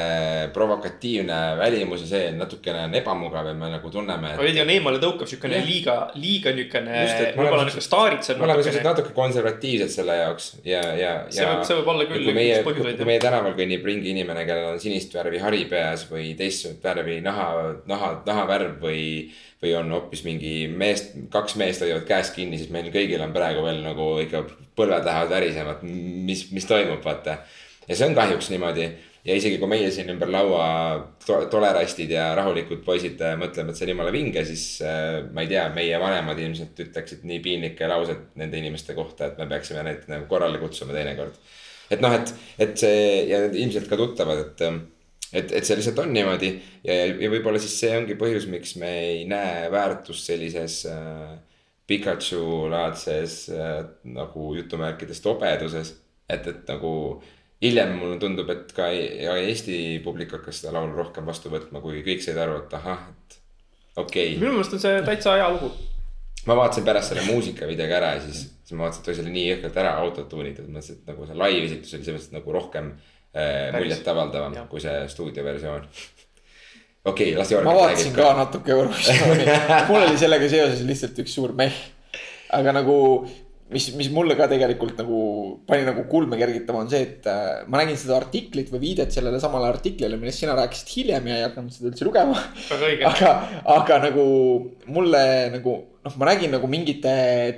provokatiivne 0.54 1.38
välimus 1.58 2.06
ja 2.06 2.08
see 2.08 2.30
natukene 2.32 2.86
on 2.86 2.94
ebamugav 2.96 3.50
ja 3.50 3.52
me 3.56 3.68
nagu 3.74 3.90
tunneme. 3.92 4.30
veidi 4.40 4.62
on 4.62 4.72
eemale 4.72 5.00
tõukav 5.02 5.28
siukene 5.28 5.60
liiga, 5.66 5.96
liiga 6.16 6.54
niukene 6.56 7.02
et 7.04 7.36
võib-olla 7.36 7.66
niuke 7.68 7.84
staaritsev 7.84 8.40
me 8.40 8.48
oleme 8.48 8.64
siuksed 8.64 8.86
natuke 8.86 9.12
konservatiivsed 9.16 9.92
selle 9.92 10.16
jaoks 10.22 10.48
ja, 10.64 10.80
ja, 10.96 11.12
See 11.28 11.44
ja. 11.44 11.52
võib- 11.52 11.68
see 11.68 11.78
võib 11.82 11.92
olla 11.94 12.08
küll 12.08 12.24
kui 12.30 12.36
meie, 12.38 12.58
kui 12.64 13.08
meie 13.12 13.22
tänaval 13.22 13.56
kõnnib 13.58 13.84
ringi 13.90 14.12
inimene, 14.16 14.46
kellel 14.48 14.72
on 14.72 14.80
sinist 14.82 15.12
värvi 15.18 15.42
hari 15.42 15.64
peas 15.68 16.06
või 16.08 16.32
teistsugust 16.38 16.84
värvi 16.84 17.20
naha, 17.24 17.48
naha, 17.90 18.12
nahavärv 18.26 18.80
või. 18.82 19.06
või 19.62 19.76
on 19.78 19.92
hoopis 19.94 20.24
mingi 20.26 20.66
meest, 20.66 21.12
kaks 21.30 21.54
meest 21.60 21.84
hoiavad 21.84 22.02
käest 22.08 22.34
kinni, 22.34 22.58
siis 22.58 22.72
meil 22.74 22.88
kõigil 22.90 23.20
on 23.22 23.30
praegu 23.30 23.62
veel 23.62 23.78
nagu 23.84 24.08
ikka 24.18 24.40
põlved 24.74 25.04
lähevad 25.06 25.30
värisema, 25.30 25.76
et 25.76 25.84
mis, 25.86 26.48
mis 26.50 26.66
toimub, 26.66 26.98
vaata. 27.04 27.36
Ja 27.92 27.98
see 27.98 28.08
on 28.08 28.16
kahjuks 28.16 28.50
niimoodi. 28.52 28.90
Ja 29.22 29.36
isegi 29.38 29.58
kui 29.62 29.68
meie 29.70 29.90
siin 29.94 30.08
ümber 30.10 30.30
laua 30.34 30.64
to 31.22 31.36
tolerastid 31.50 32.10
ja 32.10 32.32
rahulikud 32.34 32.80
poisid 32.82 33.20
äh, 33.22 33.36
mõtleme, 33.38 33.70
et 33.70 33.78
see 33.78 33.86
on 33.86 33.92
jumala 33.92 34.10
vinge, 34.14 34.42
siis 34.48 34.64
äh, 34.82 35.20
ma 35.30 35.44
ei 35.44 35.50
tea, 35.52 35.68
meie 35.76 35.98
vanemad 36.02 36.40
ilmselt 36.42 36.80
ütleksid 36.82 37.20
nii 37.30 37.38
piinlikke 37.44 37.86
lauseid 37.90 38.32
nende 38.40 38.58
inimeste 38.58 38.96
kohta, 38.98 39.28
et 39.28 39.36
me 39.38 39.46
peaksime 39.52 39.84
neid 39.86 40.08
nagu 40.10 40.26
korrale 40.30 40.58
kutsuma 40.58 40.96
teinekord. 40.96 41.36
et 41.92 42.02
noh, 42.02 42.16
et, 42.16 42.32
et 42.66 42.74
see 42.82 43.04
ja 43.28 43.44
ilmselt 43.46 43.86
ka 43.92 44.00
tuttavad, 44.00 44.42
et, 44.42 44.64
et, 45.30 45.54
et 45.60 45.68
see 45.68 45.78
lihtsalt 45.78 46.00
on 46.02 46.10
niimoodi. 46.16 46.50
Ja, 46.82 46.96
ja 47.06 47.30
võib-olla 47.30 47.60
siis 47.62 47.76
see 47.78 47.92
ongi 47.94 48.16
põhjus, 48.18 48.48
miks 48.50 48.74
me 48.80 48.90
ei 49.04 49.20
näe 49.30 49.68
väärtust 49.70 50.32
sellises 50.32 50.80
äh, 50.90 51.36
Pikachu 51.86 52.42
laadses 52.72 53.44
äh, 53.54 53.84
nagu 54.18 54.50
jutumärkides 54.58 55.22
tobeduses, 55.22 55.94
et, 56.26 56.50
et 56.50 56.74
nagu 56.74 57.22
hiljem 57.62 57.94
mulle 57.98 58.18
tundub, 58.22 58.50
et 58.52 58.72
ka 58.76 58.88
ja 58.92 59.36
Eesti 59.38 59.76
publik 60.04 60.34
hakkas 60.36 60.62
seda 60.62 60.74
laulu 60.76 60.96
rohkem 60.98 61.26
vastu 61.28 61.52
võtma, 61.52 61.82
kui 61.84 62.02
kõik 62.06 62.24
said 62.24 62.38
aru, 62.42 62.62
et 62.64 62.74
ahah, 62.78 63.06
et 63.12 63.38
okei 63.96 64.34
okay.. 64.34 64.40
minu 64.40 64.56
meelest 64.56 64.76
on 64.78 64.82
see 64.82 65.02
täitsa 65.06 65.36
hea 65.38 65.48
lugu. 65.52 65.70
ma 66.48 66.56
vaatasin 66.58 66.86
pärast 66.86 67.12
selle 67.12 67.26
muusikavideoga 67.28 67.98
ära 68.00 68.10
ja 68.16 68.24
siis, 68.24 68.48
siis 68.64 68.74
ma 68.74 68.86
vaatasin, 68.86 69.04
et 69.04 69.18
see 69.18 69.24
oli 69.24 69.36
nii 69.36 69.46
jõhkralt 69.50 69.78
ära 69.84 69.94
autotuunitud, 70.02 70.66
mõtlesin, 70.68 70.98
et 70.98 71.12
nagu 71.12 71.28
see 71.28 71.38
live 71.44 71.68
esitus 71.68 71.94
oli 71.94 72.08
selles 72.08 72.26
mõttes 72.26 72.36
nagu 72.38 72.58
rohkem 72.58 72.90
äh, 72.90 73.70
muljetavaldavam 73.76 74.58
kui 74.72 74.82
see 74.82 74.98
stuudioversioon. 75.14 75.86
okei 77.12 77.30
okay,, 77.30 77.38
las 77.38 77.54
Jörgen 77.54 77.70
ma 77.70 77.78
vaatasin 77.78 78.18
ka. 78.18 78.32
natuke 78.42 78.74
Eurovisiooni, 78.74 79.46
mul 79.90 80.08
oli 80.08 80.18
sellega 80.18 80.50
seoses 80.50 80.82
lihtsalt 80.88 81.22
üks 81.22 81.38
suur 81.38 81.54
meh. 81.62 81.78
aga 82.58 82.74
nagu, 82.80 82.96
mis, 83.72 83.88
mis 83.98 84.10
mulle 84.14 84.36
ka 84.38 84.48
tegelikult 84.50 84.98
nagu 85.00 85.20
pani 85.68 85.86
nagu 85.86 86.04
kulme 86.10 86.38
kergitama, 86.40 86.84
on 86.84 86.90
see, 86.92 87.02
et 87.06 87.28
äh, 87.30 87.62
ma 87.70 87.80
nägin 87.82 87.98
seda 87.98 88.18
artiklit 88.20 88.72
või 88.72 88.82
viidet 88.88 89.14
sellele 89.14 89.40
samale 89.42 89.70
artiklile, 89.70 90.18
millest 90.20 90.44
sina 90.44 90.56
rääkisid 90.58 90.92
hiljem 90.96 91.30
ja 91.30 91.38
ei 91.38 91.46
hakanud 91.48 91.74
seda 91.74 91.90
üldse 91.92 92.08
lugema. 92.08 92.36
aga, 93.12 93.32
aga 93.76 93.98
nagu 94.08 94.26
mulle 94.92 95.24
nagu 95.56 95.76
noh, 96.02 96.16
ma 96.18 96.30
nägin 96.32 96.52
nagu 96.54 96.70
mingite 96.70 97.12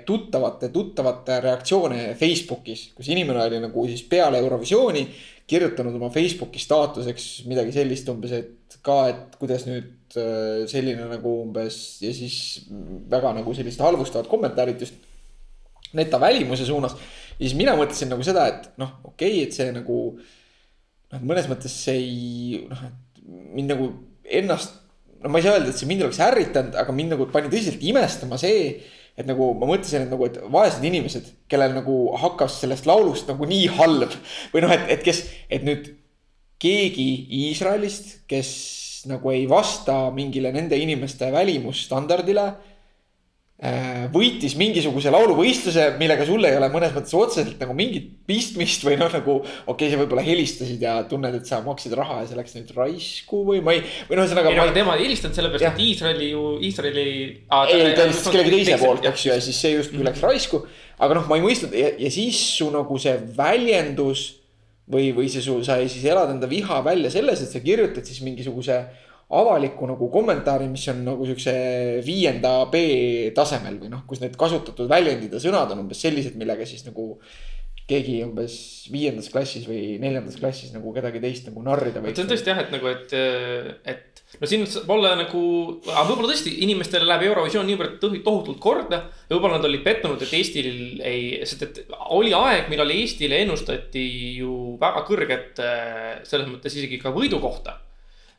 tuttavate, 0.07 0.71
tuttavate 0.75 1.41
reaktsioone 1.45 2.11
Facebookis, 2.21 2.91
kus 2.97 3.09
inimene 3.13 3.47
oli 3.47 3.63
nagu 3.63 3.87
siis 3.91 4.05
peale 4.09 4.41
Eurovisiooni 4.43 5.07
kirjutanud 5.51 5.97
oma 5.99 6.09
Facebooki 6.13 6.61
staatuseks 6.63 7.45
midagi 7.49 7.75
sellist 7.75 8.09
umbes, 8.13 8.33
et 8.33 8.79
ka, 8.85 8.99
et 9.13 9.37
kuidas 9.41 9.67
nüüd 9.69 10.17
äh, 10.21 10.65
selline 10.71 11.09
nagu 11.11 11.41
umbes 11.43 11.81
ja 12.05 12.13
siis 12.17 12.69
väga 13.11 13.35
nagu 13.37 13.57
sellised 13.57 13.83
halvustavad 13.85 14.31
kommentaarid 14.31 14.87
just 14.87 14.97
neta 15.99 16.21
välimuse 16.23 16.67
suunas. 16.69 16.97
ja 17.39 17.43
siis 17.43 17.57
mina 17.59 17.77
mõtlesin 17.79 18.11
nagu 18.13 18.25
seda, 18.27 18.47
et 18.51 18.71
noh, 18.81 18.99
okei 19.05 19.39
okay,, 19.39 19.45
et 19.49 19.57
see 19.57 19.71
nagu 19.75 19.99
noh, 20.15 21.21
mõnes 21.23 21.51
mõttes 21.51 21.75
see 21.87 22.01
ei 22.01 22.65
noh, 22.71 22.87
et 22.89 23.23
mind 23.55 23.75
nagu 23.75 23.91
ennast 24.25 24.81
no 25.25 25.33
ma 25.33 25.41
ei 25.41 25.47
saa 25.47 25.57
öelda, 25.57 25.73
et 25.73 25.81
see 25.81 25.89
mind 25.89 26.05
oleks 26.05 26.21
ärritanud, 26.21 26.77
aga 26.81 26.95
mind 26.95 27.15
nagu 27.15 27.27
pani 27.33 27.51
tõsiselt 27.53 27.83
imestama 27.87 28.37
see, 28.41 28.75
et 29.17 29.27
nagu 29.29 29.53
ma 29.57 29.69
mõtlesin, 29.71 30.05
et 30.05 30.13
nagu, 30.13 30.27
et 30.29 30.37
vaesed 30.53 30.85
inimesed, 30.85 31.31
kellel 31.51 31.77
nagu 31.77 31.99
hakkas 32.21 32.59
sellest 32.65 32.89
laulust 32.91 33.31
nagu 33.31 33.49
nii 33.49 33.71
halb 33.79 34.13
või 34.53 34.65
noh, 34.67 34.75
et, 34.75 34.89
et 34.99 35.07
kes, 35.07 35.25
et 35.49 35.65
nüüd 35.67 35.93
keegi 36.61 37.09
Iisraelist, 37.45 38.21
kes 38.31 38.51
nagu 39.09 39.33
ei 39.33 39.45
vasta 39.49 40.09
mingile 40.15 40.53
nende 40.53 40.77
inimeste 40.81 41.29
välimusstandardile 41.33 42.47
võitis 44.13 44.57
mingisuguse 44.59 45.13
lauluvõistluse, 45.15 45.85
millega 46.01 46.25
sul 46.27 46.43
ei 46.45 46.57
ole 46.59 46.67
mõnes 46.73 46.91
mõttes 46.93 47.15
otseselt 47.15 47.61
nagu 47.63 47.77
mingit 47.77 48.09
pistmist 48.27 48.83
või 48.83 48.97
noh, 48.99 49.09
nagu 49.15 49.37
okei 49.39 49.63
okay,, 49.71 49.93
sa 49.93 50.01
võib-olla 50.01 50.25
helistasid 50.27 50.83
ja 50.83 50.97
tunned, 51.09 51.37
et 51.39 51.47
sa 51.47 51.61
maksid 51.65 51.95
raha 51.95 52.19
ja 52.21 52.27
see 52.29 52.39
läks 52.41 52.57
nüüd 52.59 52.73
raisku 52.75 53.45
või 53.47 53.63
ma 53.65 53.77
ei, 53.77 53.85
või 54.09 54.19
noh, 54.19 54.27
ühesõnaga 54.27 54.51
ei, 54.51 54.59
aga 54.59 54.75
tema 54.75 54.99
ei 54.99 55.07
helistanud 55.07 55.39
sellepärast, 55.39 55.69
et 55.71 55.85
Iisraeli 55.87 56.33
ju, 56.33 56.43
Iisraeli. 56.67 57.07
ei, 57.07 57.95
ta 57.95 58.09
helistas 58.09 58.35
kellegi 58.35 58.59
teise 58.59 58.81
poolt, 58.83 59.07
eks 59.13 59.29
ju, 59.29 59.33
ja 59.33 59.47
siis 59.47 59.63
see 59.63 59.77
justkui 59.79 60.03
läks 60.11 60.25
raisku. 60.27 60.65
aga 60.99 61.21
noh, 61.21 61.31
ma 61.31 61.39
ei 61.39 61.47
mõistnud 61.47 61.79
ja, 61.79 61.95
ja 61.95 62.11
siis 62.13 62.43
su 62.59 62.69
nagu 62.75 62.99
see 63.01 63.15
väljendus 63.39 64.27
või, 64.91 65.13
või 65.15 65.31
see 65.31 65.47
su, 65.47 65.61
sa 65.65 65.79
siis 65.87 66.05
elad 66.11 66.35
enda 66.35 66.51
viha 66.51 66.83
välja 66.85 67.15
selles, 67.15 67.47
et 67.47 67.55
sa 67.55 67.63
kirjutad 67.63 68.03
siis 68.03 68.19
mingisuguse 68.27 68.83
avalikku 69.41 69.89
nagu 69.91 70.11
kommentaari, 70.13 70.69
mis 70.71 70.87
on 70.93 71.03
nagu 71.07 71.27
siukse 71.29 71.55
viienda 72.07 72.57
B 72.73 72.85
tasemel 73.37 73.81
või 73.83 73.91
noh, 73.93 74.05
kus 74.09 74.23
need 74.23 74.37
kasutatud 74.41 74.91
väljendid 74.91 75.35
ja 75.35 75.43
sõnad 75.43 75.75
on 75.75 75.85
umbes 75.85 76.03
sellised, 76.05 76.39
millega 76.41 76.67
siis 76.69 76.87
nagu 76.89 77.13
keegi 77.85 78.23
umbes 78.25 78.55
viiendas 78.93 79.29
klassis 79.33 79.67
või 79.69 79.99
neljandas 80.01 80.39
klassis 80.41 80.73
nagu 80.73 80.93
kedagi 80.97 81.21
teist 81.21 81.51
nagu 81.51 81.61
narrida 81.67 82.01
võiks. 82.01 82.17
see 82.17 82.25
on 82.25 82.31
tõesti 82.31 82.53
jah, 82.53 82.61
et 82.63 82.73
nagu, 82.73 82.89
et, 82.89 83.13
et 83.93 84.23
no 84.41 84.49
siin 84.49 84.65
olla 84.89 85.13
nagu, 85.21 85.43
aga 85.91 86.07
võib-olla 86.09 86.31
tõesti 86.33 86.55
inimestele 86.65 87.05
läheb 87.09 87.27
Eurovisioon 87.29 87.69
niivõrd 87.69 87.99
tohutult 88.01 88.61
korda. 88.63 89.03
ja 89.29 89.37
võib-olla 89.37 89.59
nad 89.59 89.69
olid 89.69 89.85
pettunud, 89.85 90.25
et 90.25 90.33
Eestil 90.33 90.71
ei, 91.05 91.27
sest 91.45 91.67
et 91.69 91.83
oli 92.17 92.33
aeg, 92.33 92.71
millal 92.73 92.95
Eestile 92.97 93.43
ennustati 93.45 94.07
ju 94.41 94.79
väga 94.81 95.05
kõrget 95.05 95.65
selles 96.25 96.49
mõttes 96.49 96.81
isegi 96.81 97.03
ka 97.03 97.13
võidukohta 97.13 97.83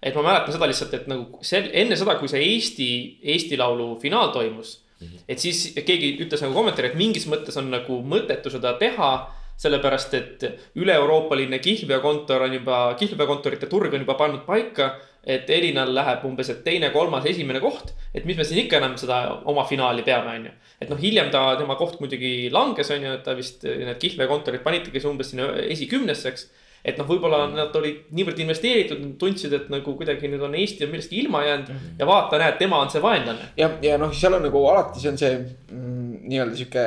et 0.05 0.15
ma 0.15 0.25
mäletan 0.25 0.53
seda 0.53 0.67
lihtsalt, 0.69 0.93
et 0.93 1.07
nagu 1.09 1.39
sel, 1.45 1.69
enne 1.73 1.97
seda, 1.97 2.17
kui 2.19 2.29
see 2.31 2.43
Eesti, 2.53 2.89
Eesti 3.33 3.57
Laulu 3.57 3.95
finaal 4.01 4.33
toimus 4.35 4.77
mm. 4.99 5.07
-hmm. 5.07 5.23
et 5.27 5.39
siis 5.39 5.71
keegi 5.85 6.15
ütles 6.25 6.43
nagu 6.45 6.53
kommentaari, 6.53 6.93
et 6.93 6.99
mingis 6.99 7.25
mõttes 7.31 7.57
on 7.61 7.71
nagu 7.73 8.03
mõttetu 8.13 8.53
seda 8.53 8.77
teha. 8.81 9.15
sellepärast, 9.55 10.13
et 10.13 10.41
üle-euroopaline 10.75 11.61
kihlveokontor 11.63 12.41
on 12.43 12.53
juba, 12.53 12.79
kihlveokontorite 12.99 13.69
turg 13.71 13.93
on 13.93 14.01
juba 14.03 14.13
pannud 14.19 14.41
paika. 14.45 14.99
et 15.25 15.49
Elinal 15.49 15.95
läheb 15.95 16.25
umbes, 16.25 16.49
et 16.49 16.63
teine, 16.63 16.89
kolmas, 16.89 17.25
esimene 17.25 17.59
koht. 17.59 17.93
et 18.13 18.25
mis 18.25 18.37
me 18.37 18.43
siin 18.43 18.65
ikka 18.65 18.77
enam 18.77 18.97
seda 18.97 19.41
oma 19.45 19.63
finaali 19.63 20.03
peame, 20.03 20.35
on 20.35 20.45
ju. 20.45 20.51
et 20.81 20.89
noh, 20.89 20.97
hiljem 20.97 21.31
ta, 21.31 21.55
tema 21.55 21.75
koht 21.75 21.99
muidugi 21.99 22.49
langes, 22.51 22.91
on 22.91 23.03
ju, 23.03 23.13
et 23.13 23.23
ta 23.23 23.33
vist, 23.33 23.63
need 23.63 23.97
kihlveokontorid 23.97 24.63
panitegi 24.63 25.07
umbes 25.07 25.29
sinna 25.29 25.47
esikümnesse, 25.55 26.29
eks 26.29 26.49
et 26.85 26.99
noh, 27.01 27.07
võib-olla 27.09 27.41
nad 27.49 27.75
olid 27.79 28.13
niivõrd 28.15 28.39
investeeritud, 28.43 29.03
tundsid, 29.21 29.53
et 29.57 29.69
nagu 29.73 29.95
kuidagi 29.97 30.29
nüüd 30.29 30.43
on 30.45 30.55
Eesti 30.59 30.85
on 30.85 30.93
millestki 30.93 31.19
ilma 31.23 31.41
jäänud 31.45 31.69
mm 31.71 31.75
-hmm. 31.75 31.99
ja 31.99 32.07
vaata, 32.09 32.39
näed, 32.41 32.57
tema 32.61 32.79
on 32.81 32.89
see 32.93 33.01
vaenlane. 33.01 33.51
ja, 33.57 33.69
ja 33.81 33.97
noh, 33.97 34.13
seal 34.13 34.37
on 34.37 34.43
nagu 34.45 34.65
alati, 34.69 35.01
see 35.01 35.11
on 35.11 35.17
see 35.17 35.37
mm, 35.37 36.17
nii-öelda 36.29 36.55
sihuke 36.55 36.85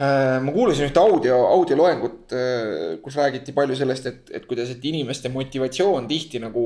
äh,. 0.00 0.42
ma 0.42 0.52
kuulasin 0.52 0.88
ühte 0.88 1.00
audio, 1.00 1.40
audioloengut 1.46 2.32
äh,, 2.32 2.98
kus 3.02 3.16
räägiti 3.16 3.52
palju 3.52 3.76
sellest, 3.76 4.06
et, 4.06 4.30
et 4.30 4.46
kuidas, 4.46 4.70
et 4.70 4.84
inimeste 4.84 5.28
motivatsioon 5.28 6.08
tihti 6.08 6.38
nagu 6.42 6.64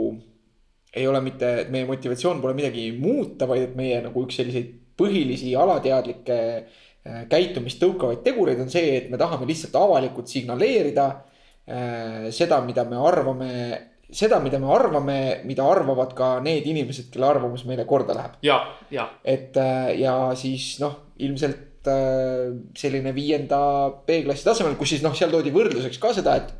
ei 0.95 1.07
ole 1.09 1.21
mitte, 1.21 1.49
et 1.61 1.71
meie 1.73 1.85
motivatsioon 1.89 2.41
pole 2.41 2.55
midagi 2.55 2.93
muuta, 2.93 3.49
vaid 3.49 3.63
et 3.63 3.77
meie 3.77 4.01
nagu 4.05 4.25
üks 4.27 4.37
selliseid 4.41 4.73
põhilisi 5.01 5.53
alateadlikke 5.57 6.39
äh, 6.39 7.21
käitumist 7.29 7.81
tõukavaid 7.81 8.25
tegureid 8.25 8.61
on 8.61 8.73
see, 8.73 8.97
et 8.97 9.11
me 9.11 9.21
tahame 9.21 9.49
lihtsalt 9.49 9.77
avalikult 9.81 10.29
signaleerida 10.29 11.07
seda, 11.65 12.59
mida 12.67 12.85
me 12.85 12.97
arvame, 12.99 13.51
seda, 14.13 14.39
mida 14.45 14.61
me 14.61 14.71
arvame, 14.73 15.19
mida 15.49 15.67
arvavad 15.67 16.15
ka 16.17 16.37
need 16.45 16.67
inimesed, 16.69 17.09
kelle 17.13 17.29
arvamus 17.31 17.65
meile 17.69 17.87
korda 17.89 18.17
läheb. 18.17 18.39
ja, 18.45 18.61
ja. 18.93 19.09
et 19.25 19.57
äh, 19.57 19.93
ja 20.01 20.17
siis 20.39 20.77
noh, 20.83 20.99
ilmselt 21.23 21.89
äh, 21.89 22.53
selline 22.79 23.15
viienda 23.17 23.63
B-klassi 24.07 24.47
tasemel, 24.49 24.77
kus 24.81 24.95
siis 24.95 25.05
noh, 25.05 25.17
seal 25.17 25.33
toodi 25.33 25.55
võrdluseks 25.55 26.01
ka 26.03 26.13
seda, 26.19 26.37
et 26.43 26.53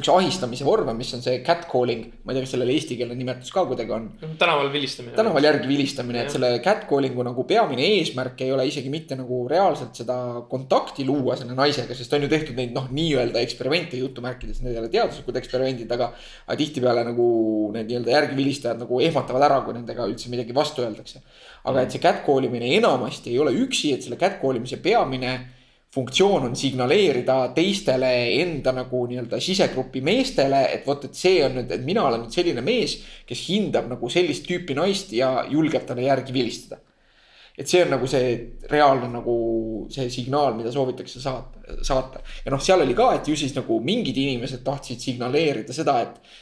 üks 0.00 0.10
ahistamise 0.12 0.64
vorme, 0.66 0.92
mis 0.96 1.10
on 1.16 1.22
see 1.24 1.38
catcalling, 1.46 2.04
ma 2.24 2.32
ei 2.32 2.36
tea, 2.36 2.44
kas 2.44 2.52
sellel 2.54 2.72
eestikeelne 2.74 3.16
nimetus 3.16 3.52
ka 3.54 3.64
kuidagi 3.68 3.94
on. 3.96 4.08
tänaval 4.38 4.68
vilistamine. 4.72 5.14
tänaval 5.16 5.48
järgi 5.48 5.68
vilistamine, 5.70 6.24
et 6.24 6.34
selle 6.34 6.50
catcalling'u 6.64 7.24
nagu 7.26 7.44
peamine 7.48 7.86
eesmärk 7.96 8.44
ei 8.44 8.52
ole 8.52 8.66
isegi 8.68 8.92
mitte 8.92 9.16
nagu 9.18 9.40
reaalselt 9.48 9.96
seda 9.96 10.18
kontakti 10.50 11.06
luua 11.08 11.38
selle 11.40 11.56
naisega, 11.56 11.96
sest 11.96 12.12
on 12.16 12.26
ju 12.26 12.30
tehtud 12.32 12.58
neid 12.60 12.76
noh, 12.76 12.90
nii-öelda 12.92 13.40
eksperimente 13.46 14.00
jutumärkides, 14.02 14.62
need 14.62 14.76
ei 14.76 14.82
ole 14.82 14.92
teaduslikud 14.92 15.40
eksperimendid, 15.42 15.90
aga. 15.96 16.12
aga 16.46 16.60
tihtipeale 16.60 17.02
nagu 17.06 17.26
need 17.74 17.90
nii-öelda 17.90 18.16
järgi 18.18 18.38
vilistajad 18.38 18.80
nagu 18.84 19.00
ehmatavad 19.02 19.48
ära, 19.48 19.60
kui 19.64 19.76
nendega 19.76 20.06
üldse 20.08 20.30
midagi 20.32 20.54
vastu 20.56 20.84
öeldakse. 20.84 21.24
aga 21.66 21.82
et 21.82 21.94
see 21.94 22.02
catcall 22.02 22.44
imine 22.46 22.68
enamasti 22.76 23.32
ei 23.32 23.38
ole 23.42 23.56
üksi, 23.64 23.94
et 23.96 24.04
selle 24.04 24.20
catcall 24.20 24.60
imise 24.60 24.78
peamine 24.82 25.55
funktsioon 25.96 26.50
on 26.50 26.56
signaleerida 26.58 27.36
teistele 27.56 28.10
enda 28.42 28.74
nagu 28.76 29.04
nii-öelda 29.08 29.40
sisegrupi 29.40 30.02
meestele, 30.04 30.66
et 30.74 30.84
vot, 30.86 31.06
et 31.08 31.16
see 31.16 31.40
on 31.46 31.56
nüüd, 31.56 31.72
et 31.72 31.84
mina 31.86 32.04
olen 32.04 32.26
nüüd 32.26 32.36
selline 32.36 32.64
mees, 32.64 32.98
kes 33.28 33.46
hindab 33.48 33.88
nagu 33.90 34.10
sellist 34.12 34.44
tüüpi 34.48 34.76
naist 34.76 35.14
ja 35.16 35.30
julgeb 35.50 35.86
talle 35.88 36.04
järgi 36.08 36.36
vilistada. 36.36 36.82
et 37.56 37.64
see 37.64 37.80
on 37.80 37.88
nagu 37.88 38.04
see 38.04 38.32
reaalne 38.68 39.06
nagu 39.08 39.34
see 39.88 40.10
signaal, 40.12 40.52
mida 40.58 40.68
soovitakse 40.68 41.22
saata, 41.22 41.78
saata 41.88 42.20
ja 42.44 42.52
noh, 42.52 42.60
seal 42.60 42.82
oli 42.84 42.92
ka, 42.94 43.14
et 43.16 43.30
ju 43.30 43.36
siis 43.36 43.54
nagu 43.56 43.78
mingid 43.80 44.18
inimesed 44.20 44.60
tahtsid 44.66 45.00
signaleerida 45.00 45.72
seda, 45.72 45.94
et 46.04 46.34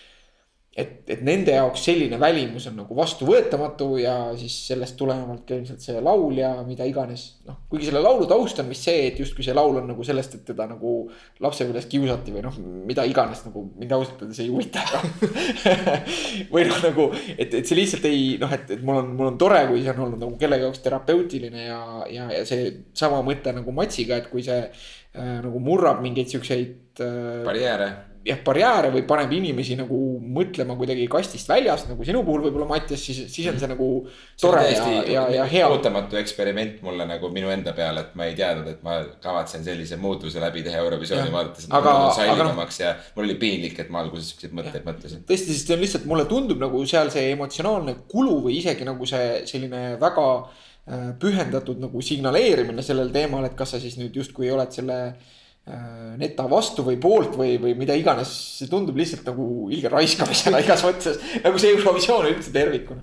et, 0.75 0.95
et 1.07 1.21
nende 1.23 1.55
jaoks 1.55 1.85
selline 1.87 2.19
välimus 2.19 2.67
on 2.67 2.81
nagu 2.81 2.97
vastuvõetamatu 2.99 3.87
ja 4.03 4.15
siis 4.39 4.57
sellest 4.73 4.97
tulenevalt 4.99 5.45
ka 5.47 5.55
ilmselt 5.55 5.85
see 5.85 6.01
laul 6.03 6.35
ja 6.41 6.51
mida 6.67 6.87
iganes. 6.89 7.27
noh, 7.47 7.61
kuigi 7.71 7.87
selle 7.87 8.03
laulu 8.03 8.27
taust 8.31 8.59
on 8.59 8.71
vist 8.73 8.89
see, 8.89 9.05
et 9.11 9.21
justkui 9.23 9.47
see 9.47 9.55
laul 9.55 9.79
on 9.79 9.87
nagu 9.93 10.07
sellest, 10.07 10.35
et 10.35 10.45
teda 10.49 10.67
nagu 10.71 10.95
lapsepõlves 11.45 11.87
kiusati 11.93 12.35
või 12.35 12.43
noh, 12.47 12.59
mida 12.91 13.05
iganes 13.07 13.45
nagu 13.47 13.63
mind 13.79 13.95
ausalt 13.95 14.25
öeldes 14.27 14.43
ei 14.43 14.51
huvita 14.51 14.83
või 16.55 16.67
noh, 16.67 16.83
nagu, 16.89 17.07
et, 17.37 17.55
et 17.55 17.63
see 17.63 17.79
lihtsalt 17.79 18.11
ei 18.11 18.27
noh, 18.43 18.51
et, 18.59 18.75
et 18.75 18.83
mul 18.83 18.99
on, 19.05 19.15
mul 19.15 19.31
on 19.31 19.39
tore, 19.39 19.63
kui 19.71 19.85
see 19.85 19.95
on 19.95 20.09
olnud 20.09 20.27
nagu 20.27 20.35
kellegi 20.41 20.67
jaoks 20.67 20.83
terapeutiline 20.83 21.69
ja, 21.69 21.81
ja, 22.11 22.29
ja 22.41 22.43
see 22.49 22.67
sama 22.99 23.23
mõte 23.27 23.55
nagu 23.55 23.75
Matsiga, 23.75 24.19
et 24.19 24.31
kui 24.33 24.43
see 24.43 24.59
nagu 25.15 25.61
murrab 25.63 26.03
mingeid 26.03 26.33
siukseid 26.33 27.01
äh,. 27.01 27.45
barjääre 27.47 27.93
jah, 28.25 28.41
barjääre 28.45 28.91
või 28.95 29.03
paneb 29.09 29.33
inimesi 29.37 29.77
nagu 29.79 29.99
mõtlema 30.37 30.77
kuidagi 30.79 31.05
kastist 31.13 31.49
väljas, 31.51 31.85
nagu 31.91 32.07
sinu 32.07 32.23
puhul 32.25 32.47
võib-olla, 32.47 32.67
Mattias, 32.71 33.03
siis, 33.05 33.21
siis 33.33 33.49
on 33.51 33.59
see 33.61 33.69
nagu 33.71 33.89
tore 34.41 34.63
see 34.71 34.97
ja, 34.97 35.05
ja, 35.13 35.25
ja 35.39 35.47
hea. 35.51 35.69
ootamatu 35.69 36.19
eksperiment 36.21 36.81
mulle 36.87 37.07
nagu 37.09 37.29
minu 37.35 37.53
enda 37.53 37.75
peale, 37.77 38.07
et 38.07 38.19
ma 38.19 38.29
ei 38.31 38.37
teadnud, 38.39 38.71
et 38.73 38.83
ma 38.87 38.99
kavatsen 39.25 39.65
sellise 39.67 39.99
muutuse 40.01 40.43
läbi 40.43 40.65
teha 40.65 40.81
Eurovisiooni 40.83 41.33
vaadates. 41.35 41.69
aga, 41.69 41.97
aga 42.25 42.51
noh. 42.51 42.65
ja 42.81 42.95
mul 43.15 43.29
oli 43.29 43.39
piinlik, 43.41 43.79
et 43.85 43.93
ma 43.93 44.01
alguses 44.05 44.33
siukseid 44.33 44.57
mõtteid 44.57 44.89
mõtlesin. 44.89 45.25
tõesti, 45.29 45.53
sest 45.53 45.69
see 45.69 45.77
on 45.77 45.85
lihtsalt, 45.85 46.09
mulle 46.09 46.29
tundub 46.31 46.63
nagu 46.63 46.85
seal 46.89 47.13
see 47.15 47.33
emotsionaalne 47.37 47.99
kulu 48.11 48.41
või 48.49 48.61
isegi 48.63 48.89
nagu 48.89 49.09
see 49.09 49.43
selline 49.51 49.95
väga 50.01 50.29
äh, 50.41 50.63
pühendatud 51.21 51.79
nagu 51.81 52.03
signaleerimine 52.05 52.83
sellel 52.85 53.09
teemal, 53.13 53.47
et 53.49 53.55
kas 53.57 53.71
sa 53.73 53.79
siis 53.81 53.95
nüüd 53.97 54.17
justkui 54.21 54.51
oled 54.53 54.75
selle 54.75 54.99
äh, 55.07 55.33
Äh, 55.65 56.17
neta 56.21 56.45
vastu 56.45 56.83
või 56.85 56.99
poolt 57.01 57.39
või, 57.41 57.55
või 57.57 57.71
mida 57.81 57.95
iganes, 57.97 58.29
see 58.59 58.69
tundub 58.69 58.99
lihtsalt 59.01 59.25
nagu 59.31 59.71
ilge 59.73 59.89
raiskamisena 59.89 60.59
igas 60.61 60.83
mõttes, 60.85 61.17
nagu 61.41 61.61
see 61.63 61.71
Eurovisioon 61.73 62.29
üldse 62.35 62.53
tervikuna. 62.53 63.01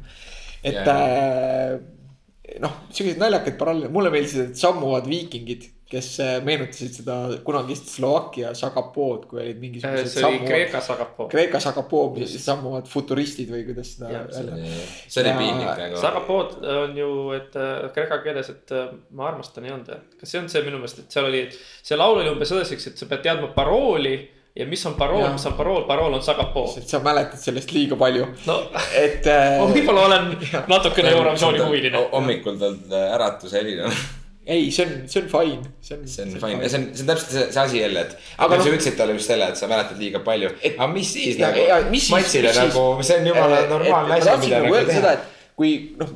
et 0.62 0.78
yeah. 0.78 0.92
äh, 0.94 2.60
noh, 2.62 2.76
siuksed 2.94 3.18
naljakad 3.18 3.58
paralleelid, 3.58 3.96
mulle 3.96 4.12
meeldisid, 4.14 4.52
et 4.52 4.62
sammuvad 4.62 5.10
viikingid 5.10 5.66
kes 5.92 6.08
äh, 6.24 6.38
meenutasid 6.46 6.96
seda 7.02 7.18
kunagist 7.46 7.90
Slovakkia 7.92 8.54
Sagapood, 8.58 9.26
kui 9.30 9.42
olid 9.44 9.60
mingisugused. 9.60 10.08
see 10.14 10.26
oli 10.28 10.40
Kreeka 10.46 10.82
Sagapoo. 10.84 11.28
Kreeka 11.32 11.60
Sagapoo, 11.64 12.06
mis 12.16 12.36
sammuvad 12.46 12.88
futuristid 12.92 13.52
või 13.52 13.66
kuidas 13.68 13.96
seda 13.98 14.12
öelda. 14.16 14.60
see 15.04 15.24
oli 15.24 15.34
piinlik 15.42 15.72
nagu. 15.84 16.02
Sagapood 16.02 16.60
on 16.78 16.96
ju, 16.98 17.14
et 17.36 17.58
äh, 17.60 17.90
kreeka 17.96 18.22
keeles, 18.24 18.52
et 18.54 18.76
äh, 18.76 18.94
ma 19.18 19.28
armastan 19.32 19.68
ei 19.68 19.74
olnud, 19.76 20.14
kas 20.20 20.32
see 20.32 20.40
on 20.42 20.48
see 20.52 20.64
minu 20.68 20.80
meelest, 20.80 21.04
et 21.04 21.18
seal 21.18 21.28
oli, 21.28 21.48
see 21.84 22.00
laul 22.00 22.22
oli 22.22 22.32
umbes 22.32 22.54
sedasi, 22.54 22.80
et 22.94 23.04
sa 23.04 23.10
pead 23.12 23.26
teadma 23.28 23.52
parooli 23.56 24.16
ja 24.56 24.66
mis 24.68 24.86
on 24.88 24.96
parool, 25.00 25.28
mis 25.32 25.46
on 25.48 25.54
parool, 25.60 25.84
parool 25.88 26.16
on 26.16 26.24
Sagapoo. 26.24 26.66
sa 26.72 27.00
mäletad 27.04 27.40
sellest 27.40 27.72
liiga 27.76 28.00
palju. 28.00 28.32
no, 28.48 28.58
et 28.96 29.28
äh.... 29.28 29.60
ma 29.60 29.68
võib-olla 29.72 30.08
olen 30.08 30.34
natukene 30.74 31.14
Eurovisiooni 31.18 31.64
huviline. 31.64 32.08
hommikul 32.16 32.60
tal 32.64 32.80
äratus 33.02 33.60
helin 33.60 33.86
on 33.90 33.96
ei, 34.46 34.72
see 34.72 34.86
on, 34.86 34.94
see 35.08 35.22
on 35.22 35.28
fine. 35.30 35.72
see 35.82 35.98
on, 35.98 36.08
see 36.08 36.26
on 36.26 36.40
fine 36.42 36.64
ja 36.64 36.70
see 36.70 36.80
on, 36.82 36.88
see 36.96 37.06
on 37.06 37.12
täpselt 37.12 37.34
see, 37.36 37.46
see 37.54 37.62
asi 37.62 37.82
jälle, 37.82 38.06
et. 38.08 38.16
aga 38.38 38.58
no, 38.58 38.64
sa 38.66 38.74
ütlesid 38.74 38.98
talle 38.98 39.16
just 39.18 39.30
selle, 39.30 39.50
et 39.54 39.60
sa 39.60 39.70
mäletad 39.70 40.02
liiga 40.02 40.24
palju. 40.26 40.50
aga 40.72 40.88
mis 40.94 41.14
siis 41.14 41.38
ja, 41.38 41.52
nagu, 41.52 41.92
Matsile 42.16 42.54
nagu, 42.58 42.86
see 43.06 43.20
on 43.22 43.30
jumala 43.32 43.62
normaalne 43.70 44.18
asi, 44.18 44.38
mida 44.46 44.64
nagu 44.66 44.78
teha. 44.80 44.98
seda, 44.98 45.14
et 45.20 45.56
kui 45.60 45.74
noh, 46.00 46.14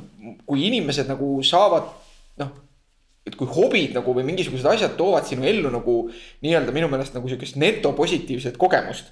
kui 0.48 0.66
inimesed 0.70 1.10
nagu 1.10 1.30
saavad 1.46 1.92
noh 2.42 2.54
et 3.26 3.34
kui 3.38 3.48
hobid 3.50 3.94
nagu 3.96 4.14
või 4.14 4.26
mingisugused 4.26 4.66
asjad 4.70 4.94
toovad 4.98 5.26
sinu 5.26 5.46
ellu 5.46 5.70
nagu 5.74 5.96
nii-öelda 6.46 6.74
minu 6.74 6.90
meelest 6.90 7.14
nagu 7.16 7.30
sihukest 7.30 7.58
netopositiivset 7.58 8.58
kogemust 8.60 9.10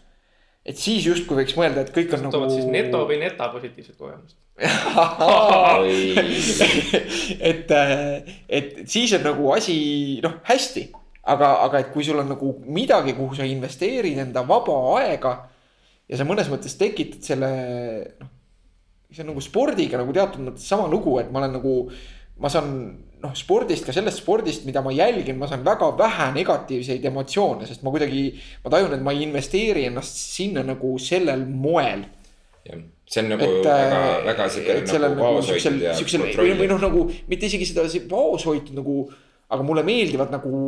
et 0.64 0.80
siis 0.80 1.04
justkui 1.04 1.36
võiks 1.42 1.56
mõelda, 1.58 1.84
et 1.84 1.92
kõik 1.94 2.14
on 2.16 2.24
nagu. 2.26 2.32
toovad 2.34 2.54
siis 2.54 2.66
neto 2.72 3.04
või 3.08 3.18
neta 3.20 3.50
positiivset 3.52 3.96
kogemust 4.00 4.36
et, 7.50 7.72
et 8.48 8.68
siis 8.86 9.12
on 9.16 9.24
nagu 9.26 9.48
asi 9.50 9.74
noh, 10.22 10.36
hästi, 10.46 10.84
aga, 11.32 11.48
aga 11.64 11.80
et 11.82 11.90
kui 11.94 12.06
sul 12.06 12.22
on 12.22 12.30
nagu 12.30 12.52
midagi, 12.62 13.16
kuhu 13.18 13.34
sa 13.34 13.48
investeerid 13.48 14.20
enda 14.22 14.44
vaba 14.46 14.76
aega. 15.00 15.32
ja 16.06 16.14
sa 16.20 16.24
mõnes 16.28 16.48
mõttes 16.52 16.78
tekitad 16.78 17.22
selle 17.26 17.50
noh, 18.20 18.30
see 19.10 19.24
on 19.24 19.30
nagu 19.32 19.42
spordiga 19.42 19.98
nagu 19.98 20.14
teatud 20.14 20.42
mõttes 20.46 20.68
sama 20.70 20.86
lugu, 20.90 21.18
et 21.18 21.28
ma 21.34 21.42
olen 21.42 21.58
nagu, 21.58 21.74
ma 22.38 22.48
saan 22.52 22.68
noh, 23.24 23.32
spordist, 23.38 23.86
ka 23.86 23.94
sellest 23.96 24.20
spordist, 24.22 24.66
mida 24.68 24.82
ma 24.84 24.92
jälgin, 24.94 25.38
ma 25.40 25.48
saan 25.50 25.64
väga 25.66 25.90
vähe 25.98 26.30
negatiivseid 26.36 27.04
emotsioone, 27.10 27.66
sest 27.68 27.84
ma 27.84 27.92
kuidagi. 27.94 28.24
ma 28.64 28.72
tajun, 28.74 28.96
et 28.96 29.04
ma 29.04 29.14
ei 29.14 29.24
investeeri 29.26 29.86
ennast 29.90 30.20
sinna 30.36 30.64
nagu 30.66 30.94
sellel 31.02 31.46
moel. 31.48 32.04
jah, 32.64 32.80
see 33.08 33.22
on 33.24 33.30
nagu 33.34 33.44
et, 33.44 33.66
väga, 33.68 34.00
väga 34.30 34.48
siuke 34.52 34.78
et 34.80 34.88
sellel 34.88 35.12
nagu 35.12 35.20
nagu 35.20 35.36
vaoshoitud 35.40 35.82
ja 35.84 35.94
siuksel 35.98 36.26
või, 36.38 36.68
noh, 36.70 36.80
nagu 36.80 37.04
mitte 37.28 37.50
isegi 37.50 37.68
seda 37.68 37.84
si- 37.92 38.04
vaoshoitud 38.08 38.76
nagu, 38.76 38.98
aga 39.52 39.66
mulle 39.66 39.84
meeldivad 39.86 40.32
nagu, 40.32 40.64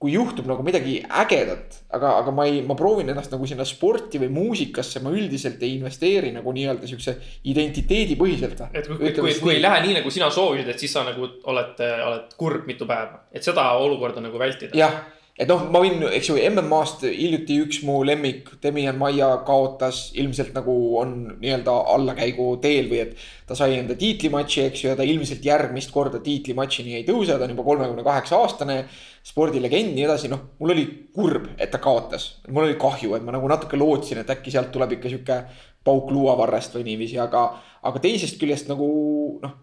kui 0.00 0.14
juhtub 0.14 0.46
nagu 0.48 0.64
midagi 0.64 0.94
ägedat, 1.04 1.74
aga, 1.92 2.14
aga 2.22 2.32
ma 2.32 2.46
ei, 2.48 2.62
ma 2.64 2.72
proovin 2.78 3.12
ennast 3.12 3.34
nagu 3.34 3.44
sinna 3.48 3.66
sporti 3.68 4.16
või 4.22 4.30
muusikasse, 4.32 5.02
ma 5.04 5.12
üldiselt 5.12 5.60
ei 5.60 5.74
investeeri 5.76 6.30
nagu 6.32 6.54
nii-öelda 6.56 6.88
siukse 6.88 7.18
identiteedipõhiselt. 7.52 8.62
et 8.72 8.88
kui, 8.88 8.96
kui, 8.96 9.12
kui, 9.18 9.34
kui 9.42 9.54
ei 9.58 9.60
lähe 9.60 9.82
nii, 9.84 9.98
nagu 9.98 10.12
sina 10.14 10.30
soovisid, 10.32 10.72
et 10.72 10.80
siis 10.80 10.96
sa 10.96 11.04
nagu 11.04 11.28
oled, 11.52 11.84
oled 12.06 12.32
kurb 12.40 12.64
mitu 12.70 12.88
päeva, 12.88 13.26
et 13.28 13.44
seda 13.44 13.66
olukorda 13.76 14.24
nagu 14.24 14.40
vältida. 14.40 14.72
jah, 14.78 15.02
et 15.40 15.48
noh, 15.48 15.62
ma 15.72 15.80
võin, 15.80 16.02
eks 16.12 16.28
ju, 16.28 16.36
MM-ast 16.50 17.06
hiljuti 17.06 17.56
üks 17.64 17.78
mu 17.88 18.00
lemmik, 18.04 18.50
Demian 18.60 18.98
Maia 19.00 19.30
kaotas, 19.46 20.10
ilmselt 20.20 20.52
nagu 20.56 20.74
on 21.00 21.14
nii-öelda 21.40 21.76
allakäigu 21.94 22.50
teel 22.60 22.90
või 22.90 23.00
et 23.06 23.14
ta 23.48 23.56
sai 23.56 23.78
enda 23.78 23.96
tiitlimatši, 23.98 24.66
eks 24.68 24.82
ju, 24.84 24.90
ja 24.92 24.98
ta 24.98 25.06
ilmselt 25.08 25.46
järgmist 25.46 25.94
korda 25.94 26.20
tiitlimatšini 26.24 26.98
ei 26.98 27.06
tõuse, 27.08 27.38
ta 27.38 27.48
on 27.48 27.54
juba 27.54 27.64
kolmekümne 27.70 28.04
kaheksa 28.04 28.42
aastane 28.42 28.82
spordilegend, 29.26 29.94
nii 29.96 30.04
edasi, 30.04 30.28
noh, 30.32 30.44
mul 30.60 30.74
oli 30.76 30.86
kurb, 31.16 31.48
et 31.56 31.72
ta 31.72 31.80
kaotas. 31.80 32.28
mul 32.48 32.68
oli 32.68 32.76
kahju, 32.80 33.16
et 33.16 33.24
ma 33.24 33.32
nagu 33.36 33.48
natuke 33.48 33.80
lootsin, 33.80 34.20
et 34.20 34.36
äkki 34.36 34.52
sealt 34.52 34.72
tuleb 34.76 34.98
ikka 34.98 35.08
sihuke 35.08 35.40
pauk 35.84 36.12
luuavarrest 36.12 36.76
või 36.76 36.84
niiviisi, 36.92 37.16
aga, 37.20 37.48
aga 37.82 38.04
teisest 38.04 38.36
küljest 38.40 38.68
nagu 38.68 38.92
noh 39.40 39.58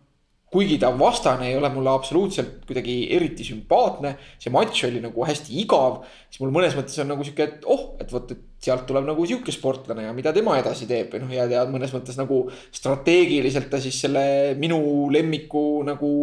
kuigi 0.51 0.77
ta 0.79 0.93
vastane 0.95 1.49
ei 1.49 1.57
ole 1.59 1.69
mulle 1.73 1.91
absoluutselt 1.91 2.61
kuidagi 2.67 2.95
eriti 3.15 3.43
sümpaatne, 3.47 4.13
see 4.39 4.53
matš 4.53 4.85
oli 4.87 5.01
nagu 5.03 5.25
hästi 5.27 5.57
igav, 5.63 6.05
siis 6.31 6.39
mul 6.43 6.53
mõnes 6.55 6.77
mõttes 6.77 7.01
on 7.03 7.11
nagu 7.11 7.25
sihuke, 7.27 7.47
et 7.49 7.67
oh, 7.67 7.89
et 7.99 8.13
vot, 8.13 8.31
et 8.31 8.63
sealt 8.63 8.87
tuleb 8.87 9.05
nagu 9.09 9.25
sihuke 9.27 9.53
sportlane 9.53 10.07
ja 10.07 10.13
mida 10.15 10.31
tema 10.35 10.55
edasi 10.61 10.87
teeb 10.89 11.11
või 11.13 11.25
noh, 11.25 11.33
ja, 11.35 11.49
ja 11.51 11.65
mõnes 11.69 11.91
mõttes 11.95 12.15
nagu 12.19 12.45
strateegiliselt 12.71 13.67
ta 13.71 13.81
siis 13.83 13.99
selle 14.05 14.23
minu 14.59 14.79
lemmiku 15.13 15.83
nagu 15.87 16.13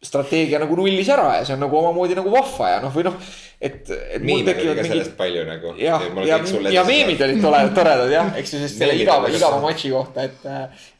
strateegia 0.00 0.56
nagu 0.62 0.76
nullis 0.78 1.08
ära 1.12 1.26
ja 1.36 1.44
see 1.44 1.54
on 1.56 1.60
nagu 1.60 1.76
omamoodi 1.76 2.14
nagu 2.16 2.30
vahva 2.32 2.68
ja 2.70 2.76
noh, 2.80 2.92
või 2.94 3.04
noh, 3.04 3.16
et, 3.60 3.90
et 3.90 4.22
miime 4.24 4.54
oli 4.54 4.64
ka 4.64 4.74
mingid 4.78 4.86
sellest 4.88 5.12
palju 5.18 5.42
nagu. 5.44 5.72
jah, 5.76 6.06
ja, 6.24 6.38
ja 6.72 6.84
meemid 6.88 7.20
olid 7.26 7.42
tore, 7.44 7.60
toredad 7.76 8.12
jah, 8.14 8.30
eks 8.40 8.54
ju, 8.54 8.60
sest 8.62 8.80
selle 8.80 8.94
Meemid 8.96 9.04
igava, 9.04 9.28
igava 9.36 9.58
matši 9.60 9.90
kohta, 9.92 10.24
et, 10.24 10.46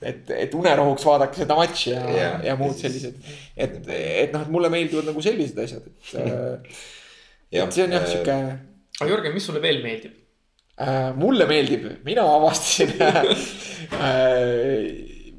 et, 0.05 0.33
et 0.45 0.57
unerohuks 0.59 1.07
vaadake 1.09 1.41
seda 1.41 1.57
matši 1.57 1.95
ja 1.95 2.03
Jah. 2.19 2.35
ja 2.51 2.57
muud 2.61 2.77
sellised. 2.77 3.17
et, 3.57 3.79
et 3.89 4.37
noh, 4.37 4.45
et 4.45 4.53
mulle 4.53 4.69
meeldivad 4.73 5.09
nagu 5.09 5.25
sellised 5.25 5.63
asjad, 5.65 5.89
et, 5.89 6.69
et 7.65 7.79
see 7.79 7.87
on 7.87 7.97
jah, 7.97 8.05
sihuke 8.11 8.37
aga 9.01 9.15
Jörgen, 9.15 9.33
mis 9.33 9.49
sulle 9.49 9.65
veel 9.65 9.81
meeldib? 9.85 10.13
äh,, 10.81 11.09
mulle 11.17 11.49
meeldib, 11.49 11.89
mina 12.05 12.27
avastasin 12.37 12.93
äh, 13.01 13.17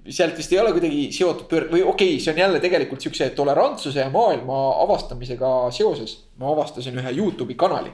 sealt 0.10 0.38
vist 0.38 0.54
ei 0.54 0.60
ole 0.60 0.72
kuidagi 0.74 1.10
seotud 1.14 1.46
pöör- 1.50 1.68
või 1.70 1.84
okei 1.84 2.16
okay,, 2.16 2.20
see 2.24 2.34
on 2.34 2.40
jälle 2.42 2.62
tegelikult 2.64 3.02
siukse 3.02 3.30
tolerantsuse 3.38 4.00
ja 4.00 4.10
maailma 4.10 4.62
avastamisega 4.84 5.72
seoses. 5.72 6.18
ma 6.38 6.52
avastasin 6.52 6.98
ühe 6.98 7.12
Youtube'i 7.18 7.56
kanali. 7.56 7.92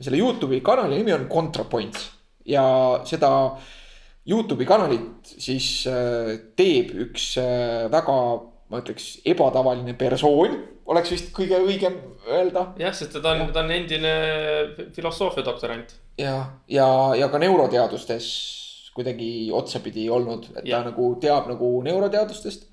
selle 0.00 0.18
Youtube'i 0.20 0.60
kanali 0.60 0.98
nimi 0.98 1.12
on 1.12 1.28
ContraPoints 1.28 2.10
ja 2.44 2.64
seda 3.04 3.30
Youtube'i 4.28 4.66
kanalit 4.66 5.32
siis 5.38 5.86
äh, 5.88 6.36
teeb 6.56 6.92
üks 7.06 7.34
äh, 7.40 7.90
väga, 7.92 8.18
ma 8.68 8.80
ütleks, 8.80 9.20
ebatavaline 9.24 9.94
persoon, 10.00 10.58
oleks 10.88 11.12
vist 11.12 11.32
kõige 11.36 11.60
õigem 11.60 11.96
öelda 12.28 12.70
jah, 12.80 12.92
sest 12.92 13.16
ta 13.16 13.32
on, 13.32 13.46
ta 13.52 13.64
on 13.64 13.72
endine 13.72 14.12
filosoofia 14.96 15.44
doktorant. 15.44 15.96
ja, 16.20 16.36
ja, 16.68 16.88
ja 17.16 17.28
ka 17.32 17.40
neuroteadustes 17.40 18.63
kuidagi 18.94 19.50
otsapidi 19.52 20.06
olnud, 20.10 20.50
et 20.54 20.62
ta 20.62 20.68
Jah. 20.70 20.84
nagu 20.86 21.14
teab 21.20 21.48
nagu 21.50 21.70
neuroteadustest. 21.86 22.68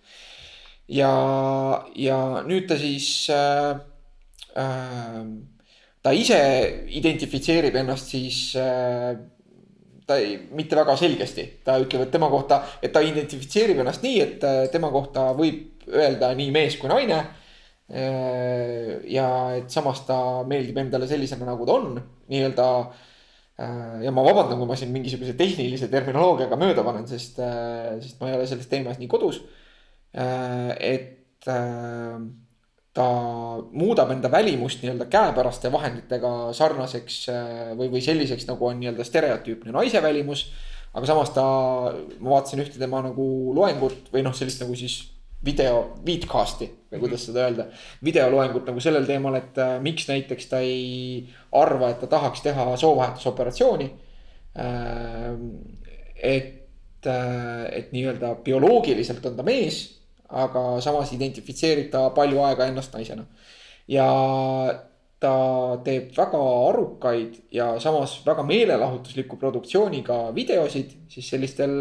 ja, 0.87 1.13
ja 1.95 2.17
nüüd 2.47 2.67
ta 2.69 2.77
siis 2.77 3.29
äh,. 3.29 3.79
Äh, 4.51 5.23
ta 6.03 6.11
ise 6.11 6.37
identifitseerib 6.97 7.75
ennast 7.79 8.09
siis 8.11 8.39
äh, 8.59 9.13
ta 10.07 10.17
ei, 10.19 10.33
mitte 10.57 10.75
väga 10.75 10.95
selgesti, 10.99 11.45
ta 11.63 11.77
ütleb, 11.79 12.07
et 12.07 12.11
tema 12.11 12.27
kohta, 12.27 12.57
et 12.83 12.91
ta 12.91 13.03
identifitseerib 13.05 13.79
ennast 13.79 14.03
nii, 14.03 14.17
et 14.19 14.43
äh, 14.43 14.63
tema 14.73 14.89
kohta 14.91 15.29
võib 15.37 15.85
öelda 15.87 16.33
nii 16.35 16.49
mees 16.51 16.75
kui 16.81 16.91
naine. 16.91 17.21
ja 19.11 19.25
et 19.57 19.73
samas 19.73 20.05
ta 20.07 20.17
meeldib 20.47 20.77
endale 20.79 21.09
sellisena, 21.09 21.43
nagu 21.49 21.65
ta 21.67 21.73
on, 21.75 21.97
nii-öelda. 22.31 22.67
Ja 24.01 24.11
ma 24.13 24.23
vabandan, 24.25 24.59
kui 24.59 24.69
ma 24.69 24.77
siin 24.79 24.93
mingisuguse 24.93 25.35
tehnilise 25.39 25.89
terminoloogiaga 25.91 26.57
mööda 26.59 26.85
panen, 26.85 27.07
sest, 27.09 27.39
sest 28.03 28.21
ma 28.21 28.29
ei 28.29 28.37
ole 28.37 28.47
selles 28.49 28.69
teemas 28.71 28.99
nii 29.01 29.09
kodus. 29.11 29.41
et 30.13 31.47
äh, 31.47 32.15
ta 32.91 33.07
muudab 33.71 34.11
enda 34.11 34.31
välimust 34.31 34.81
nii-öelda 34.83 35.07
käepäraste 35.11 35.71
vahenditega 35.71 36.51
sarnaseks 36.55 37.21
äh, 37.31 37.71
või, 37.79 37.87
või 37.93 38.03
selliseks, 38.03 38.47
nagu 38.49 38.67
on 38.67 38.81
nii-öelda 38.81 39.05
stereotüüpne 39.07 39.71
naise 39.75 40.03
välimus. 40.03 40.49
aga 40.93 41.07
samas 41.07 41.31
ta, 41.31 41.43
ma 42.19 42.33
vaatasin 42.35 42.65
ühte 42.65 42.79
tema 42.79 42.99
nagu 43.05 43.25
loengut 43.55 44.11
või 44.11 44.25
noh, 44.25 44.35
sellist 44.35 44.59
nagu 44.63 44.75
siis 44.75 44.97
video, 45.45 45.81
vidcast'i 46.05 46.69
või 46.91 47.03
kuidas 47.05 47.25
seda 47.25 47.45
öelda. 47.45 47.65
videoloengut 48.03 48.67
nagu 48.67 48.83
sellel 48.83 49.07
teemal, 49.07 49.37
et 49.39 49.57
äh, 49.61 49.77
miks 49.83 50.07
näiteks 50.09 50.49
ta 50.51 50.59
ei 50.65 51.23
arva, 51.57 51.91
et 51.91 52.01
ta 52.03 52.09
tahaks 52.11 52.43
teha 52.45 52.67
soovahetusoperatsiooni 52.77 53.89
äh,. 54.59 55.31
et, 56.21 57.07
et 57.71 57.89
nii-öelda 57.95 58.35
bioloogiliselt 58.45 59.25
on 59.25 59.39
ta 59.39 59.43
mees, 59.43 59.81
aga 60.29 60.79
samas 60.83 61.11
identifitseerib 61.15 61.89
ta 61.91 62.09
palju 62.15 62.43
aega 62.45 62.67
ennast 62.69 62.93
naisena. 62.93 63.25
ja 63.87 64.07
ta 65.21 65.33
teeb 65.85 66.13
väga 66.17 66.39
arukaid 66.69 67.35
ja 67.53 67.75
samas 67.79 68.19
väga 68.25 68.43
meelelahutusliku 68.43 69.37
produktsiooniga 69.37 70.31
videosid 70.35 70.95
siis 71.13 71.29
sellistel 71.29 71.75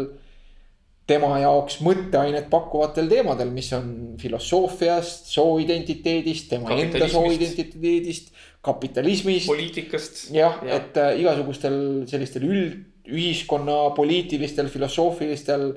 tema 1.11 1.33
jaoks 1.41 1.79
mõtteainet 1.85 2.47
pakkuvatel 2.51 3.09
teemadel, 3.11 3.51
mis 3.53 3.69
on 3.75 3.91
filosoofiast, 4.21 5.27
sooidentiteedist, 5.33 6.49
tema 6.53 6.77
enda 6.77 7.09
sooidentiteedist, 7.11 8.31
kapitalismist. 8.63 9.49
poliitikast. 9.51 10.23
jah 10.35 10.61
ja., 10.65 10.79
et 10.79 10.97
äh, 11.01 11.13
igasugustel 11.21 11.77
sellistel 12.09 12.47
üld, 12.47 12.81
ühiskonna 13.11 13.91
poliitilistel, 13.97 14.69
filosoofilistel, 14.71 15.71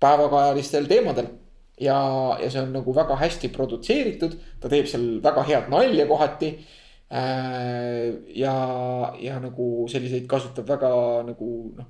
päevakajalistel 0.00 0.88
teemadel. 0.90 1.28
ja, 1.80 1.98
ja 2.40 2.48
see 2.50 2.62
on 2.64 2.72
nagu 2.72 2.94
väga 2.96 3.18
hästi 3.20 3.50
produtseeritud, 3.52 4.38
ta 4.60 4.72
teeb 4.72 4.88
seal 4.88 5.18
väga 5.24 5.44
head 5.48 5.70
nalja 5.72 6.06
kohati. 6.08 6.56
ja, 8.34 8.54
ja 9.22 9.36
nagu 9.38 9.66
selliseid 9.86 10.24
kasutab 10.26 10.66
väga 10.66 10.88
nagu 11.28 11.50
noh, 11.76 11.86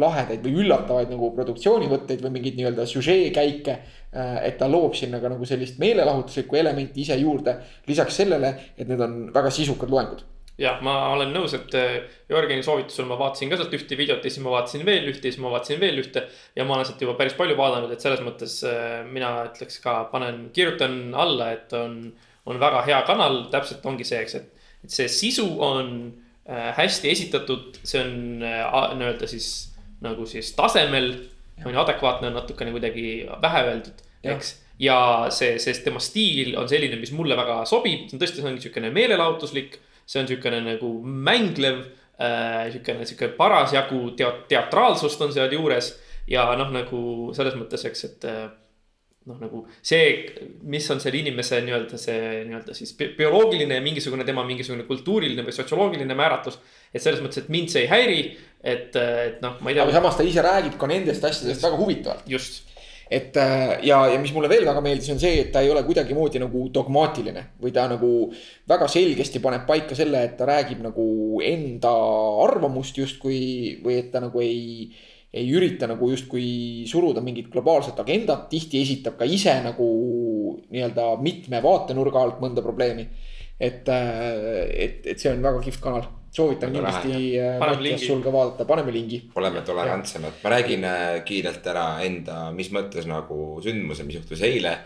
lahedaid 0.00 0.44
või 0.44 0.64
üllatavaid 0.64 1.10
nagu 1.12 1.30
produktsioonivõtteid 1.36 2.22
või 2.24 2.38
mingeid 2.38 2.56
nii-öelda 2.56 2.86
süžeekäike. 2.88 3.78
et 4.12 4.58
ta 4.58 4.68
loob 4.68 4.94
sinna 4.94 5.20
ka 5.20 5.28
nagu 5.32 5.44
sellist 5.48 5.78
meelelahutuslikku 5.80 6.56
elementi 6.56 7.00
ise 7.00 7.16
juurde, 7.16 7.56
lisaks 7.88 8.16
sellele, 8.16 8.54
et 8.76 8.88
need 8.88 9.00
on 9.00 9.32
väga 9.32 9.50
sisukad 9.50 9.90
loengud 9.90 10.24
jah, 10.60 10.80
ma 10.84 10.94
olen 11.14 11.32
nõus, 11.34 11.54
et 11.56 11.74
äh, 11.78 11.98
Jörgeni 12.30 12.64
soovitusel 12.64 13.06
ma 13.08 13.16
vaatasin 13.20 13.50
ka 13.50 13.58
sealt 13.58 13.74
ühte 13.76 13.96
videot 13.98 14.24
ja 14.24 14.32
siis 14.32 14.42
ma 14.44 14.52
vaatasin 14.54 14.84
veel 14.86 15.08
ühte 15.10 15.28
ja 15.28 15.34
siis 15.34 15.42
ma 15.42 15.52
vaatasin 15.54 15.80
veel 15.80 16.00
ühte. 16.02 16.26
ja 16.56 16.66
ma 16.68 16.76
olen 16.76 16.88
sealt 16.88 17.04
juba 17.04 17.16
päris 17.18 17.36
palju 17.38 17.56
vaadanud, 17.58 17.92
et 17.92 18.04
selles 18.04 18.22
mõttes 18.24 18.58
äh, 18.68 19.00
mina 19.08 19.32
ütleks 19.48 19.80
ka, 19.84 20.02
panen, 20.12 20.44
kirjutan 20.56 21.16
alla, 21.18 21.52
et 21.56 21.72
on, 21.76 21.96
on 22.46 22.60
väga 22.60 22.84
hea 22.88 23.00
kanal, 23.08 23.46
täpselt 23.54 23.86
ongi 23.88 24.06
see, 24.08 24.20
eks, 24.24 24.38
et. 24.40 24.68
et 24.84 24.94
see 24.94 25.08
sisu 25.10 25.48
on 25.62 25.92
äh, 26.48 26.70
hästi 26.78 27.12
esitatud, 27.12 27.80
see 27.82 28.02
on 28.04 28.46
äh, 28.46 28.96
nii-öelda 28.98 29.30
siis 29.30 29.52
nagu 30.02 30.26
siis 30.26 30.52
tasemel. 30.58 31.12
on 31.62 31.70
ju, 31.70 31.78
adekvaatne 31.78 32.26
on 32.30 32.34
natukene 32.40 32.72
kuidagi 32.74 33.06
vähe 33.42 33.64
öeldud, 33.68 34.00
eks 34.26 34.56
ja 34.82 34.98
see, 35.30 35.56
see 35.62 35.74
tema 35.84 36.00
stiil 36.02 36.56
on 36.58 36.68
selline, 36.70 36.98
mis 37.00 37.12
mulle 37.14 37.36
väga 37.38 37.62
sobib, 37.68 38.06
see 38.08 38.16
on 38.16 38.22
tõesti, 38.22 38.40
see 38.40 38.50
on 38.50 38.60
siukene 38.62 38.92
meelelahutuslik, 38.94 39.76
see 40.08 40.22
on 40.22 40.30
siukene 40.30 40.62
nagu 40.64 40.94
mänglev 41.02 41.84
äh,, 42.18 42.72
siukene, 42.74 43.06
siuke 43.08 43.30
parasjagu 43.36 44.00
teat-, 44.18 44.46
teatraalsust 44.50 45.22
on 45.22 45.34
sealjuures 45.34 45.92
ja 46.30 46.48
noh, 46.58 46.72
nagu 46.74 47.04
selles 47.36 47.54
mõttes, 47.58 47.86
eks, 47.88 48.04
et 48.08 48.28
äh, 48.30 48.44
noh, 49.30 49.38
nagu 49.38 49.62
see, 49.84 50.10
mis 50.66 50.88
on 50.90 51.02
selle 51.02 51.20
inimese 51.20 51.60
nii-öelda 51.62 51.98
see 52.00 52.42
nii-öelda 52.48 52.74
siis 52.74 52.94
bi- 52.98 53.12
bioloogiline 53.18 53.78
mingisugune 53.84 54.26
tema 54.26 54.42
mingisugune 54.48 54.86
kultuuriline 54.88 55.44
või 55.46 55.54
sotsioloogiline 55.54 56.16
määratlus. 56.18 56.58
Et 56.92 57.00
selles 57.00 57.22
mõttes, 57.24 57.42
et 57.42 57.52
mind 57.52 57.72
see 57.72 57.86
ei 57.86 57.90
häiri, 57.90 58.20
et, 58.62 58.96
et 58.96 59.40
noh, 59.42 59.56
ma 59.60 59.72
ei 59.72 59.78
aga 59.78 59.88
tea, 59.90 59.98
samas 59.98 60.18
ta 60.18 60.26
ise 60.26 60.44
räägib 60.44 60.76
ka 60.78 60.90
nendest 60.90 61.24
asjadest 61.24 61.64
väga 61.64 61.80
huvitavalt. 61.80 62.28
just 62.30 62.68
et 63.12 63.36
äh, 63.36 63.78
ja, 63.84 63.98
ja 64.08 64.18
mis 64.20 64.32
mulle 64.32 64.48
veel 64.48 64.64
väga 64.64 64.80
meeldis, 64.84 65.10
on 65.12 65.20
see, 65.20 65.42
et 65.42 65.50
ta 65.52 65.60
ei 65.60 65.70
ole 65.70 65.82
kuidagimoodi 65.84 66.40
nagu 66.40 66.64
dogmaatiline 66.72 67.42
või 67.60 67.72
ta 67.74 67.84
nagu 67.90 68.12
väga 68.68 68.88
selgesti 68.88 69.42
paneb 69.44 69.66
paika 69.68 69.96
selle, 69.98 70.22
et 70.24 70.38
ta 70.38 70.48
räägib 70.48 70.80
nagu 70.84 71.06
enda 71.44 71.92
arvamust 72.46 73.02
justkui 73.02 73.42
või 73.84 73.98
et 74.00 74.08
ta 74.14 74.22
nagu 74.24 74.40
ei, 74.40 74.88
ei 75.28 75.52
ürita 75.52 75.90
nagu 75.90 76.08
justkui 76.14 76.86
suruda 76.88 77.20
mingit 77.24 77.52
globaalset 77.52 78.00
agendat, 78.00 78.48
tihti 78.52 78.80
esitab 78.80 79.20
ka 79.20 79.28
ise 79.28 79.58
nagu 79.66 79.90
nii-öelda 80.72 81.12
mitme 81.20 81.60
vaatenurga 81.64 82.24
alt 82.24 82.40
mõnda 82.40 82.64
probleemi. 82.64 83.08
et, 83.62 83.86
et, 83.86 85.04
et 85.04 85.20
see 85.20 85.30
on 85.30 85.44
väga 85.44 85.60
kihvt 85.68 85.84
kanal 85.84 86.08
soovitan 86.32 86.72
kindlasti 86.72 87.36
äh, 87.38 87.58
Mattias 87.60 88.06
sul 88.06 88.22
ka 88.24 88.32
vaadata, 88.32 88.66
paneme 88.68 88.94
lingi. 88.94 89.20
oleme 89.38 89.62
tolerantsemad, 89.66 90.40
ma 90.42 90.54
räägin 90.54 90.86
äh, 90.88 91.20
kiirelt 91.28 91.66
ära 91.72 91.86
enda, 92.06 92.38
mis 92.56 92.72
mõttes 92.74 93.08
nagu 93.08 93.60
sündmuse, 93.64 94.06
mis 94.08 94.20
juhtus 94.20 94.44
eile. 94.48 94.76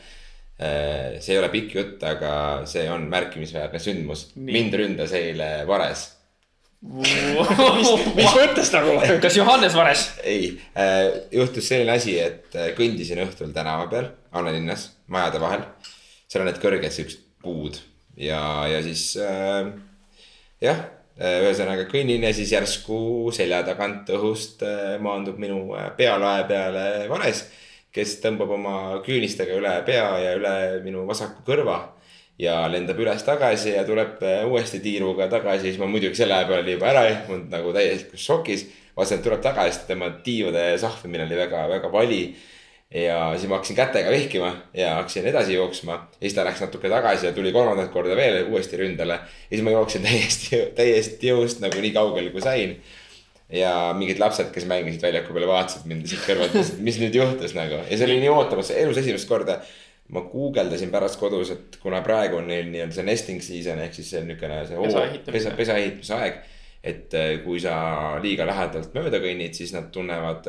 see 0.57 1.34
ei 1.34 1.36
ole 1.36 1.51
pikk 1.53 1.74
jutt, 1.76 2.05
aga 2.09 2.28
see 2.64 2.86
on 2.88 3.03
märkimisväärne 3.12 3.76
sündmus. 3.76 4.30
Mind 4.40 4.72
ründas 4.80 5.12
eile 5.12 5.66
vares. 5.68 6.07
mis, 6.80 7.12
mis 8.16 8.30
mõttes 8.38 8.70
nagu? 8.72 8.94
kas 9.20 9.36
Johannes 9.36 9.76
Vares? 9.76 10.07
ei, 10.24 10.55
juhtus 11.34 11.68
selline 11.68 11.92
asi, 11.99 12.16
et 12.20 12.57
äh, 12.57 12.70
kõndisin 12.78 13.20
õhtul 13.26 13.53
tänava 13.53 13.90
peal 13.92 14.09
Annelinnas, 14.32 14.88
majade 15.12 15.42
vahel. 15.44 15.68
seal 16.24 16.44
on 16.44 16.51
need 16.51 16.62
kõrged 16.62 16.97
siuksed 16.97 17.20
puud 17.44 17.76
ja, 18.16 18.40
ja 18.70 18.80
siis 18.82 19.11
äh, 19.20 19.72
jah, 20.62 20.84
ühesõnaga 21.17 21.87
kõnnin 21.89 22.25
ja 22.27 22.33
siis 22.37 22.53
järsku 22.53 23.31
selja 23.33 23.62
tagant 23.64 24.09
õhust 24.12 24.61
äh, 24.67 24.97
maandub 25.01 25.39
minu 25.41 25.73
äh, 25.77 25.89
pealae 25.97 26.45
peale 26.49 27.09
vares. 27.09 27.47
kes 27.97 28.19
tõmbab 28.21 28.51
oma 28.53 28.77
küünistega 29.01 29.55
üle 29.57 29.71
pea 29.87 30.09
ja 30.21 30.35
üle 30.37 30.83
minu 30.85 31.07
vasaku 31.09 31.41
kõrva 31.47 31.79
ja 32.39 32.59
lendab 32.69 32.99
üles-tagasi 33.01 33.73
ja 33.73 33.85
tuleb 33.89 34.21
äh, 34.21 34.45
uuesti 34.45 34.83
tiiruga 34.85 35.31
tagasi, 35.33 35.71
siis 35.71 35.79
ma 35.81 35.89
muidugi 35.89 36.19
selle 36.19 36.43
peale 36.45 36.61
olin 36.61 36.77
juba 36.77 36.91
ära 36.93 37.07
ehmunud 37.09 37.49
nagu 37.49 37.73
täiesti 37.73 38.21
šokis. 38.21 38.67
vaatasin, 38.97 39.19
et 39.19 39.25
tuleb 39.25 39.41
tagasi, 39.41 39.87
tema 39.89 40.11
tiiude 40.25 40.69
sahvimine 40.79 41.25
oli 41.25 41.41
väga-väga 41.41 41.93
vali. 41.93 42.21
Ja 42.95 43.32
siis 43.37 43.49
ma 43.51 43.57
hakkasin 43.59 43.76
kätega 43.76 44.11
vehkima 44.11 44.53
ja 44.74 44.95
hakkasin 45.01 45.26
edasi 45.26 45.55
jooksma 45.55 45.93
ja 45.93 46.20
siis 46.20 46.34
ta 46.34 46.45
läks 46.47 46.61
natuke 46.62 46.89
tagasi 46.89 47.26
ja 47.26 47.32
tuli 47.32 47.53
kolmandat 47.53 47.91
korda 47.91 48.16
veel 48.16 48.47
uuesti 48.47 48.78
ründele. 48.78 49.18
ja 49.18 49.51
siis 49.51 49.62
ma 49.66 49.74
jooksin 49.74 50.03
täiesti, 50.09 50.61
täiesti 50.74 51.32
jõust 51.32 51.61
nagu 51.64 51.82
nii 51.82 51.91
kaugele 51.97 52.30
kui 52.30 52.45
sain. 52.45 52.76
ja 53.51 53.95
mingid 53.99 54.18
lapsed, 54.22 54.53
kes 54.55 54.64
mängisid 54.66 55.03
väljaku 55.03 55.34
peal, 55.34 55.49
vaatasid 55.51 55.87
mind 55.87 56.07
siit 56.07 56.22
kõrvalt, 56.26 56.55
mõtlesid, 56.55 56.78
mis 56.82 56.97
nüüd 57.03 57.14
juhtus 57.14 57.55
nagu 57.59 57.82
ja 57.82 57.99
see 57.99 58.07
oli 58.07 58.20
nii 58.22 58.30
ootamatu, 58.30 58.72
elus 58.74 59.03
esimest 59.03 59.28
korda 59.28 59.61
ma 60.09 60.22
guugeldasin 60.22 60.91
pärast 60.91 61.18
kodus, 61.18 61.51
et 61.51 61.78
kuna 61.82 62.01
praegu 62.07 62.39
on 62.39 62.47
neil 62.47 62.68
nii-öelda 62.70 62.95
see 62.95 63.07
nesting 63.07 63.43
season 63.43 63.80
ehk 63.82 63.95
siis 63.97 64.11
see 64.12 64.20
on 64.22 64.28
niisugune 64.30 64.61
see 64.68 64.78
hoo- 64.78 65.32
pesa, 65.32 65.51
pesa 65.59 65.78
ehitamise 65.80 66.14
aeg. 66.14 66.37
Et 66.87 67.14
äh, 67.18 67.32
kui 67.45 67.61
sa 67.62 67.76
liiga 68.22 68.47
lähedalt 68.49 68.95
mööda 68.97 69.20
kõnnid, 69.22 69.57
siis 69.59 69.74
nad 69.74 69.91
tunnevad, 69.95 70.47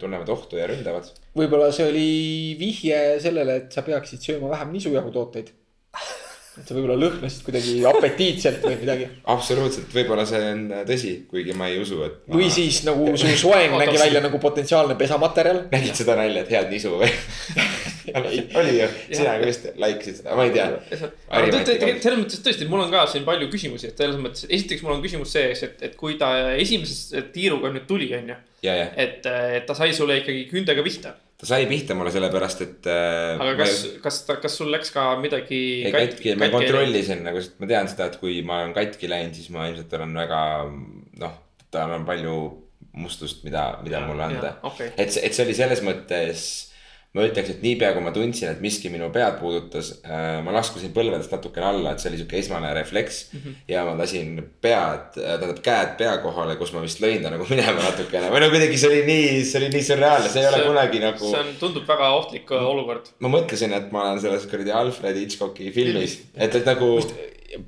tunnevad 0.00 0.32
ohtu 0.34 0.60
ja 0.60 0.68
ründavad. 0.70 1.08
võib-olla 1.36 1.70
see 1.74 1.88
oli 1.88 2.10
vihje 2.60 3.00
sellele, 3.24 3.62
et 3.64 3.74
sa 3.74 3.84
peaksid 3.86 4.22
sööma 4.30 4.52
vähem 4.52 4.74
nisujahutooteid. 4.76 5.52
et 6.60 6.68
sa 6.68 6.76
võib-olla 6.76 6.98
lõhnasid 7.00 7.44
kuidagi 7.46 7.76
apetiitselt 7.88 8.64
või 8.66 8.78
midagi. 8.82 9.10
absoluutselt, 9.34 9.88
võib-olla 9.94 10.26
see 10.28 10.42
on 10.52 10.64
tõsi, 10.88 11.14
kuigi 11.30 11.56
ma 11.56 11.70
ei 11.72 11.80
usu, 11.80 12.02
et 12.06 12.22
ma.... 12.26 12.36
või 12.36 12.50
siis 12.52 12.82
nagu 12.88 13.12
su 13.16 13.36
soeng 13.46 13.78
nägi 13.80 14.00
välja 14.04 14.24
nagu 14.24 14.42
potentsiaalne 14.42 14.98
pesamaterjal. 15.00 15.64
nägid 15.72 16.02
seda 16.02 16.18
nalja, 16.20 16.44
et 16.44 16.56
head 16.58 16.74
nisu 16.74 16.98
või 17.00 17.12
oli 18.60 18.74
ju, 18.76 18.88
sina 19.10 19.36
vist 19.42 19.66
like 19.80 20.04
isid 20.04 20.20
seda, 20.20 20.36
ma 20.38 20.46
ei 20.46 20.52
tea. 20.54 20.68
selles 22.02 22.20
mõttes 22.20 22.44
tõesti, 22.44 22.68
mul 22.70 22.84
on 22.84 22.92
ka 22.92 23.06
siin 23.10 23.26
palju 23.26 23.50
küsimusi, 23.52 23.90
et 23.90 24.00
selles 24.00 24.20
mõttes, 24.20 24.46
esiteks 24.48 24.84
mul 24.86 24.96
on 24.96 25.02
küsimus 25.04 25.34
sees, 25.36 25.64
et, 25.66 25.82
et 25.88 25.96
kui 25.98 26.16
ta 26.20 26.32
esimese 26.56 27.24
tiiruga 27.34 27.72
nüüd 27.74 27.88
tuli, 27.90 28.10
on 28.16 28.32
ju. 28.34 28.38
ja, 28.66 28.76
ja 28.82 28.86
et, 29.00 29.26
et 29.26 29.68
ta 29.68 29.76
sai 29.78 29.92
sulle 29.96 30.20
ikkagi 30.22 30.46
kündega 30.52 30.84
pihta. 30.86 31.14
ta 31.40 31.50
sai 31.52 31.68
pihta 31.70 31.98
mulle 31.98 32.14
sellepärast, 32.14 32.64
et 32.66 32.88
äh,. 32.92 33.34
aga 33.36 33.58
kas, 33.64 33.84
kas 34.04 34.22
ta, 34.28 34.40
kas 34.42 34.56
sul 34.60 34.72
läks 34.74 34.94
ka 34.96 35.10
midagi 35.20 35.60
ei 35.90 35.94
katki, 35.94 36.34
ma 36.40 36.50
kontrollisin 36.54 37.24
nagu, 37.26 37.42
sest 37.44 37.60
ma 37.62 37.70
tean 37.70 37.90
seda, 37.92 38.10
et 38.12 38.18
kui 38.22 38.40
ma 38.46 38.64
olen 38.64 38.74
katki 38.76 39.10
läinud, 39.10 39.36
siis 39.36 39.52
ma 39.54 39.68
ilmselt 39.70 39.94
olen 40.00 40.18
väga 40.24 40.42
noh, 41.20 41.38
tal 41.70 41.94
on 41.98 42.08
palju 42.08 42.40
mustust, 42.92 43.44
mida, 43.44 43.78
mida 43.84 44.00
mulle 44.06 44.24
anda. 44.24 44.56
okei, 44.62 44.90
et 44.96 45.12
see, 45.12 45.22
et 45.26 45.36
see 45.36 45.46
oli 45.46 45.54
selles 45.56 45.82
mõttes, 45.86 46.46
ma 47.10 47.24
ütleks, 47.26 47.50
et 47.50 47.62
niipea 47.64 47.90
kui 47.96 48.02
ma 48.04 48.12
tundsin, 48.14 48.52
et 48.52 48.60
miski 48.62 48.90
minu 48.92 49.08
pead 49.14 49.40
puudutas 49.40 49.88
äh,, 50.04 50.38
ma 50.46 50.52
laskusin 50.54 50.92
põlvedest 50.94 51.32
natukene 51.34 51.66
alla, 51.66 51.94
et 51.94 52.02
see 52.02 52.10
oli 52.12 52.20
sihuke 52.20 52.38
esmane 52.38 52.70
refleks 52.76 53.18
mm. 53.32 53.40
-hmm. 53.40 53.56
ja 53.72 53.82
ma 53.88 53.96
lasin 53.98 54.36
pead, 54.62 55.16
tähendab 55.16 55.58
käed 55.64 55.96
pea 55.98 56.12
kohale, 56.22 56.54
kus 56.60 56.70
ma 56.76 56.84
vist 56.84 57.02
lõin 57.02 57.24
ta 57.24 57.32
nagu 57.34 57.46
minema 57.50 57.82
natukene 57.82 58.30
või 58.30 58.44
no 58.44 58.50
kuidagi 58.54 58.78
see 58.78 58.92
oli 58.92 59.02
nii, 59.10 59.42
see 59.48 59.58
oli 59.62 59.72
nii 59.74 59.88
sürreaalne, 59.90 60.30
see 60.30 60.44
ei 60.44 60.52
ole 60.52 60.62
See- 60.62 60.70
kunagi 60.70 61.02
nagu 61.02 61.32
see 61.32 61.42
on, 61.42 61.52
tundub 61.64 61.90
väga 61.90 62.12
ohtlik 62.20 62.54
äh, 62.54 62.70
olukord. 62.74 63.10
ma 63.18 63.34
mõtlesin, 63.34 63.74
et 63.74 63.90
ma 63.90 64.06
olen 64.12 64.22
selles 64.22 64.46
kuradi 64.52 64.70
Alfred 64.82 65.18
Hitchcocki 65.24 65.72
filmis, 65.74 66.20
et, 66.36 66.54
et 66.54 66.72
nagu 66.74 66.94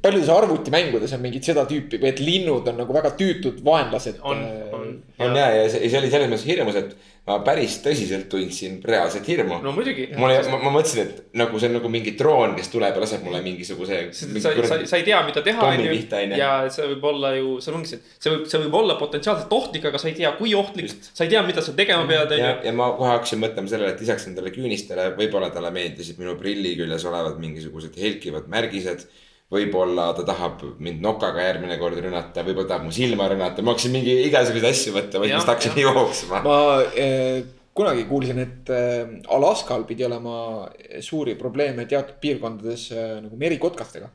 paljudes 0.02 0.30
arvutimängudes 0.30 1.12
on 1.16 1.22
mingid 1.24 1.46
seda 1.46 1.64
tüüpi, 1.66 1.98
et 2.06 2.20
linnud 2.22 2.68
on 2.70 2.76
nagu 2.82 2.94
väga 2.94 3.14
tüütud 3.18 3.62
vaenlased. 3.66 4.20
on, 4.22 4.44
on. 4.72 4.92
on 5.18 5.38
ja, 5.38 5.48
ja 5.56 5.64
see, 5.70 5.88
see 5.88 5.98
oli 5.98 6.10
selles 6.12 6.30
mõttes 6.30 6.46
hirmus, 6.46 6.78
et 6.78 6.94
ma 7.22 7.36
päris 7.46 7.76
tõsiselt 7.84 8.26
tundsin 8.30 8.80
reaalset 8.82 9.26
hirmu 9.30 9.60
no 9.62 9.70
muidugi. 9.74 10.08
mul 10.18 10.32
ei, 10.34 10.40
ma, 10.50 10.58
ma 10.64 10.72
mõtlesin, 10.74 11.06
et 11.06 11.36
nagu 11.38 11.58
see 11.62 11.70
on 11.70 11.76
nagu 11.78 11.90
mingi 11.92 12.16
droon, 12.18 12.56
kes 12.58 12.70
tuleb 12.72 12.98
ja 12.98 13.02
laseb 13.04 13.22
mulle 13.22 13.38
mingisuguse. 13.44 14.00
sa, 14.18 14.54
sa, 14.66 14.78
sa 14.90 14.98
ei 14.98 15.06
tea, 15.06 15.20
mida 15.28 15.44
teha, 15.46 15.60
pommi 15.62 15.84
on 15.84 15.86
ju 15.86 15.92
pihta, 15.94 16.18
on 16.18 16.34
ju.. 16.34 16.40
ja 16.40 16.50
see 16.74 16.88
võib 16.90 17.06
olla 17.12 17.32
ju, 17.36 17.52
see 17.62 17.74
ongi 17.78 17.92
see, 17.92 18.02
see 18.18 18.34
võib, 18.34 18.46
see 18.50 18.62
võib 18.64 18.78
olla 18.80 18.98
potentsiaalselt 18.98 19.54
ohtlik, 19.54 19.86
aga 19.90 20.02
sa 20.02 20.10
ei 20.10 20.16
tea, 20.18 20.32
kui 20.38 20.54
ohtlik. 20.58 20.90
sa 21.06 21.22
ei 21.22 21.30
tea, 21.30 21.44
mida 21.46 21.62
sa 21.62 21.76
tegema 21.78 22.06
pead, 22.10 22.34
on 22.34 22.42
ja 22.42 22.54
ju., 22.56 22.66
ja 22.66 22.76
ma 22.82 22.90
kohe 22.98 23.14
hakkasin 23.14 23.42
mõtlema 23.44 23.70
sellele, 23.70 23.94
et 23.94 24.02
lisaks 24.02 24.26
nendele 24.26 24.54
küünistele 24.54 25.12
võib-olla 25.18 25.52
talle 25.54 25.70
meeldisid 25.74 26.18
minu 26.18 26.34
prilli 26.40 26.74
küljes 26.80 27.06
olevad 27.06 27.38
mingisugused 27.42 27.98
helkivad 28.02 28.50
märgised. 28.50 29.06
Võib-olla 29.52 30.08
ta 30.16 30.24
tahab 30.26 30.62
mind 30.82 31.02
nokaga 31.04 31.44
järgmine 31.44 31.76
kord 31.80 31.98
rünnata, 32.00 32.44
võib-olla 32.46 32.70
tahab 32.70 32.86
mu 32.88 32.94
silma 32.94 33.28
rünnata, 33.30 33.64
ma 33.64 33.74
hakkasin 33.74 33.92
mingi 33.94 34.14
igasuguseid 34.28 34.68
asju 34.70 34.94
mõtlema, 34.96 35.28
siis 35.28 35.36
ma 35.44 35.52
hakkasin 35.52 35.80
jooksma. 35.82 36.40
ma 36.46 36.56
eh, 36.96 37.42
kunagi 37.76 38.06
kuulsin, 38.08 38.42
et 38.42 38.72
eh, 38.72 39.14
Alaskal 39.36 39.84
pidi 39.88 40.06
olema 40.08 40.66
suuri 41.04 41.36
probleeme 41.40 41.86
teatud 41.90 42.18
piirkondades 42.22 42.88
eh, 42.96 43.14
nagu 43.26 43.40
merikotkastega. 43.40 44.10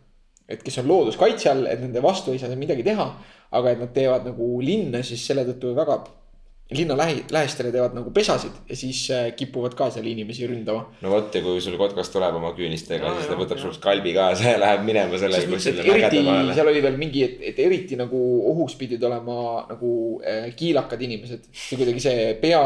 et 0.48 0.62
kes 0.64 0.80
on 0.82 0.88
looduskaitse 0.88 1.52
all, 1.52 1.66
et 1.68 1.82
nende 1.84 2.02
vastu 2.02 2.32
ei 2.32 2.40
saa 2.42 2.56
midagi 2.56 2.86
teha, 2.88 3.08
aga 3.58 3.74
et 3.74 3.82
nad 3.84 3.92
teevad 3.94 4.26
nagu 4.28 4.54
linna 4.64 5.04
siis 5.04 5.26
selle 5.28 5.44
tõttu 5.50 5.74
väga 5.76 6.02
linna 6.72 6.98
lähi, 7.00 7.22
lähestele 7.32 7.70
teevad 7.72 7.94
nagu 7.96 8.12
pesasid 8.12 8.56
ja 8.68 8.76
siis 8.76 9.00
eh, 9.16 9.30
kipuvad 9.40 9.76
ka 9.78 9.88
seal 9.94 10.08
inimesi 10.10 10.48
ründama. 10.50 10.82
no 11.02 11.12
vot 11.14 11.36
ja 11.36 11.42
kui 11.44 11.62
sul 11.64 11.78
kotkas 11.80 12.10
tuleb 12.12 12.36
oma 12.36 12.52
küünistega, 12.58 13.14
siis 13.16 13.30
ta 13.30 13.38
võtab 13.40 13.62
sul 13.62 13.78
kalbi 13.84 14.12
kaasa 14.18 14.52
ja 14.52 14.58
läheb 14.60 14.84
minema 14.88 15.16
selle 15.22 15.40
selles 15.40 15.48
mõttes, 15.54 15.70
et 15.72 15.78
kuskile 15.78 15.96
mägede 15.96 16.10
eriti 16.10 16.28
vahele. 16.28 16.58
seal 16.58 16.72
oli 16.74 16.82
veel 16.84 16.98
mingi, 17.00 17.24
et, 17.24 17.38
et 17.52 17.62
eriti 17.64 18.00
nagu 18.00 18.20
ohus 18.52 18.76
pidid 18.80 19.06
olema 19.08 19.38
nagu 19.70 19.92
äh, 20.20 20.50
kiilakad 20.60 21.06
inimesed. 21.08 21.48
see 21.54 21.80
kuidagi 21.80 22.04
see 22.04 22.28
pea, 22.42 22.60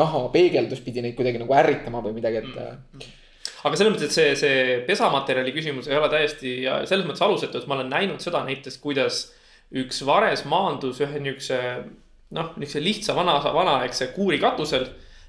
naha 0.00 0.24
peegeldus 0.32 0.80
pidi 0.86 1.04
neid 1.04 1.18
kuidagi 1.18 1.42
nagu 1.42 1.58
ärritama 1.60 2.00
või 2.08 2.16
midagi, 2.16 2.40
et 2.40 2.56
mm.. 2.56 3.12
aga 3.68 3.74
selles 3.76 3.98
mõttes, 3.98 4.08
et 4.08 4.16
see, 4.16 4.32
see 4.46 4.80
pesamaterjali 4.88 5.52
küsimus 5.52 5.92
ei 5.92 6.00
ole 6.00 6.08
täiesti 6.14 6.56
ja 6.64 6.80
selles 6.88 7.04
mõttes 7.04 7.28
alusetu, 7.28 7.60
et 7.60 7.68
ma 7.68 7.76
olen 7.76 7.92
näinud 7.92 8.24
seda 8.24 8.40
näiteks, 8.48 8.80
kuidas 8.80 9.26
üks 9.76 10.00
vares 10.08 10.46
maandus 10.48 11.04
ühe 11.04 11.20
niisuguse 11.20 11.60
noh, 12.34 12.54
niisuguse 12.56 12.82
lihtsa 12.82 13.14
vana, 13.14 13.36
vanaaegse 13.54 14.10
kuuri 14.16 14.38
katusel 14.42 14.86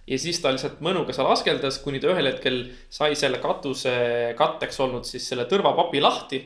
ja 0.08 0.18
siis 0.20 0.40
ta 0.42 0.52
lihtsalt 0.54 0.80
mõnuga 0.84 1.14
seal 1.16 1.30
askeldas, 1.32 1.82
kuni 1.84 2.02
ta 2.02 2.12
ühel 2.14 2.32
hetkel 2.32 2.62
sai 2.94 3.16
selle 3.20 3.42
katuse 3.44 3.94
katteks 4.40 4.80
olnud 4.86 5.08
siis 5.08 5.28
selle 5.30 5.48
tõrvapapi 5.50 6.02
lahti. 6.04 6.42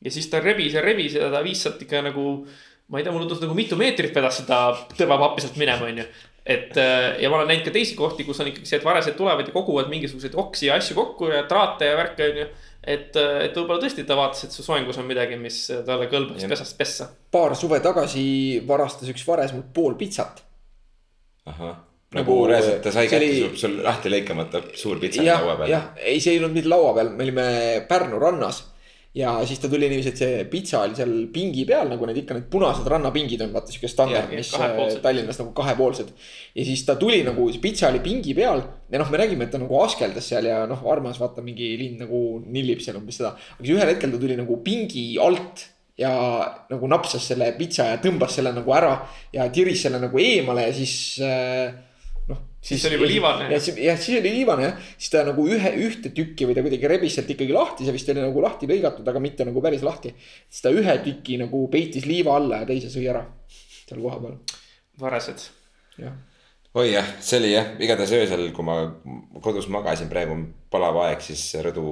ja 0.00 0.10
siis 0.10 0.30
ta 0.32 0.40
rebis 0.40 0.74
ja 0.74 0.80
rebis 0.80 1.18
ja 1.18 1.28
ta 1.32 1.42
viis 1.44 1.60
sealt 1.62 1.82
ikka 1.82 2.00
nagu, 2.06 2.46
ma 2.88 2.98
ei 2.98 3.04
tea, 3.04 3.12
mulle 3.12 3.26
tundus 3.26 3.42
nagu 3.44 3.54
mitu 3.54 3.76
meetrit 3.76 4.14
vedas 4.16 4.40
seda 4.40 4.70
tõrvapappi 4.96 5.44
sealt 5.44 5.58
minema, 5.60 5.90
onju. 5.90 6.06
et 6.46 6.78
ja 7.20 7.28
ma 7.28 7.40
olen 7.40 7.50
näinud 7.52 7.66
ka 7.66 7.74
teisi 7.74 7.98
kohti, 7.98 8.24
kus 8.24 8.40
on 8.40 8.48
ikkagi 8.48 8.70
see, 8.70 8.78
et 8.80 8.86
varesed 8.86 9.18
tulevad 9.18 9.46
ja 9.46 9.52
koguvad 9.52 9.90
mingisuguseid 9.92 10.38
oksi 10.40 10.70
ja 10.70 10.78
asju 10.80 10.96
kokku 10.96 11.28
ja 11.34 11.44
traate 11.50 11.90
ja 11.90 11.98
värke, 11.98 12.30
onju. 12.30 12.48
et, 12.84 13.16
et 13.16 13.54
võib-olla 13.56 13.80
tõesti 13.82 14.04
ta 14.08 14.16
vaatas, 14.16 14.44
et 14.44 14.52
su 14.56 14.62
soengus 14.62 14.98
on 14.98 15.06
midagi, 15.08 15.36
mis 15.36 15.58
talle 15.86 16.06
kõlbaks 16.12 16.46
pesast 16.48 16.76
pessa. 16.78 17.08
paar 17.30 17.54
suve 17.56 17.80
tagasi 17.84 18.62
varastas 18.66 19.08
üks 19.12 19.26
vares 19.28 19.52
mult 19.52 19.72
pool 19.74 19.94
pitsat. 20.00 20.42
ahah, 21.46 21.76
Nagu, 22.10 22.32
nagu 22.32 22.46
reaalselt 22.50 22.82
ta 22.82 22.90
sai 22.90 23.06
kätte 23.06 23.26
oli- 23.26 23.56
sul, 23.56 23.76
lahti 23.84 24.10
lõikamata 24.10 24.62
suur 24.74 24.98
pitsa 24.98 25.22
laua, 25.22 25.56
peal. 25.60 25.68
jah, 25.70 25.84
ei, 26.02 26.18
see 26.20 26.32
ei 26.34 26.38
olnud 26.40 26.56
mitte 26.56 26.68
laua 26.68 26.94
peal, 26.96 27.10
me 27.14 27.22
olime 27.22 27.44
Pärnu 27.88 28.18
rannas. 28.18 28.64
Ja 29.14 29.32
siis 29.46 29.58
ta 29.58 29.68
tuli 29.68 29.88
niiviisi, 29.90 30.12
et 30.12 30.20
see 30.20 30.42
pitsa 30.50 30.84
oli 30.84 30.94
seal 30.94 31.12
pingi 31.34 31.64
peal, 31.66 31.88
nagu 31.90 32.06
need 32.06 32.20
ikka 32.22 32.36
need 32.36 32.46
punased 32.52 32.86
rannapingid 32.90 33.42
on, 33.42 33.50
vaata 33.56 33.72
sihuke 33.72 33.90
standard, 33.90 34.30
mis 34.30 34.52
äh, 34.54 34.76
Tallinnas 35.02 35.40
nagu 35.40 35.50
kahepoolsed. 35.56 36.12
ja 36.54 36.66
siis 36.68 36.84
ta 36.86 36.94
tuli 37.00 37.24
nagu, 37.26 37.48
see 37.50 37.62
pitsa 37.62 37.88
oli 37.90 38.02
pingi 38.04 38.36
peal 38.38 38.62
ja 38.62 39.02
noh, 39.02 39.10
me 39.10 39.18
nägime, 39.18 39.48
et 39.48 39.54
ta 39.54 39.58
nagu 39.58 39.80
askeldas 39.82 40.30
seal 40.30 40.46
ja 40.46 40.62
noh, 40.70 40.86
armas 40.92 41.18
vaata 41.22 41.42
mingi 41.42 41.72
lind 41.80 42.04
nagu 42.06 42.22
nillib 42.46 42.82
seal 42.84 43.00
umbes 43.02 43.18
seda. 43.18 43.34
aga 43.34 43.66
siis 43.66 43.74
ühel 43.74 43.90
hetkel 43.90 44.14
ta 44.14 44.22
tuli 44.22 44.38
nagu 44.38 44.62
pingi 44.62 45.04
alt 45.18 45.66
ja 45.98 46.14
nagu 46.70 46.88
napsas 46.88 47.26
selle 47.32 47.50
pitsa 47.58 47.90
ja 47.90 48.00
tõmbas 48.02 48.38
selle 48.38 48.54
nagu 48.54 48.72
ära 48.72 48.94
ja 49.34 49.50
tiris 49.52 49.82
selle 49.88 49.98
nagu 50.00 50.22
eemale 50.22 50.68
ja 50.68 50.76
siis 50.76 50.94
äh, 51.26 51.74
Siis 52.60 52.82
oli 52.84 52.98
juba 52.98 53.06
liivane. 53.08 53.46
jah, 53.56 53.96
siis 53.96 54.18
oli 54.18 54.32
liivane 54.34 54.66
jah, 54.66 54.88
siis 54.98 55.12
ta 55.14 55.22
nagu 55.24 55.46
ühe, 55.48 55.70
ühte 55.80 56.10
tükki 56.12 56.44
või 56.44 56.56
ta 56.56 56.64
kuidagi 56.64 56.90
rebis 56.92 57.14
sealt 57.16 57.30
ikkagi 57.32 57.54
lahti, 57.56 57.86
see 57.86 57.94
vist 57.96 58.10
oli 58.12 58.20
nagu 58.20 58.42
lahti 58.44 58.68
lõigatud, 58.68 59.06
aga 59.08 59.22
mitte 59.24 59.46
nagu 59.48 59.62
päris 59.64 59.84
lahti. 59.86 60.12
siis 60.44 60.66
ta 60.66 60.72
ühe 60.74 60.96
tüki 61.06 61.38
nagu 61.40 61.62
peitis 61.72 62.04
liiva 62.04 62.36
alla 62.36 62.60
ja 62.60 62.68
teise 62.68 62.92
sõi 62.92 63.06
ära 63.08 63.24
seal 63.90 64.02
kohapeal, 64.04 64.36
varased. 65.00 65.46
jah. 65.98 66.12
oi 66.74 66.92
jah, 66.92 67.08
see 67.24 67.40
oli 67.40 67.54
jah, 67.54 67.72
igatahes 67.80 68.12
öösel, 68.18 68.44
kui 68.54 68.66
ma 68.68 68.76
kodus 69.42 69.70
magasin, 69.72 70.12
praegu 70.12 70.36
on 70.36 70.44
palav 70.70 71.00
aeg, 71.06 71.24
siis 71.24 71.42
rõdu 71.64 71.84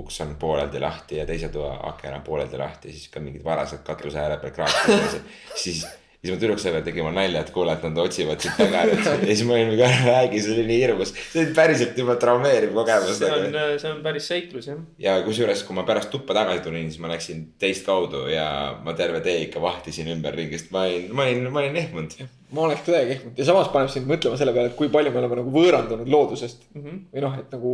uks 0.00 0.22
on 0.24 0.36
pooleldi 0.40 0.80
lahti 0.80 1.18
ja 1.18 1.26
teise 1.28 1.50
toa 1.52 1.74
aken 1.90 2.20
on 2.20 2.24
pooleldi 2.24 2.62
lahti, 2.62 2.94
siis 2.94 3.10
ka 3.12 3.20
mingid 3.20 3.44
varased 3.44 3.82
katuse 3.84 4.22
ääre 4.22 4.38
peal 4.40 4.54
kraaksid. 4.56 5.20
siis, 5.64 5.82
siis 6.26 6.34
ma 6.34 6.40
tüdruksõber 6.42 6.76
peal 6.76 6.86
tegi 6.88 7.04
mulle 7.04 7.16
nalja, 7.16 7.42
et 7.46 7.52
kuule, 7.54 7.74
et 7.76 7.84
nad 7.86 7.98
otsivad 8.02 8.42
siit 8.42 8.58
taga 8.58 8.82
ja 8.90 8.96
siis 9.24 9.44
ma 9.48 9.56
olin 9.56 9.72
ära 9.76 10.00
räägi, 10.10 10.42
see 10.42 10.54
oli 10.56 10.64
nii 10.70 10.80
hirmus. 10.82 11.12
see 11.32 11.42
oli 11.44 11.54
päriselt 11.56 11.98
juba 12.00 12.16
traumeeriv 12.20 12.74
kogemus 12.76 13.20
see 13.20 13.30
on 13.32 13.46
nagu., 13.54 13.78
see 13.82 13.92
on 13.92 14.02
päris 14.04 14.28
seiklus 14.32 14.68
jah. 14.70 14.80
ja 15.02 15.16
kusjuures, 15.26 15.62
kui 15.66 15.76
ma 15.78 15.86
pärast 15.88 16.10
tuppa 16.12 16.36
tagasi 16.36 16.64
tulin, 16.66 16.90
siis 16.90 17.02
ma 17.02 17.12
läksin 17.12 17.44
teist 17.62 17.86
kaudu 17.86 18.26
ja 18.32 18.48
ma 18.84 18.96
terve 18.98 19.22
tee 19.24 19.38
ikka 19.46 19.62
vahtisin 19.62 20.10
ümberringi, 20.16 20.58
sest 20.58 20.74
ma 20.74 20.84
olin, 20.88 21.08
ma 21.14 21.28
olin, 21.28 21.48
ma 21.52 21.62
olin 21.64 21.80
ehmunud. 21.82 22.18
ma 22.56 22.66
oleks 22.68 22.84
ka 22.86 22.94
täiega 22.94 23.16
ehmunud 23.18 23.40
ja 23.40 23.48
samas 23.48 23.72
paneb 23.74 23.92
sind 23.92 24.10
mõtlema 24.10 24.38
selle 24.40 24.54
peale, 24.56 24.72
et 24.72 24.78
kui 24.78 24.92
palju 24.92 25.14
me 25.14 25.22
oleme 25.22 25.40
nagu 25.42 25.54
võõrandunud 25.54 26.10
loodusest 26.12 26.68
Mm 26.76 26.82
-hmm. 26.82 26.98
või 27.12 27.22
noh, 27.24 27.34
et 27.40 27.52
nagu, 27.52 27.70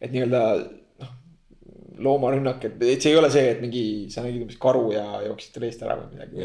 et 0.00 0.12
nii-öelda 0.12 0.40
noh, 1.02 1.10
loomarünnak, 2.06 2.64
et, 2.68 2.82
et 2.94 3.02
see 3.02 3.12
ei 3.12 3.18
ole 3.18 3.30
see, 3.30 3.48
et 3.50 3.60
mingi 3.62 3.82
sa 4.12 4.22
nägid 4.22 4.44
umbes 4.44 4.60
karu 4.60 4.92
ja 4.94 5.04
jooksid 5.26 5.54
talle 5.54 5.70
eest 5.70 5.82
ära 5.82 5.96
või 5.98 6.12
midagi, 6.14 6.44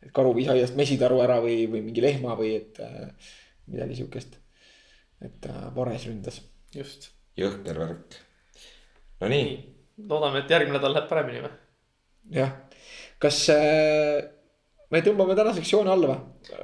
et 0.00 0.12
karu 0.16 0.32
viis 0.36 0.48
aiast 0.52 0.76
mesitaru 0.78 1.20
ära 1.24 1.40
või, 1.44 1.64
või 1.70 1.84
mingi 1.84 2.04
lehma 2.04 2.36
või 2.38 2.54
et 2.60 2.80
äh, 2.84 3.30
midagi 3.70 4.00
siukest. 4.00 4.38
et 5.20 5.46
äh, 5.46 5.62
vares 5.76 6.06
ründas. 6.08 6.40
just. 6.74 7.10
jõhker 7.36 7.78
värk. 7.78 8.18
Nonii, 9.20 9.44
nii, 9.44 9.56
loodame, 10.08 10.42
et 10.42 10.50
järgmine 10.50 10.78
nädal 10.78 10.96
läheb 10.96 11.08
paremini 11.10 11.44
või? 11.44 11.54
jah, 12.36 12.54
kas 13.20 13.42
äh, 13.52 14.20
me 14.90 15.02
tõmbame 15.04 15.36
tänaseks 15.38 15.72
joone 15.74 15.92
alla 15.92 16.14
või? 16.14 16.20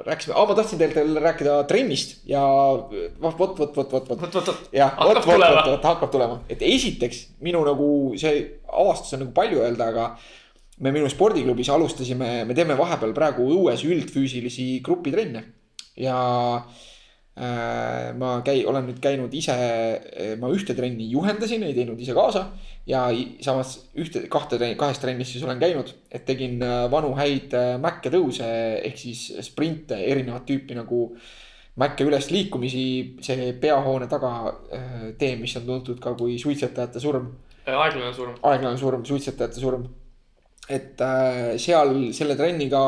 rääkisime, 0.07 0.35
aa 0.35 0.47
ma 0.49 0.57
tahtsin 0.57 0.81
teilt 0.81 0.97
veel 0.97 1.21
rääkida 1.21 1.59
trennist 1.71 2.17
ja 2.27 2.41
vot, 2.41 3.37
vot, 3.39 3.59
vot, 3.59 3.77
vot, 3.77 3.77
vot, 3.77 3.93
vot 3.93 4.09
vot, 4.09 4.25
vot, 4.25 4.49
vot. 4.49 4.65
jah, 4.75 4.97
vot, 4.97 5.21
vot, 5.21 5.29
tulema. 5.29 5.61
vot, 5.61 5.71
vot 5.75 5.89
hakkab 5.91 6.13
tulema, 6.15 6.41
et 6.49 6.65
esiteks 6.65 7.23
minu 7.45 7.61
nagu 7.67 7.89
see 8.19 8.41
avastus 8.67 9.15
on 9.17 9.27
nagu 9.27 9.37
palju 9.37 9.63
öelda, 9.63 9.93
aga. 9.93 10.11
Me 10.85 10.93
minu 10.93 11.09
spordiklubis 11.13 11.71
alustasime, 11.73 12.45
me 12.45 12.55
teeme 12.55 12.77
vahepeal 12.79 13.15
praegu 13.17 13.47
õues 13.55 13.85
üldfüüsilisi 13.87 14.83
grupitrenne 14.85 15.43
ja 15.97 16.17
äh, 16.57 18.13
ma 18.19 18.39
käi-, 18.45 18.67
olen 18.69 18.91
nüüd 18.91 19.01
käinud 19.05 19.35
ise, 19.35 19.57
ma 20.41 20.53
ühte 20.53 20.77
trenni 20.77 21.09
juhendasin, 21.13 21.65
ei 21.65 21.77
teinud 21.77 22.01
ise 22.01 22.17
kaasa 22.17 22.51
ja 22.87 23.07
samas 23.43 23.75
ühte, 23.99 24.23
kahte, 24.31 24.59
kahes 24.79 25.01
trennis 25.03 25.33
siis 25.35 25.45
olen 25.45 25.59
käinud, 25.61 25.91
et 26.11 26.25
tegin 26.29 26.63
äh, 26.63 26.87
vanu 26.91 27.13
häid 27.19 27.55
äh, 27.57 27.75
mäkke 27.83 28.13
tõuse 28.15 28.47
ehk 28.87 29.01
siis 29.01 29.27
sprinte, 29.49 29.99
erinevat 29.99 30.47
tüüpi 30.47 30.79
nagu 30.79 31.09
mäkke 31.83 32.07
üles 32.07 32.31
liikumisi, 32.33 32.87
see 33.27 33.51
peahoone 33.61 34.07
taga 34.11 34.33
äh, 34.47 34.97
tee, 35.19 35.35
mis 35.41 35.57
on 35.59 35.67
tuntud 35.67 36.01
ka 36.03 36.15
kui 36.19 36.39
suitsetajate 36.41 37.03
surm, 37.03 37.33
aeglane 37.67 38.15
surm. 38.15 38.39
aeglane 38.47 38.79
surm, 38.81 39.05
suitsetajate 39.09 39.61
surm. 39.61 39.89
Et 40.69 41.01
äh, 41.05 41.55
seal 41.63 41.95
selle 42.17 42.37
trenniga 42.39 42.83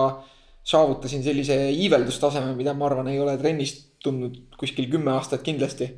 saavutasin 0.69 1.23
sellise 1.25 1.57
iiveldustaseme, 1.73 2.53
mida 2.57 2.75
ma 2.77 2.89
arvan, 2.91 3.09
ei 3.09 3.21
ole 3.23 3.39
trennis 3.41 3.75
tundnud 4.05 4.37
kuskil 4.59 4.89
kümme 4.91 5.15
aastat 5.15 5.43
kindlasti. 5.47 5.89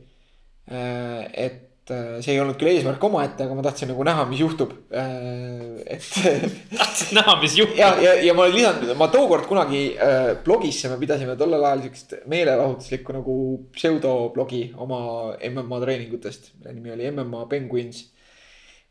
et 0.70 1.91
äh, 1.91 2.20
see 2.22 2.37
ei 2.37 2.41
olnud 2.41 2.55
küll 2.61 2.70
eesmärk 2.70 3.03
omaette, 3.03 3.43
aga 3.43 3.57
ma 3.59 3.64
tahtsin 3.64 3.91
nagu 3.91 4.05
näha, 4.07 4.26
mis 4.31 4.43
juhtub. 4.45 4.76
et 4.91 6.05
tahtsid 6.81 7.16
näha, 7.16 7.35
mis 7.43 7.57
ja, 7.57 7.64
juhtub. 7.64 7.81
ja, 7.81 8.12
ja 8.22 8.35
ma 8.37 8.45
olen 8.45 8.55
lisanud, 8.55 8.93
ma 9.01 9.09
tookord 9.11 9.49
kunagi 9.51 9.83
äh, 9.97 10.31
blogisse 10.45 10.93
me 10.93 11.01
pidasime 11.01 11.35
tollel 11.41 11.66
ajal 11.66 11.83
siukest 11.89 12.14
meelelahutuslikku 12.31 13.16
nagu 13.16 13.35
pseudoblogi 13.74 14.62
oma 14.78 15.01
MMA 15.51 15.83
treeningutest, 15.83 16.53
mille 16.61 16.76
nimi 16.76 16.95
oli 16.95 17.11
MMA 17.11 17.43
Penguins 17.51 18.05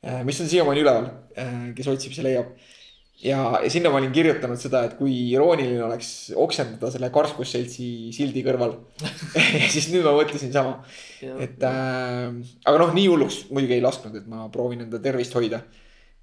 äh,. 0.03 0.25
mis 0.27 0.41
on 0.43 0.51
siiamaani 0.51 0.83
üleval 0.83 1.07
äh,, 1.39 1.55
kes 1.77 1.87
otsib, 1.95 2.17
see 2.17 2.27
leiab. 2.27 2.51
ja, 3.23 3.39
ja 3.63 3.69
sinna 3.71 3.91
ma 3.91 3.99
olin 3.99 4.13
kirjutanud 4.15 4.59
seda, 4.61 4.83
et 4.87 4.95
kui 4.99 5.13
irooniline 5.33 5.81
oleks 5.85 6.31
oksendada 6.39 6.91
selle 6.93 7.11
karskusseltsi 7.13 7.89
sildi 8.15 8.43
kõrval. 8.45 8.77
siis 9.73 9.89
nüüd 9.93 10.05
ma 10.07 10.15
mõtlesin 10.17 10.53
sama, 10.55 10.79
et 11.19 11.67
äh, 11.67 12.31
aga 12.63 12.81
noh, 12.81 12.95
nii 12.95 13.11
hulluks 13.11 13.43
muidugi 13.51 13.77
ei 13.77 13.85
lasknud, 13.85 14.15
et 14.21 14.31
ma 14.31 14.47
proovin 14.53 14.87
enda 14.87 15.01
tervist 15.03 15.35
hoida 15.37 15.63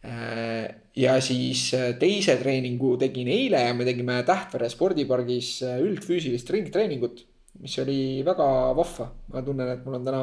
äh,. 0.07 0.67
ja 0.97 1.19
siis 1.21 1.69
äh, 1.77 1.91
teise 2.01 2.39
treeningu 2.41 2.95
tegin 3.01 3.29
eile 3.29 3.67
ja 3.67 3.73
me 3.77 3.85
tegime 3.89 4.23
Tähtvere 4.27 4.71
spordipargis 4.73 5.59
äh, 5.67 5.81
üldfüüsilist 5.85 6.53
ringtreeningut, 6.55 7.27
mis 7.61 7.79
oli 7.83 7.99
väga 8.27 8.47
vahva. 8.77 9.09
ma 9.33 9.43
tunnen, 9.43 9.73
et 9.73 9.85
mul 9.87 9.99
on 9.99 10.07
täna 10.07 10.23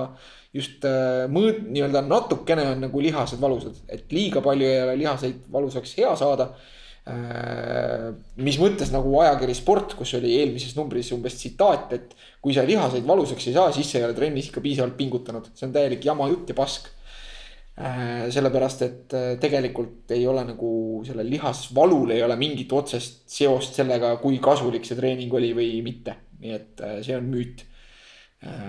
just 0.54 0.86
äh, 0.86 1.26
mõõt-, 1.32 1.66
nii-öelda 1.66 2.04
natukene 2.06 2.68
on 2.76 2.86
nagu 2.86 3.04
lihased 3.04 3.42
valusad, 3.42 3.80
et 3.92 4.12
liiga 4.14 4.44
palju 4.46 4.70
ei 4.70 4.82
ole 4.84 4.96
lihaseid 5.02 5.46
valusaks 5.52 5.96
hea 5.98 6.14
saada 6.20 6.50
äh, 6.54 6.74
mis 8.40 8.58
mõttes 8.62 8.94
nagu 8.94 9.12
ajakiri 9.24 9.56
Sport, 9.58 9.98
kus 10.00 10.16
oli 10.20 10.38
eelmises 10.40 10.76
numbris 10.78 11.12
umbes 11.16 11.36
tsitaat, 11.40 11.96
et 11.98 12.18
kui 12.44 12.56
sa 12.56 12.66
lihaseid 12.68 13.08
valusaks 13.08 13.50
ei 13.50 13.56
saa, 13.58 13.72
siis 13.76 13.90
sa 13.92 14.00
ei 14.00 14.08
ole 14.08 14.18
trennis 14.18 14.52
ikka 14.52 14.64
piisavalt 14.64 14.96
pingutanud, 15.00 15.50
see 15.54 15.68
on 15.68 15.74
täielik 15.76 16.06
jama 16.06 16.30
jutt 16.32 16.54
ja 16.54 16.60
pask. 16.60 16.92
sellepärast, 17.74 18.82
et 18.86 19.14
äh, 19.18 19.32
tegelikult 19.42 20.12
ei 20.14 20.28
ole 20.30 20.44
nagu 20.46 21.02
sellel 21.08 21.26
lihasvalul 21.26 22.12
ei 22.14 22.22
ole 22.22 22.36
mingit 22.38 22.70
otsest 22.72 23.24
seost 23.26 23.74
sellega, 23.74 24.12
kui 24.22 24.38
kasulik 24.38 24.86
see 24.86 25.00
treening 25.00 25.34
oli 25.34 25.50
või 25.58 25.72
mitte, 25.82 26.14
nii 26.42 26.58
et 26.58 26.84
äh, 26.84 27.00
see 27.06 27.20
on 27.20 27.30
müüt. 27.34 27.70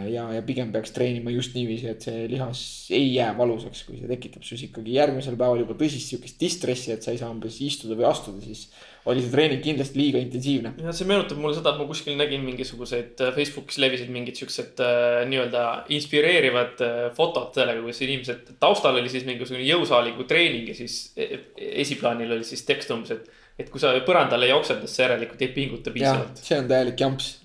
ja, 0.07 0.29
ja 0.31 0.39
pigem 0.47 0.69
peaks 0.71 0.93
treenima 0.95 1.33
just 1.35 1.57
niiviisi, 1.57 1.89
et 1.91 2.05
see 2.07 2.29
lihas 2.31 2.61
ei 2.95 3.09
jää 3.17 3.33
valusaks, 3.35 3.81
kui 3.83 3.97
see 3.99 4.07
tekitab 4.07 4.45
sinus 4.47 4.63
ikkagi 4.69 4.93
järgmisel 4.95 5.35
päeval 5.35 5.65
juba 5.65 5.75
tõsist 5.81 6.13
sihukest 6.13 6.39
distressi, 6.39 6.93
et 6.95 7.03
sa 7.03 7.11
ei 7.11 7.19
saa 7.19 7.33
umbes 7.35 7.57
istuda 7.59 7.97
või 7.99 8.07
astuda, 8.07 8.39
siis 8.45 8.69
oli 9.11 9.21
see 9.21 9.33
treening 9.33 9.61
kindlasti 9.65 10.01
liiga 10.01 10.21
intensiivne. 10.23 10.73
ja 10.81 10.93
see 10.97 11.09
meenutab 11.09 11.41
mulle 11.41 11.57
seda, 11.57 11.75
et 11.75 11.81
ma 11.81 11.87
kuskil 11.89 12.17
nägin 12.17 12.45
mingisuguseid 12.47 13.21
äh, 13.21 13.33
Facebookis 13.37 13.79
levisid 13.83 14.11
mingid 14.13 14.39
siuksed 14.41 14.81
äh, 14.81 15.21
nii-öelda 15.29 15.65
inspireerivad 15.95 16.85
äh, 16.85 17.01
fotod 17.17 17.53
sellega, 17.57 17.85
kus 17.85 18.01
inimesed, 18.07 18.55
taustal 18.63 18.97
oli 19.01 19.13
siis 19.13 19.27
mingisugune 19.29 19.65
jõusaaliku 19.67 20.25
treening 20.29 20.73
ja 20.73 20.77
siis 20.79 20.99
e- 21.21 21.43
esiplaanil 21.85 22.33
oli 22.39 22.49
siis 22.49 22.65
tekst 22.69 22.95
umbes, 22.97 23.13
et. 23.17 23.33
et 23.61 23.69
kui 23.71 23.83
sa 23.83 23.93
põrandale 24.07 24.49
jooksed, 24.51 24.81
siis 24.89 25.05
järelikult 25.05 25.43
ei 25.45 25.53
pinguta 25.55 25.93
jah, 25.93 25.99
piisavalt. 25.99 26.41
see 26.49 26.63
on 26.63 26.71
täielik 26.73 27.05
jamps 27.05 27.29
äh,, 27.37 27.44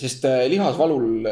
sest 0.00 0.24
äh, 0.26 0.46
lihasvalul 0.50 1.28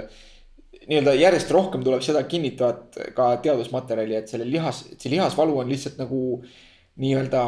nii-öelda 0.88 1.14
järjest 1.14 1.50
rohkem 1.54 1.84
tuleb 1.84 2.02
seda 2.04 2.24
kinnitavat 2.28 2.98
ka 3.16 3.28
teadusmaterjali, 3.44 4.16
et 4.18 4.32
selle 4.32 4.46
lihas, 4.48 4.84
see 4.96 5.12
lihasvalu 5.12 5.60
on 5.62 5.70
lihtsalt 5.70 6.00
nagu 6.00 6.22
nii-öelda 7.02 7.42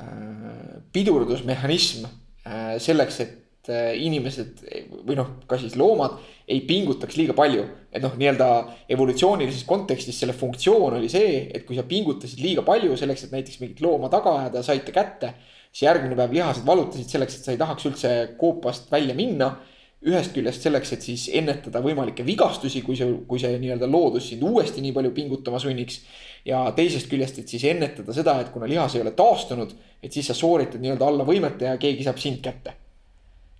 äh, 0.00 0.80
pidurdusmehhanism 0.92 2.06
äh, 2.06 2.78
selleks, 2.82 3.20
et 3.24 3.70
äh, 3.70 3.92
inimesed 4.00 4.64
või 5.06 5.18
noh, 5.20 5.34
ka 5.50 5.60
siis 5.60 5.76
loomad 5.78 6.18
ei 6.50 6.62
pingutaks 6.66 7.18
liiga 7.20 7.36
palju. 7.36 7.66
et 7.92 8.02
noh, 8.02 8.14
nii-öelda 8.18 8.48
evolutsioonilises 8.94 9.64
kontekstis 9.66 10.18
selle 10.22 10.34
funktsioon 10.36 10.96
oli 10.98 11.08
see, 11.10 11.48
et 11.54 11.64
kui 11.66 11.76
sa 11.78 11.82
pingutasid 11.86 12.40
liiga 12.42 12.62
palju 12.66 12.96
selleks, 12.96 13.26
et 13.26 13.34
näiteks 13.34 13.60
mingit 13.62 13.82
looma 13.84 14.10
taga 14.12 14.36
ajada, 14.40 14.62
saite 14.62 14.94
kätte. 14.94 15.34
Siis 15.70 15.86
järgmine 15.86 16.18
päev 16.18 16.34
lihased 16.34 16.66
valutasid 16.66 17.10
selleks, 17.10 17.38
et 17.38 17.46
sa 17.46 17.54
ei 17.54 17.60
tahaks 17.60 17.86
üldse 17.90 18.14
koopast 18.38 18.90
välja 18.92 19.14
minna 19.18 19.54
ühest 20.00 20.32
küljest 20.32 20.64
selleks, 20.64 20.94
et 20.94 21.04
siis 21.04 21.26
ennetada 21.36 21.82
võimalikke 21.84 22.24
vigastusi, 22.24 22.80
kui 22.84 22.96
see, 22.96 23.18
kui 23.28 23.40
see 23.40 23.58
nii-öelda 23.60 23.88
loodus 23.90 24.30
sind 24.30 24.44
uuesti 24.48 24.80
nii 24.80 24.94
palju 24.96 25.12
pingutama 25.16 25.60
sunniks. 25.60 26.00
ja 26.44 26.62
teisest 26.72 27.10
küljest, 27.10 27.38
et 27.38 27.48
siis 27.52 27.66
ennetada 27.68 28.14
seda, 28.16 28.38
et 28.40 28.48
kuna 28.48 28.68
lihas 28.68 28.94
ei 28.96 29.02
ole 29.02 29.10
taastunud, 29.12 29.74
et 30.02 30.12
siis 30.12 30.30
sa 30.30 30.34
sooritad 30.34 30.80
nii-öelda 30.80 31.04
alla 31.04 31.26
võimete 31.28 31.68
ja 31.68 31.76
keegi 31.76 32.06
saab 32.06 32.18
sind 32.18 32.40
kätte. 32.40 32.72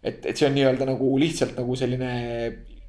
et, 0.03 0.25
et 0.25 0.37
see 0.37 0.49
on 0.49 0.57
nii-öelda 0.57 0.89
nagu 0.89 1.13
lihtsalt 1.21 1.59
nagu 1.61 1.77
selline 1.77 2.13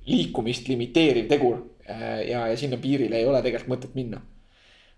liikumist 0.07 0.69
limiteeriv 0.71 1.27
tegur 1.27 1.57
ja, 1.85 2.47
ja 2.47 2.57
sinna 2.57 2.79
piirile 2.79 3.19
ei 3.19 3.27
ole 3.27 3.41
tegelikult 3.43 3.75
mõtet 3.75 3.97
minna. 3.99 4.21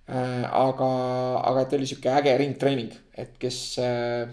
aga, 0.07 0.93
aga 1.47 1.63
et 1.63 1.75
oli 1.77 1.87
sihuke 1.87 2.11
äge 2.11 2.37
ringtreening, 2.39 2.91
et 3.15 3.37
kes 3.39 3.59
äh, 3.79 4.25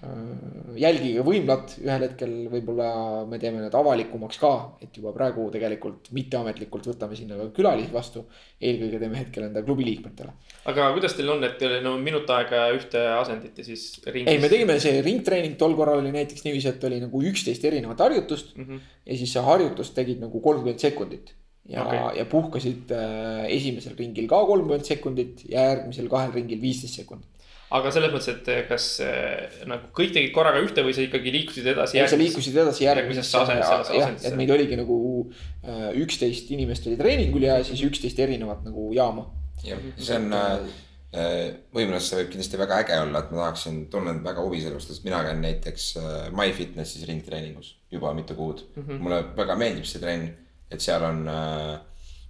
äh, 0.00 0.78
jälgige 0.80 1.24
võimlat, 1.26 1.74
ühel 1.82 2.06
hetkel 2.06 2.32
võib-olla 2.48 3.26
me 3.28 3.38
teeme 3.42 3.60
need 3.60 3.76
avalikumaks 3.76 4.40
ka, 4.40 4.52
et 4.80 4.96
juba 4.96 5.12
praegu 5.12 5.50
tegelikult 5.52 6.08
mitteametlikult 6.16 6.88
võtame 6.88 7.18
sinna 7.20 7.36
ka 7.36 7.50
külalisi 7.58 7.92
vastu. 7.92 8.24
eelkõige 8.64 9.02
teeme 9.02 9.20
hetkel 9.20 9.44
enda 9.50 9.62
klubi 9.66 9.84
liikmetele. 9.90 10.32
aga 10.72 10.88
kuidas 10.96 11.18
teil 11.18 11.36
on, 11.36 11.44
et 11.44 11.58
teil 11.60 11.82
no 11.84 11.98
minut 12.00 12.30
aega 12.30 12.64
ühte 12.72 13.04
asendit 13.20 13.60
ja 13.60 13.68
siis 13.68 14.00
ringis? 14.06 14.32
ei, 14.32 14.40
me 14.40 14.48
tegime 14.48 14.80
see 14.80 15.04
ringtreening, 15.04 15.58
tol 15.60 15.76
korral 15.76 16.00
oli 16.00 16.16
näiteks 16.16 16.48
niiviisi, 16.48 16.72
et 16.72 16.88
oli 16.88 17.04
nagu 17.04 17.24
üksteist 17.28 17.64
erinevat 17.64 18.00
harjutust 18.08 18.56
mm. 18.56 18.64
-hmm. 18.64 18.92
ja 19.04 19.16
siis 19.20 19.36
see 19.36 19.48
harjutus 19.52 19.92
tegid 19.92 20.24
nagu 20.24 20.40
kolmkümmend 20.40 20.80
sekundit 20.80 21.36
ja 21.68 21.84
okay., 21.84 22.18
ja 22.18 22.24
puhkasid 22.28 22.90
äh, 22.92 23.44
esimesel 23.54 23.96
ringil 23.98 24.28
ka 24.28 24.42
kolmkümmend 24.48 24.84
sekundit 24.84 25.46
ja 25.48 25.70
järgmisel 25.70 26.10
kahel 26.12 26.34
ringil 26.36 26.60
viisteist 26.60 27.00
sekundit 27.00 27.34
aga 27.74 27.90
selles 27.94 28.12
mõttes, 28.12 28.30
et 28.30 28.50
eh, 28.52 28.62
kas 28.68 28.86
eh, 29.04 29.58
nagu 29.70 29.90
kõik 29.96 30.14
tegid 30.14 30.32
korraga 30.34 30.62
ühte 30.62 30.84
või 30.86 30.94
sa 30.96 31.04
ikkagi 31.04 31.32
liikusid 31.34 31.66
edasi? 31.72 31.98
sa 32.10 32.20
liikusid 32.20 32.56
edasi 32.62 32.86
järgmisesse 32.86 33.40
asendisse, 33.40 33.98
jah, 33.98 34.14
et 34.14 34.38
meid 34.38 34.52
oligi 34.54 34.78
nagu 34.78 34.96
äh, 35.24 35.90
üksteist 36.04 36.52
inimest 36.54 36.86
oli 36.90 36.98
treeningul 37.00 37.46
ja 37.48 37.58
siis 37.66 37.82
üksteist 37.86 38.20
erinevat 38.22 38.62
nagu 38.66 38.90
jaama. 38.94 39.26
jah, 39.66 39.82
see 39.98 40.20
on 40.20 40.38
äh, 40.38 41.50
võimalus, 41.74 42.10
see 42.10 42.20
võib 42.20 42.32
kindlasti 42.34 42.60
väga 42.60 42.78
äge 42.84 43.00
olla, 43.00 43.24
et 43.24 43.34
ma 43.34 43.42
tahaksin, 43.44 43.84
tunnen 43.90 44.22
väga 44.22 44.44
huvi 44.44 44.62
sellest, 44.62 44.92
sest 44.92 45.06
mina 45.06 45.22
käin 45.26 45.42
näiteks 45.42 45.90
äh, 45.98 46.14
MyFitnesse'is 46.34 47.08
ringtreeningus 47.10 47.74
juba 47.94 48.14
mitu 48.14 48.38
kuud 48.38 48.64
mm. 48.74 48.82
-hmm. 48.82 49.02
mulle 49.02 49.22
väga 49.38 49.58
meeldib 49.58 49.88
see 49.88 50.02
trenn, 50.02 50.30
et 50.74 50.84
seal 50.84 51.04
on 51.06 51.22
äh, 51.30 51.76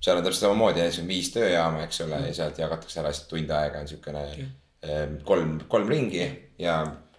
seal 0.05 0.21
on 0.21 0.27
täpselt 0.27 0.47
samamoodi, 0.47 0.85
viis 1.09 1.33
tööjaama, 1.33 1.87
eks 1.87 2.05
ole 2.05 2.19
mm, 2.19 2.29
ja 2.29 2.37
sealt 2.43 2.61
jagatakse 2.61 3.01
ära 3.01 3.11
lihtsalt 3.13 3.33
tund 3.33 3.57
aega 3.57 3.81
on 3.81 3.91
siukene 3.91 4.29
-hmm 4.29 4.53
Ehm, 4.85 5.17
kolm, 5.25 5.57
kolm 5.69 5.89
ringi 5.89 6.25
ja, 6.61 6.75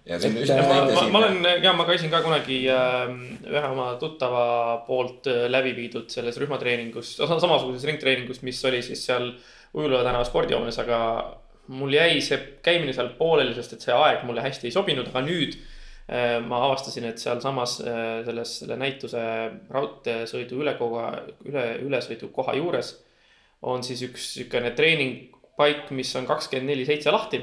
ja 0.05 0.17
see 0.21 0.29
on 0.29 0.43
üsna 0.43 0.57
ma, 0.67 0.75
ma, 0.85 1.05
ma 1.09 1.21
olen 1.23 1.63
ja 1.63 1.71
ma 1.73 1.85
käisin 1.87 2.11
ka 2.13 2.19
kunagi 2.21 2.59
äh, 2.69 3.13
ühe 3.49 3.63
oma 3.71 3.87
tuttava 4.01 4.43
poolt 4.85 5.25
äh, 5.31 5.47
läbi 5.49 5.73
viidud 5.77 6.11
selles 6.13 6.37
rühmatreeningus, 6.41 7.15
samasuguses 7.17 7.87
ringtreeningus, 7.89 8.43
mis 8.45 8.61
oli 8.69 8.83
siis 8.85 9.01
seal 9.07 9.31
Ujula 9.75 10.03
tänava 10.05 10.23
spordihoones, 10.27 10.77
aga 10.79 10.99
mul 11.75 11.97
jäi 11.97 12.21
see 12.23 12.37
käimine 12.63 12.93
seal 12.95 13.09
pooleli, 13.17 13.55
sest 13.57 13.73
et 13.75 13.87
see 13.87 13.95
aeg 13.97 14.21
mulle 14.27 14.45
hästi 14.45 14.69
ei 14.69 14.75
sobinud, 14.75 15.09
aga 15.09 15.25
nüüd 15.25 15.57
äh, 15.57 15.74
ma 16.45 16.59
avastasin, 16.67 17.07
et 17.09 17.21
sealsamas 17.21 17.79
äh, 17.81 18.21
selles, 18.27 18.59
selle 18.61 18.77
näituse 18.77 19.21
raudteesõidu 19.73 20.61
ülekoha, 20.61 21.07
üle, 21.49 21.65
ülesõidukoha 21.81 22.53
juures 22.59 22.91
on 23.65 23.81
siis 23.83 24.03
üks 24.05 24.35
niisugune 24.35 24.69
treening 24.77 25.31
paik, 25.57 25.89
mis 25.95 26.11
on 26.19 26.27
kakskümmend 26.29 26.69
neli 26.69 26.85
seitse 26.85 27.13
lahti. 27.13 27.39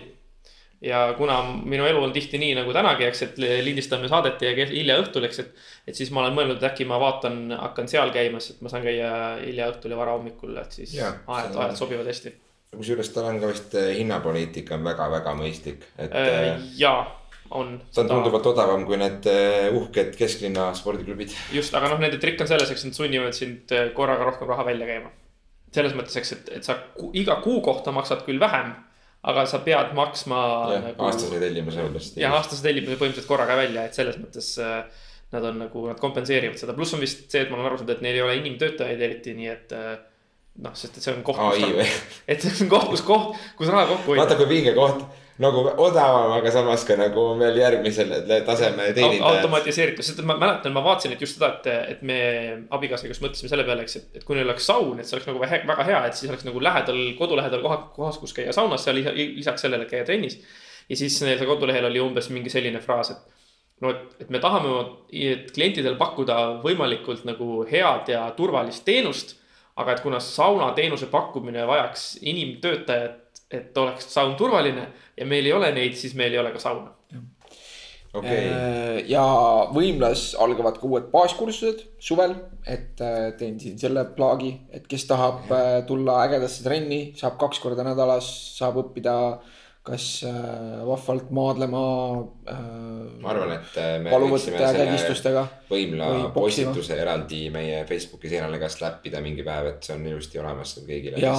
ja 0.82 1.14
kuna 1.18 1.40
minu 1.46 1.84
elu 1.86 2.00
on 2.02 2.12
tihti 2.14 2.38
nii 2.42 2.54
nagu 2.58 2.72
tänagi, 2.74 3.04
eks, 3.06 3.22
et 3.26 3.36
lindistame 3.38 4.08
saadet 4.10 4.42
ja 4.42 4.50
hilja 4.54 4.96
õhtul, 5.02 5.26
eks, 5.26 5.38
et. 5.38 5.64
et 5.86 5.98
siis 5.98 6.10
ma 6.10 6.22
olen 6.22 6.34
mõelnud, 6.36 6.58
et 6.58 6.66
äkki 6.70 6.86
ma 6.90 6.98
vaatan, 7.02 7.54
hakkan 7.54 7.90
seal 7.90 8.10
käimas, 8.14 8.50
et 8.50 8.60
ma 8.62 8.70
saan 8.70 8.82
käia 8.86 9.12
hilja 9.40 9.72
õhtul 9.72 9.94
ja 9.94 9.98
varahommikul, 9.98 10.54
et 10.62 10.78
siis 10.78 10.94
ajad, 10.98 11.54
ajad 11.54 11.74
sobivad 11.78 12.10
hästi. 12.10 12.34
kusjuures 12.76 13.10
tal 13.14 13.26
on 13.30 13.40
ka 13.42 13.50
vist 13.50 13.74
eh, 13.74 13.90
hinnapoliitika 13.98 14.78
on 14.78 14.86
väga-väga 14.86 15.34
mõistlik, 15.38 15.82
et 15.98 16.14
äh,. 16.14 16.62
Jaa 16.78 17.21
on. 17.58 17.74
see 17.90 18.04
on 18.04 18.10
tunduvalt 18.10 18.46
odavam 18.52 18.86
kui 18.88 18.98
need 19.00 19.26
uhked 19.78 20.14
kesklinna 20.18 20.70
spordiklubid. 20.78 21.34
just, 21.54 21.74
aga 21.78 21.92
noh, 21.92 22.00
nende 22.02 22.20
trikk 22.22 22.44
on 22.44 22.50
selles, 22.50 22.70
eks 22.72 22.86
nad 22.88 22.96
sunnivad 22.96 23.36
sind 23.36 23.74
korraga 23.96 24.30
rohkem 24.30 24.50
raha 24.50 24.68
välja 24.72 24.88
käima 24.88 25.12
selles 25.72 25.94
mõttes, 25.96 26.16
eks, 26.20 26.34
et, 26.36 26.50
et 26.58 26.66
sa 26.66 26.76
iga 27.16 27.38
kuu 27.44 27.62
kohta 27.64 27.94
maksad 27.96 28.26
küll 28.26 28.40
vähem, 28.42 28.74
aga 29.28 29.46
sa 29.48 29.62
pead 29.64 29.94
maksma. 29.96 30.42
Nagu, 30.88 31.06
aastase 31.08 31.40
tellimuse 31.40 31.86
umbes. 31.86 32.12
jah, 32.20 32.34
aastase 32.36 32.64
tellimuse 32.66 32.98
põhimõtteliselt 33.00 33.30
korraga 33.30 33.56
välja, 33.58 33.86
et 33.88 33.96
selles 33.96 34.18
mõttes 34.20 34.52
äh, 34.62 35.08
nad 35.32 35.48
on 35.48 35.62
nagu, 35.64 35.86
nad 35.88 36.00
kompenseerivad 36.02 36.60
seda, 36.60 36.76
pluss 36.76 36.96
on 36.96 37.02
vist 37.02 37.24
see, 37.32 37.44
et 37.44 37.52
ma 37.52 37.58
olen 37.58 37.70
aru 37.70 37.80
saanud, 37.80 37.94
et 37.96 38.04
neil 38.04 38.18
ei 38.18 38.24
ole 38.26 38.38
inimtöötajaid 38.42 39.04
eriti, 39.08 39.36
nii 39.38 39.52
et 39.52 39.74
noh, 40.62 40.74
sest 40.76 40.98
et 40.98 41.06
see 41.06 41.14
on 41.14 41.24
koht. 41.24 41.40
et 42.28 42.44
see 42.44 42.66
on 42.66 42.72
koht, 42.72 42.90
kus 42.92 43.04
koht, 43.06 43.44
kus 43.56 43.72
raha 43.72 43.88
kokku 43.94 44.12
hoida. 44.12 44.26
vaata 44.26 44.40
kui 44.40 44.50
vinge 44.50 44.76
koht 44.76 45.06
nagu 45.42 45.62
odavam, 45.82 46.32
aga 46.36 46.52
samas 46.54 46.84
ka 46.86 46.96
nagu 46.98 47.24
veel 47.40 47.58
järgmisele 47.58 48.40
taseme 48.46 48.88
teenindajad. 48.94 49.38
automatiseeritud, 49.40 50.06
sest 50.06 50.22
ma 50.28 50.36
mäletan, 50.40 50.74
ma 50.74 50.82
vaatasin, 50.84 51.14
et 51.16 51.24
just 51.24 51.38
seda, 51.38 51.52
et, 51.58 51.68
et 51.96 52.02
me 52.06 52.18
abikaasaga 52.74 53.12
just 53.12 53.24
mõtlesime 53.24 53.50
selle 53.50 53.66
peale, 53.68 53.86
eks, 53.86 53.98
et, 54.00 54.08
et 54.20 54.26
kui 54.26 54.38
neil 54.38 54.48
oleks 54.48 54.68
saun, 54.70 55.00
et 55.00 55.08
see 55.08 55.16
oleks 55.18 55.28
nagu 55.30 55.42
väga 55.42 55.86
hea, 55.88 56.00
et 56.08 56.18
siis 56.18 56.30
oleks 56.30 56.46
nagu 56.48 56.62
lähedal, 56.62 57.00
kodu 57.18 57.38
lähedal 57.38 57.64
koha, 57.64 57.78
kohas, 57.96 58.20
kus 58.22 58.34
käia 58.36 58.54
saunas, 58.56 58.84
seal 58.86 59.00
lisaks 59.02 59.66
sellele 59.66 59.88
käia 59.90 60.06
trennis. 60.08 60.38
ja 60.88 60.98
siis 60.98 61.20
neil 61.24 61.38
seal 61.40 61.50
kodulehel 61.50 61.90
oli 61.90 62.02
umbes 62.02 62.30
mingi 62.34 62.52
selline 62.52 62.82
fraas, 62.84 63.12
et 63.14 63.40
no 63.82 63.90
et, 63.90 64.16
et 64.22 64.30
me 64.30 64.40
tahame, 64.42 64.74
et 65.12 65.50
klientidel 65.54 65.98
pakkuda 66.00 66.38
võimalikult 66.62 67.26
nagu 67.28 67.62
head 67.70 68.12
ja 68.14 68.26
turvalist 68.36 68.84
teenust. 68.86 69.38
aga 69.72 69.94
et 69.94 70.02
kuna 70.04 70.18
saunateenuse 70.20 71.06
pakkumine 71.08 71.62
vajaks 71.66 72.18
inimtöötajat 72.20 73.31
et 73.54 73.78
oleks 73.78 74.08
saun 74.12 74.34
turvaline 74.38 74.88
ja 75.16 75.28
meil 75.28 75.46
ei 75.46 75.54
ole 75.56 75.70
neid, 75.74 75.96
siis 75.98 76.16
meil 76.18 76.34
ei 76.34 76.42
ole 76.42 76.52
ka 76.54 76.62
sauna. 76.62 76.92
Okay. 78.12 78.42
Äh, 78.44 78.98
ja 79.08 79.22
võimlas 79.72 80.34
algavad 80.36 80.76
ka 80.76 80.84
uued 80.84 81.06
baaskursused 81.14 81.80
suvel, 81.96 82.34
et 82.68 83.00
äh, 83.00 83.30
teen 83.40 83.56
siin 83.60 83.78
selle 83.80 84.04
plaagi, 84.18 84.50
et 84.68 84.84
kes 84.88 85.06
tahab 85.08 85.48
äh, 85.48 85.78
tulla 85.88 86.18
ägedasse 86.26 86.60
trenni, 86.66 87.00
saab 87.16 87.38
kaks 87.40 87.62
korda 87.62 87.86
nädalas, 87.86 88.28
saab 88.58 88.82
õppida 88.82 89.16
äh, 89.30 89.61
kas 89.82 90.22
äh, 90.22 90.82
vahvalt 90.86 91.32
maadlema 91.34 91.80
äh,. 92.46 92.58
ma 93.22 93.32
arvan, 93.32 93.56
et 93.56 93.78
äh, 93.82 93.96
me 93.98 94.12
võiksime 94.14 94.60
selle 94.62 95.42
võimla 95.66 96.10
postituse 96.34 96.94
eraldi 97.02 97.48
meie 97.50 97.80
Facebooki 97.88 98.30
seinale 98.30 98.60
ka 98.62 98.70
slappida 98.70 99.22
mingi 99.24 99.42
päev, 99.46 99.72
et 99.72 99.88
see 99.88 99.96
on 99.96 100.06
ilusti 100.06 100.38
olemas 100.38 100.76
kõigile. 100.86 101.18
ja, 101.18 101.34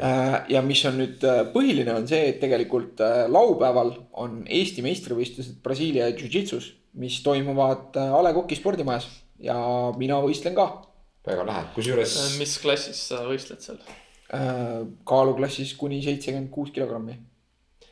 äh, 0.00 0.38
ja 0.54 0.64
mis 0.64 0.86
on 0.88 0.96
nüüd 1.02 1.28
põhiline, 1.52 1.92
on 1.92 2.08
see, 2.08 2.32
et 2.32 2.40
tegelikult 2.40 3.04
laupäeval 3.28 3.92
on 4.24 4.42
Eesti 4.48 4.84
meistrivõistlused 4.88 5.60
Brasiilia 5.64 6.08
Jiu-Jitsus, 6.14 6.72
mis 6.96 7.20
toimuvad 7.20 8.00
A 8.00 8.24
Le 8.24 8.32
Coq'i 8.40 8.56
spordimajas 8.56 9.10
ja 9.44 9.60
mina 10.00 10.22
võistlen 10.24 10.56
ka. 10.56 10.70
väga 11.28 11.44
lahe, 11.44 11.68
kusjuures. 11.76 12.20
mis 12.40 12.60
klassis 12.64 13.08
sa 13.12 13.26
võistled 13.28 13.60
seal 13.60 13.82
kaaluklassis 15.08 15.70
kuni 15.76 16.02
seitsekümmend 16.04 16.48
kuus 16.52 16.72
kilogrammi 16.72 17.14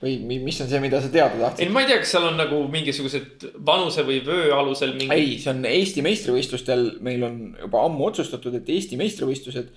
või 0.03 0.39
mis 0.45 0.59
on 0.61 0.69
see, 0.69 0.81
mida 0.83 1.01
sa 1.01 1.11
teada 1.13 1.39
tahtsid? 1.41 1.65
ei, 1.65 1.73
ma 1.73 1.83
ei 1.83 1.91
tea, 1.91 2.01
kas 2.03 2.13
seal 2.13 2.29
on 2.29 2.39
nagu 2.41 2.61
mingisugused 2.73 3.47
vanuse 3.67 4.05
või 4.07 4.21
vöö 4.27 4.51
alusel 4.57 4.93
mingi. 4.97 5.13
ei, 5.15 5.37
see 5.41 5.53
on 5.55 5.63
Eesti 5.69 6.05
meistrivõistlustel, 6.05 6.89
meil 7.05 7.25
on 7.27 7.39
juba 7.63 7.85
ammu 7.89 8.11
otsustatud, 8.11 8.59
et 8.59 8.75
Eesti 8.77 8.99
meistrivõistlused. 9.01 9.71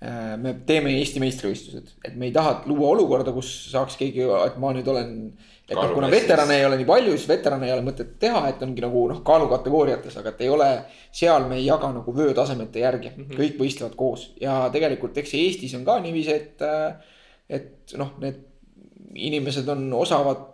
Äh, 0.00 0.32
me 0.40 0.54
teeme 0.66 0.94
Eesti 0.96 1.20
meistrivõistlused, 1.22 1.94
et 2.08 2.18
me 2.18 2.30
ei 2.30 2.34
taha 2.34 2.62
luua 2.66 2.94
olukorda, 2.96 3.34
kus 3.36 3.50
saaks 3.70 3.98
keegi, 4.00 4.24
et 4.46 4.58
ma 4.58 4.72
nüüd 4.74 4.88
olen. 4.90 5.14
et 5.68 5.76
noh, 5.76 5.92
kuna 5.94 6.08
veterane 6.10 6.56
ei 6.56 6.66
ole 6.66 6.80
nii 6.80 6.88
palju, 6.88 7.14
siis 7.14 7.28
veterane 7.30 7.68
ei 7.68 7.74
ole 7.76 7.84
mõtet 7.86 8.16
teha, 8.18 8.42
et 8.50 8.64
ongi 8.66 8.82
nagu 8.82 9.04
noh, 9.12 9.22
kaalukategooriates, 9.26 10.16
aga 10.18 10.32
et 10.32 10.44
ei 10.48 10.50
ole. 10.50 10.70
seal 11.14 11.46
me 11.46 11.60
ei 11.60 11.68
jaga 11.68 11.92
nagu 11.94 12.16
vöötasemete 12.16 12.82
järgi 12.82 13.12
mm, 13.12 13.22
-hmm. 13.22 13.38
kõik 13.38 13.60
võistlevad 13.60 13.94
koos 13.98 14.30
ja 14.40 14.64
tegelikult, 14.72 15.18
eks 15.20 15.34
Eestis 15.34 15.78
on 15.78 15.86
ka 15.86 16.00
niiviisi, 16.02 16.34
et. 16.34 16.62
Äh, 16.66 17.16
et 17.50 17.96
noh, 17.98 18.12
need 18.22 18.49
inimesed 19.14 19.68
on 19.72 19.88
osavad 19.98 20.48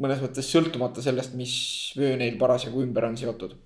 mõnes 0.00 0.20
mõttes 0.22 0.48
sõltumata 0.48 1.02
sellest, 1.04 1.34
mis 1.38 1.54
vöö 1.98 2.16
neil 2.20 2.38
parasjagu 2.40 2.82
ümber 2.84 3.06
on 3.08 3.18
seotud. 3.20 3.56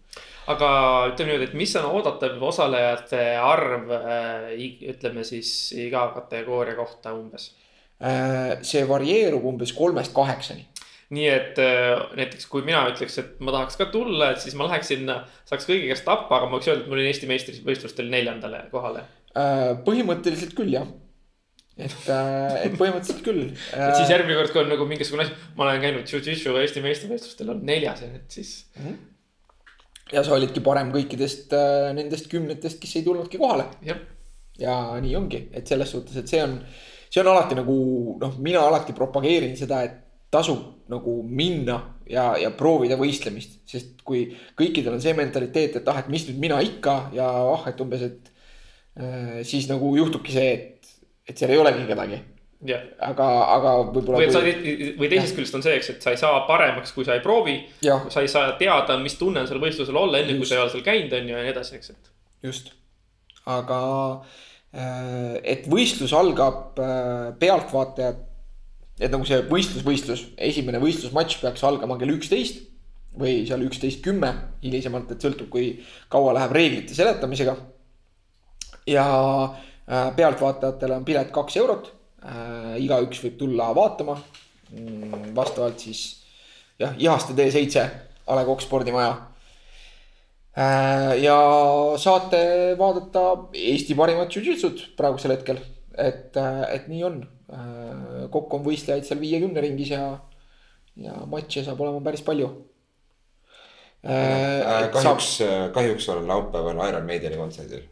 aga 0.50 0.68
ütleme 1.10 1.32
niimoodi, 1.32 1.50
et 1.50 1.58
mis 1.58 1.74
on 1.80 1.88
oodatav 1.94 2.42
osalejate 2.42 3.22
arv, 3.40 3.90
äh, 3.96 4.50
ütleme 4.90 5.24
siis 5.24 5.72
iga 5.78 6.08
kategooria 6.16 6.76
kohta 6.76 7.14
umbes? 7.16 7.52
Äh, 8.02 8.60
see 8.66 8.84
varieerub 8.88 9.44
umbes 9.54 9.72
kolmest 9.72 10.14
kaheksani 10.14 10.66
nii 11.14 11.26
et 11.30 11.58
äh, 11.62 12.00
näiteks 12.18 12.48
kui 12.50 12.64
mina 12.66 12.82
ütleks, 12.90 13.18
et 13.20 13.40
ma 13.44 13.52
tahaks 13.54 13.78
ka 13.78 13.86
tulla, 13.92 14.32
et 14.32 14.42
siis 14.42 14.56
ma 14.58 14.66
läheks 14.66 14.90
sinna, 14.90 15.20
saaks 15.46 15.68
kõigi 15.68 15.86
käest 15.90 16.06
tappa, 16.08 16.40
aga 16.40 16.48
ma 16.48 16.58
võiks 16.58 16.70
öelda, 16.70 16.82
et 16.82 16.90
ma 16.90 16.96
olin 16.96 17.10
Eesti 17.10 17.30
meistrivõistlustel 17.30 18.10
neljandale 18.10 18.64
kohale. 18.72 19.04
põhimõtteliselt 19.86 20.54
küll 20.54 20.74
jah 20.74 20.88
et, 21.76 21.96
äh, 22.12 22.56
et 22.68 22.76
põhimõtteliselt 22.78 23.24
küll. 23.26 23.48
et 23.74 23.96
siis 23.98 24.12
järgmine 24.12 24.38
kord, 24.38 24.52
kui 24.54 24.62
on 24.62 24.70
nagu 24.72 24.86
mingisugune 24.90 25.26
asi, 25.26 25.34
ma 25.58 25.66
olen 25.66 25.82
käinud 25.82 26.10
Jiu-Jitsu 26.10 26.54
Eesti 26.60 26.84
meistrivõistlustel 26.84 27.50
on 27.54 27.64
neljas, 27.66 28.04
et 28.06 28.38
siis 28.38 28.54
mm. 28.76 28.86
-hmm. 28.86 30.14
ja 30.14 30.24
sa 30.24 30.36
olidki 30.38 30.62
parem 30.64 30.92
kõikidest 30.94 31.54
äh, 31.56 31.90
nendest 31.96 32.30
kümnetest, 32.32 32.80
kes 32.82 32.96
ei 32.96 33.06
tulnudki 33.06 33.40
kohale. 33.42 33.68
ja 34.58 34.74
nii 35.02 35.16
ongi, 35.18 35.48
et 35.52 35.66
selles 35.66 35.90
suhtes, 35.90 36.16
et 36.16 36.30
see 36.30 36.42
on, 36.42 36.60
see 37.10 37.22
on 37.22 37.32
alati 37.32 37.56
nagu 37.58 37.74
noh, 38.20 38.38
mina 38.38 38.60
alati 38.62 38.92
propageerin 38.94 39.56
seda, 39.58 39.82
et 39.82 40.00
tasub 40.30 40.88
nagu 40.90 41.22
minna 41.26 41.78
ja, 42.10 42.34
ja 42.40 42.50
proovida 42.54 42.96
võistlemist, 43.00 43.60
sest 43.70 44.02
kui 44.06 44.26
kõikidel 44.58 44.96
on 44.96 45.02
see 45.02 45.14
mentaliteet, 45.16 45.80
et 45.80 45.90
ah, 45.90 46.00
et 46.02 46.10
mis 46.12 46.26
nüüd 46.28 46.40
mina 46.42 46.60
ikka 46.64 46.96
ja 47.16 47.26
ah, 47.54 47.66
et 47.70 47.80
umbes, 47.80 48.02
et 48.02 48.30
äh, 49.00 49.42
siis 49.46 49.68
nagu 49.70 49.94
juhtubki 49.96 50.34
see, 50.34 50.50
et 50.54 50.73
et 51.28 51.40
seal 51.40 51.52
ei 51.54 51.60
olegi 51.60 51.86
kedagi. 51.88 52.20
aga, 53.04 53.26
aga 53.56 53.72
võib-olla 53.92 54.20
või 54.22 54.30
kui..., 54.32 54.90
või 55.00 55.10
teisest 55.12 55.36
küljest 55.36 55.56
on 55.58 55.64
see, 55.66 55.74
eks, 55.78 55.90
et 55.94 56.06
sa 56.06 56.14
ei 56.14 56.20
saa 56.20 56.44
paremaks, 56.48 56.94
kui 56.96 57.04
sa 57.04 57.16
ei 57.16 57.24
proovi. 57.24 57.58
sa 57.82 58.24
ei 58.24 58.30
saa 58.30 58.54
teada, 58.60 58.96
mis 59.00 59.18
tunne 59.20 59.42
on 59.42 59.50
seal 59.50 59.60
võistlusel 59.62 59.98
olla, 60.00 60.20
enne 60.20 60.36
kui 60.36 60.44
Just. 60.44 60.52
sa 60.52 60.58
ei 60.58 60.64
ole 60.64 60.72
seal 60.72 60.86
käinud, 60.86 61.16
on 61.16 61.28
ju, 61.28 61.36
ja 61.36 61.44
nii 61.44 61.54
edasi, 61.54 61.80
eks, 61.80 61.92
et. 61.92 62.12
just, 62.44 62.70
aga 63.50 63.80
äh, 64.72 65.34
et 65.56 65.68
võistlus 65.70 66.14
algab 66.16 66.80
äh, 66.80 67.34
pealtvaatajad, 67.40 68.22
et 69.00 69.10
nagu 69.10 69.26
see 69.28 69.42
võistlus, 69.50 69.84
võistlus, 69.84 70.24
esimene 70.38 70.80
võistlusmatš 70.82 71.40
peaks 71.42 71.66
algama 71.66 71.98
kell 72.00 72.14
üksteist 72.14 72.62
või 73.18 73.42
seal 73.46 73.62
üksteist 73.66 74.00
kümme 74.02 74.30
hilisemalt, 74.62 75.12
et 75.14 75.22
sõltub, 75.22 75.50
kui 75.52 75.76
kaua 76.10 76.32
läheb 76.38 76.54
reeglite 76.54 76.96
seletamisega. 76.96 77.54
ja 78.90 79.04
äh, 79.04 79.62
pealtvaatajatele 79.86 80.96
on 80.96 81.04
pilet 81.04 81.30
kaks 81.34 81.58
eurot. 81.60 81.92
Äh,, 82.24 82.76
igaüks 82.80 83.20
võib 83.24 83.36
tulla 83.40 83.68
vaatama. 83.76 84.16
Mm, 84.72 85.30
vastavalt 85.36 85.82
siis 85.82 86.00
jah, 86.80 86.94
Ihaste 86.98 87.36
tee 87.36 87.50
seitse, 87.52 87.84
A 88.26 88.36
Le 88.38 88.44
Coq 88.48 88.64
spordimaja. 88.64 89.12
Äh, 90.56 91.12
ja 91.20 91.36
saate 92.00 92.40
vaadata 92.78 93.24
Eesti 93.52 93.96
parimat 93.98 94.32
jujitsut 94.32 94.86
praegusel 94.96 95.36
hetkel, 95.36 95.60
et, 95.98 96.36
et 96.70 96.90
nii 96.90 97.06
on. 97.10 97.22
kokku 98.32 98.56
on 98.56 98.62
võistlejaid 98.64 99.04
seal 99.06 99.18
viiekümne 99.20 99.60
ringis 99.60 99.90
ja, 99.92 100.06
ja 100.98 101.12
matše 101.28 101.62
saab 101.66 101.82
olema 101.84 102.00
päris 102.02 102.24
palju. 102.24 102.48
Äh, 104.04 104.88
kahjuks, 104.94 105.28
kahjuks 105.76 106.08
olen 106.12 106.26
laupäeval 106.32 106.80
Iron 106.88 107.06
Maideni 107.06 107.36
kontserdil 107.38 107.84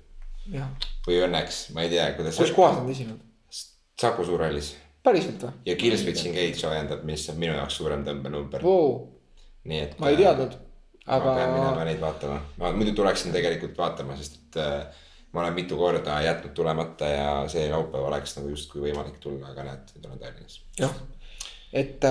või 1.07 1.20
õnneks, 1.26 1.64
ma 1.76 1.84
ei 1.86 1.93
tea, 1.93 2.09
kuidas. 2.18 2.40
kus 2.40 2.55
kohas 2.57 2.80
nad 2.80 2.90
esinevad? 2.90 3.28
Saku 4.03 4.24
Suurhallis 4.26 4.72
päriselt 5.05 5.43
või? 5.43 5.55
ja 5.66 5.76
Killswitch 5.78 6.26
Engage 6.30 6.59
soojendab, 6.59 7.07
mis 7.07 7.24
on 7.30 7.38
minu 7.40 7.55
jaoks 7.57 7.78
suurem 7.80 8.05
tõmbenumber, 8.07 8.64
Voo, 8.64 8.93
nii 9.68 9.80
et. 9.86 9.97
ma 10.03 10.12
ei 10.12 10.18
teadnud, 10.20 10.59
aga. 11.07 11.24
ma 11.24 11.38
pean 11.38 11.55
minema 11.57 11.86
neid 11.88 12.03
vaatama, 12.03 12.43
ma 12.59 12.74
muidu 12.76 12.95
tuleksin 12.99 13.34
tegelikult 13.34 13.78
vaatama, 13.78 14.18
sest 14.18 14.38
et 14.40 14.61
äh, 14.62 15.09
ma 15.32 15.43
olen 15.45 15.57
mitu 15.57 15.78
korda 15.80 16.20
jätnud 16.22 16.55
tulemata 16.57 17.09
ja 17.09 17.28
see 17.51 17.66
laupäev 17.72 18.07
oleks 18.11 18.36
nagu 18.38 18.53
justkui 18.53 18.84
võimalik 18.86 19.18
tulla, 19.22 19.53
aga 19.53 19.66
näed, 19.70 19.93
nüüd 19.97 20.09
olen 20.09 20.22
Tallinnas. 20.22 20.59
jah, 20.78 20.97
et, 21.72 22.09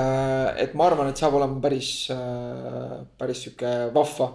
et 0.63 0.73
ma 0.77 0.88
arvan, 0.89 1.11
et 1.11 1.21
saab 1.21 1.38
olema 1.39 1.59
päris, 1.63 1.91
päris 3.17 3.45
sihuke 3.45 3.75
vahva. 3.95 4.32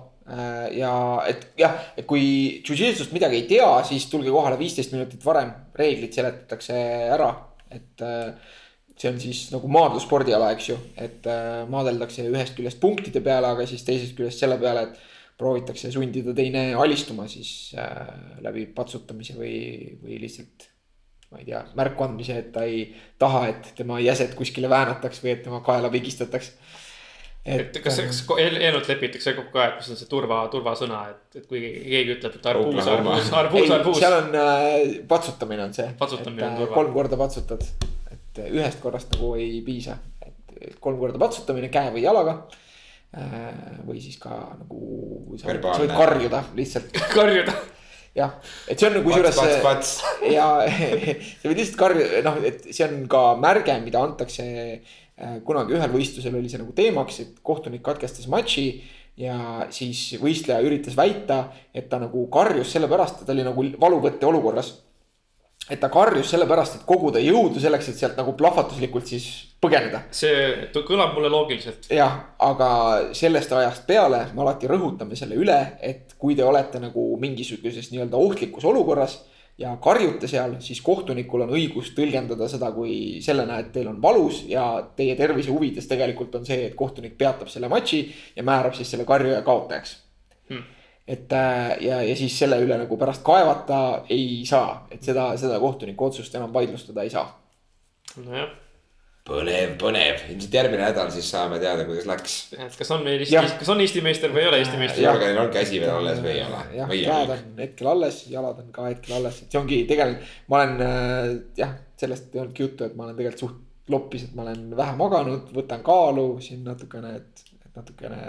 Ja 0.75 0.93
et 1.31 1.49
jah, 1.59 1.75
et 1.97 2.07
kui 2.09 2.23
jujitsust 2.67 3.13
midagi 3.15 3.41
ei 3.41 3.49
tea, 3.51 3.69
siis 3.87 4.09
tulge 4.11 4.33
kohale 4.35 4.59
viisteist 4.59 4.95
minutit 4.95 5.23
varem, 5.25 5.53
reeglid 5.79 6.15
seletatakse 6.17 6.79
ära, 7.15 7.29
et 7.71 8.03
äh, 8.03 8.55
see 8.97 9.11
on 9.13 9.21
siis 9.21 9.43
nagu 9.53 9.71
maadlusspordiala, 9.71 10.53
eks 10.57 10.71
ju, 10.73 10.79
et 10.99 11.27
äh, 11.31 11.65
maadeldakse 11.71 12.27
ühest 12.31 12.57
küljest 12.57 12.81
punktide 12.83 13.23
peale, 13.25 13.53
aga 13.53 13.67
siis 13.69 13.85
teisest 13.87 14.17
küljest 14.19 14.43
selle 14.43 14.59
peale, 14.63 14.89
et 14.89 15.37
proovitakse 15.37 15.91
sundida 15.93 16.33
teine 16.37 16.71
alistuma 16.81 17.27
siis 17.29 17.75
äh, 17.77 18.09
läbi 18.45 18.65
patsutamise 18.73 19.37
või, 19.37 19.59
või 20.01 20.23
lihtsalt 20.23 20.71
ma 21.31 21.43
ei 21.43 21.49
tea, 21.49 21.61
märku 21.77 22.07
andmise, 22.07 22.39
et 22.41 22.53
ta 22.55 22.63
ei 22.65 22.87
taha, 23.21 23.47
et 23.51 23.73
tema 23.77 23.99
jäset 24.01 24.35
kuskile 24.39 24.71
väänataks 24.71 25.21
või 25.25 25.35
et 25.35 25.43
tema 25.45 25.61
kaela 25.67 25.91
pigistataks. 25.93 26.53
Et 27.47 27.77
kas, 27.85 28.01
kas 28.09 28.21
ko- 28.27 28.37
eel- 28.43 28.57
eelnevalt 28.59 28.89
lepitakse 28.91 29.33
kokku 29.37 29.53
ka, 29.55 29.67
et 29.71 29.77
mis 29.81 29.91
on 29.93 29.99
see 30.01 30.09
turva, 30.11 30.41
turvasõna, 30.51 31.03
et, 31.13 31.39
et 31.41 31.45
kui 31.47 31.61
keegi 31.63 32.17
ütleb, 32.17 32.35
et 32.41 32.49
arbuus, 32.53 32.81
arbuus, 32.91 33.31
arbuus, 33.41 33.71
arbuus. 33.77 34.01
seal 34.03 34.17
on 34.19 34.35
äh, 34.41 34.97
patsutamine 35.09 35.63
on 35.69 35.75
see. 35.77 35.87
Patsutamine 36.01 36.49
on 36.49 36.57
turva. 36.63 36.75
kolm 36.75 36.91
korda 36.97 37.19
patsutad, 37.21 37.63
et 38.11 38.43
äh, 38.43 38.51
ühest 38.51 38.83
korrast 38.83 39.15
nagu 39.15 39.31
ei 39.39 39.61
piisa, 39.67 39.99
et 40.27 40.75
kolm 40.83 40.99
korda 40.99 41.23
patsutamine 41.23 41.71
käe 41.71 41.95
või 41.95 42.03
jalaga 42.09 42.37
äh,. 43.15 43.79
või 43.87 44.03
siis 44.03 44.19
ka 44.19 44.35
nagu 44.59 45.39
sa, 45.39 45.55
sa 45.55 45.79
võid 45.85 45.95
karjuda 45.95 46.43
lihtsalt 46.59 46.99
karjuda. 47.17 47.55
jah, 48.17 48.35
et 48.67 48.81
see 48.81 48.91
on 48.91 48.99
nagu 48.99 49.11
pats, 49.13 49.23
kusjuures 49.39 49.63
pats, 49.63 49.97
pats. 50.03 50.31
ja 50.35 50.51
sa 50.67 51.49
võid 51.51 51.59
lihtsalt 51.63 51.79
karjuda, 51.85 52.23
noh, 52.27 52.43
et 52.49 52.71
see 52.73 52.87
on 52.89 53.03
ka 53.13 53.27
märge, 53.39 53.79
mida 53.87 54.03
antakse 54.03 54.47
äh, 54.67 55.03
kunagi 55.45 55.77
ühel 55.77 55.93
võistlusel 55.93 56.35
oli 56.37 56.51
see 56.53 56.61
nagu 56.61 56.75
teemaks, 56.77 57.21
et 57.23 57.37
kohtunik 57.47 57.85
katkestas 57.85 58.29
matši 58.29 58.67
ja 59.17 59.67
siis 59.73 60.11
võistleja 60.21 60.61
üritas 60.65 60.97
väita, 60.97 61.47
et 61.75 61.89
ta 61.89 62.01
nagu 62.03 62.27
karjus 62.33 62.75
sellepärast, 62.77 63.23
et 63.23 63.29
ta 63.29 63.33
oli 63.33 63.47
nagu 63.47 63.65
valuvõtte 63.81 64.29
olukorras. 64.29 64.83
et 65.71 65.81
ta 65.81 65.89
karjus 65.91 66.29
sellepärast, 66.31 66.77
et 66.77 66.83
koguda 66.87 67.19
jõudu 67.19 67.59
selleks, 67.59 67.89
et 67.89 67.97
sealt 67.99 68.17
nagu 68.17 68.37
plahvatuslikult 68.39 69.07
siis 69.07 69.25
põgeneda 69.59 70.05
see 70.15 70.69
kõlab 70.73 71.17
mulle 71.17 71.31
loogiliselt. 71.33 71.89
jah, 71.91 72.37
aga 72.39 72.69
sellest 73.13 73.53
ajast 73.53 73.87
peale 73.87 74.29
me 74.35 74.45
alati 74.45 74.69
rõhutame 74.69 75.17
selle 75.17 75.35
üle, 75.35 75.79
et 75.81 76.15
kui 76.19 76.37
te 76.37 76.45
olete 76.45 76.79
nagu 76.79 77.17
mingisuguses 77.19 77.91
nii-öelda 77.91 78.17
ohtlikus 78.17 78.65
olukorras 78.65 79.19
ja 79.59 79.77
karjute 79.83 80.29
seal, 80.29 80.59
siis 80.61 80.81
kohtunikul 80.85 81.47
on 81.47 81.55
õigus 81.57 81.93
tõlgendada 81.97 82.49
seda 82.49 82.73
kui 82.77 83.23
sellena, 83.25 83.61
et 83.63 83.71
teil 83.73 83.89
on 83.89 84.01
valus 84.03 84.43
ja 84.49 84.67
teie 84.97 85.17
tervise 85.17 85.51
huvides 85.51 85.89
tegelikult 85.89 86.35
on 86.37 86.45
see, 86.49 86.67
et 86.69 86.75
kohtunik 86.77 87.17
peatab 87.19 87.49
selle 87.49 87.71
matši 87.73 88.03
ja 88.37 88.45
määrab 88.45 88.77
siis 88.77 88.91
selle 88.93 89.09
karjuja 89.09 89.41
kaotajaks 89.47 90.03
Hmm. 90.49 90.63
et 91.09 91.33
äh, 91.33 91.83
ja, 91.83 92.03
ja 92.03 92.17
siis 92.17 92.39
selle 92.39 92.61
üle 92.63 92.77
nagu 92.79 92.97
pärast 92.99 93.25
kaevata 93.27 93.79
ei 94.15 94.45
saa, 94.47 94.87
et 94.95 95.03
seda, 95.03 95.33
seda 95.41 95.59
kohtuniku 95.59 96.07
otsust 96.07 96.35
enam 96.39 96.53
vaidlustada 96.55 97.03
ei 97.03 97.11
saa. 97.11 97.27
nojah, 98.17 98.53
põnev, 99.27 99.75
põnev, 99.81 100.23
ilmselt 100.31 100.55
järgmine 100.55 100.85
nädal 100.85 101.11
siis 101.15 101.29
saame 101.33 101.59
teada, 101.63 101.85
kuidas 101.89 102.07
läks. 102.09 102.37
et 102.55 102.79
kas 102.79 102.91
on 102.95 103.03
meil 103.07 103.25
Eesti 103.25 103.59
kas 103.61 103.71
on 103.73 103.83
Eesti 103.83 104.03
meister 104.05 104.35
või 104.35 104.45
ei 104.45 104.51
ole 104.51 104.61
Eesti 104.63 104.81
meister. 104.81 105.03
Jörgenil 105.03 105.41
on 105.43 105.53
käsi 105.55 105.81
veel 105.83 105.95
alles 105.97 106.23
või 106.23 106.33
ei 106.37 106.43
ole? 106.47 106.63
jah, 106.77 106.91
või 106.93 107.01
käed 107.09 107.33
on? 107.35 107.47
hetkel 107.59 107.91
alles, 107.93 108.21
jalad 108.31 108.61
on 108.63 108.69
ka 108.75 108.87
hetkel 108.91 109.17
alles, 109.19 109.41
et 109.43 109.55
see 109.55 109.61
ongi 109.61 109.81
tegelikult, 109.91 110.37
ma 110.53 110.61
olen 110.61 110.85
äh, 110.87 111.33
jah, 111.59 111.75
sellest 111.99 112.35
ei 112.35 112.43
olnudki 112.45 112.67
juttu, 112.67 112.87
et 112.87 112.95
ma 112.95 113.09
olen 113.09 113.19
tegelikult 113.19 113.45
suht 113.47 113.91
loppis, 113.93 114.29
et 114.29 114.37
ma 114.39 114.47
olen 114.47 114.69
vähe 114.79 114.95
maganud, 114.99 115.51
võtan 115.55 115.83
kaalu 115.87 116.29
siin 116.43 116.63
natukene, 116.67 117.17
et, 117.19 117.45
et 117.65 117.83
natukene 117.83 118.21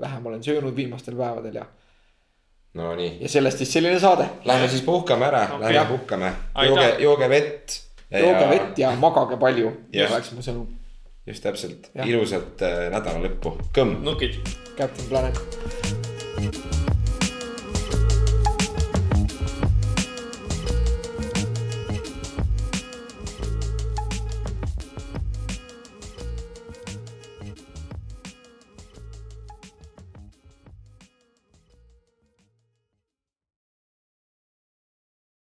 vähem 0.00 0.32
olen 0.32 0.42
söönud 0.44 0.76
viimastel 0.76 1.16
päevadel 1.20 1.60
ja, 1.60 1.66
Nonii, 2.80 3.16
ja 3.18 3.28
sellest 3.28 3.58
siis 3.58 3.72
selline 3.72 3.98
saade. 4.00 4.28
lähme 4.46 4.68
siis 4.70 4.82
puhkame 4.86 5.26
ära 5.26 5.42
okay., 5.56 5.72
lähme 5.74 5.88
puhkame, 5.96 6.32
jooge, 6.68 6.90
jooge 7.02 7.28
vett. 7.32 7.78
Jooge 8.10 8.46
vett 8.50 8.78
ja 8.78 8.92
magage 8.98 9.38
palju, 9.40 9.72
oleks 10.08 10.32
mu 10.34 10.44
sõnum. 10.44 10.68
just 11.26 11.44
täpselt, 11.46 11.90
ilusat 12.06 12.62
äh, 12.66 12.86
nädala 12.90 13.22
lõppu, 13.26 13.56
kõmm. 13.76 14.00
nukid. 14.06 14.40
Captain 14.76 15.08
Planet. 15.08 16.89